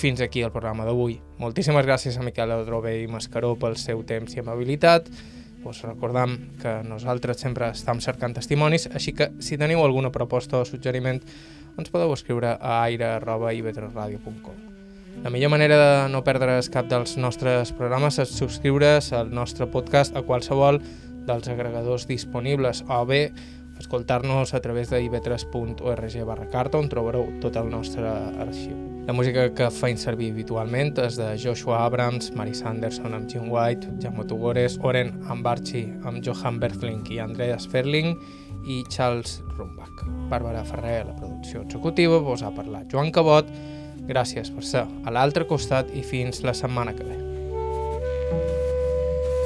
Fins 0.06 0.20
aquí 0.22 0.44
el 0.46 0.52
programa 0.54 0.84
d'avui. 0.86 1.16
Moltíssimes 1.42 1.82
gràcies 1.82 2.14
a 2.14 2.22
Miquel 2.22 2.52
Adrobe 2.54 2.92
i 3.00 3.08
Mascaró 3.10 3.56
pel 3.58 3.74
seu 3.74 4.04
temps 4.06 4.36
i 4.36 4.38
amabilitat. 4.38 5.08
Us 5.66 5.80
recordam 5.82 6.36
que 6.60 6.76
nosaltres 6.86 7.42
sempre 7.42 7.72
estem 7.74 7.98
cercant 8.04 8.36
testimonis, 8.36 8.86
així 8.94 9.16
que 9.18 9.32
si 9.42 9.58
teniu 9.58 9.82
alguna 9.82 10.12
proposta 10.14 10.60
o 10.60 10.68
suggeriment 10.68 11.18
ens 11.74 11.90
podeu 11.90 12.14
escriure 12.14 12.54
a 12.54 12.76
aire.ivetresradio.com 12.84 14.62
La 15.24 15.32
millor 15.34 15.50
manera 15.50 15.80
de 15.80 15.90
no 16.12 16.22
perdre's 16.22 16.70
cap 16.70 16.86
dels 16.86 17.16
nostres 17.18 17.74
programes 17.74 18.20
és 18.22 18.30
subscriure's 18.38 19.10
al 19.10 19.34
nostre 19.34 19.66
podcast 19.66 20.14
a 20.14 20.22
qualsevol 20.22 20.78
dels 21.26 21.50
agregadors 21.50 22.06
disponibles 22.06 22.84
o 22.86 23.02
bé 23.10 23.32
escoltar-nos 23.78 24.54
a 24.54 24.60
través 24.60 24.90
de 24.90 25.02
ib3.org 25.04 26.24
barra 26.24 26.48
carta 26.48 26.78
on 26.78 26.88
trobareu 26.88 27.28
tot 27.40 27.56
el 27.56 27.70
nostre 27.70 28.06
arxiu. 28.06 28.76
La 29.06 29.14
música 29.14 29.44
que 29.54 29.68
faig 29.70 30.00
servir 30.02 30.32
habitualment 30.32 30.96
és 31.04 31.14
de 31.14 31.28
Joshua 31.38 31.84
Abrams, 31.84 32.32
Mary 32.34 32.56
Sanderson 32.58 33.14
amb 33.14 33.30
Jim 33.30 33.46
White, 33.52 33.92
Jaume 34.02 34.26
Tugores, 34.26 34.80
Oren 34.82 35.12
amb 35.30 35.46
Archie, 35.46 35.92
amb 36.02 36.24
Johan 36.26 36.58
Berthling 36.58 37.06
i 37.14 37.20
Andreas 37.22 37.68
Ferling 37.70 38.16
i 38.66 38.82
Charles 38.90 39.38
Rumbach. 39.54 40.02
Bàrbara 40.32 40.64
Ferrer, 40.66 41.04
la 41.06 41.14
producció 41.14 41.62
executiva, 41.62 42.18
vos 42.18 42.42
ha 42.42 42.50
parlat 42.50 42.90
Joan 42.90 43.14
Cabot. 43.14 43.46
Gràcies 44.10 44.50
per 44.50 44.66
ser 44.66 44.84
a 45.06 45.14
l'altre 45.14 45.46
costat 45.46 45.94
i 45.94 46.02
fins 46.02 46.42
la 46.42 46.54
setmana 46.54 46.94
que 46.96 47.06
ve. 47.06 47.22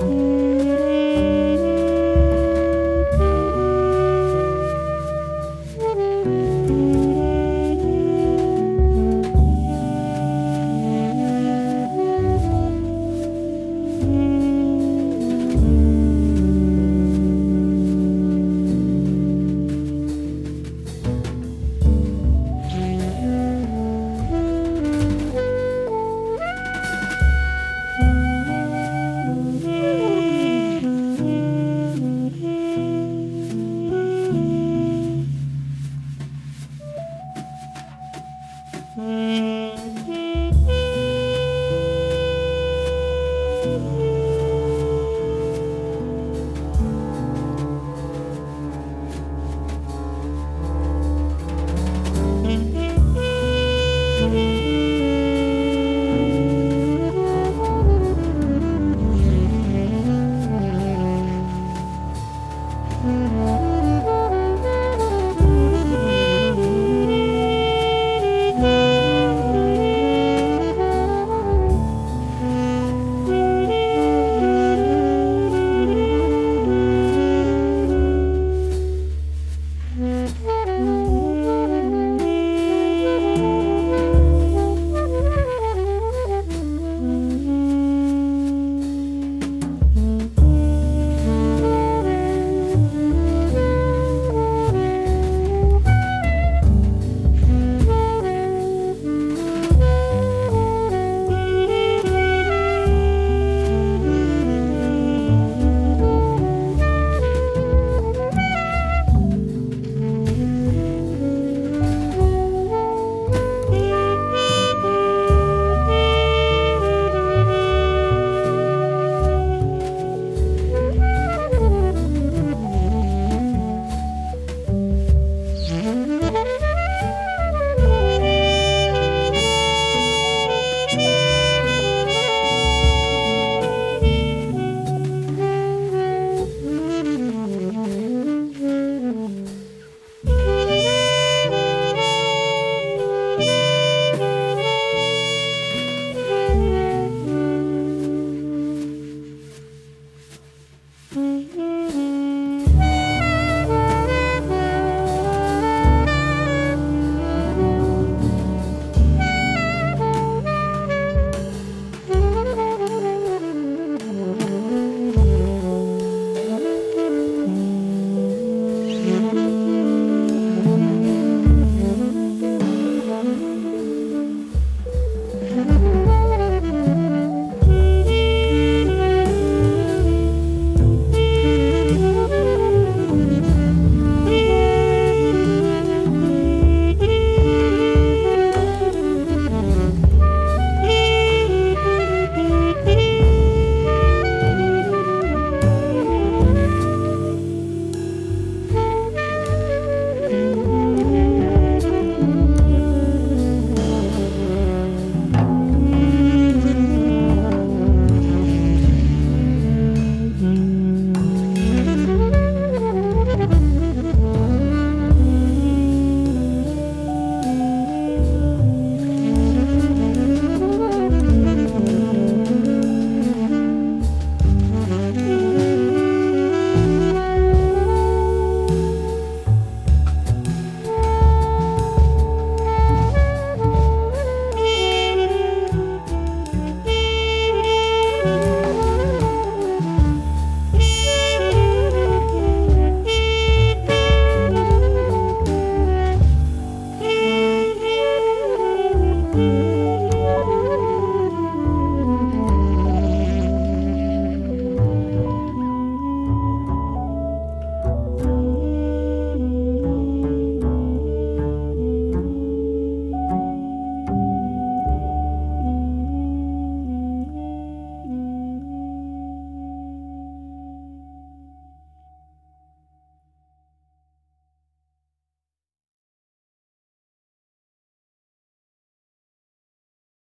thank 0.01 0.13
you 0.13 0.40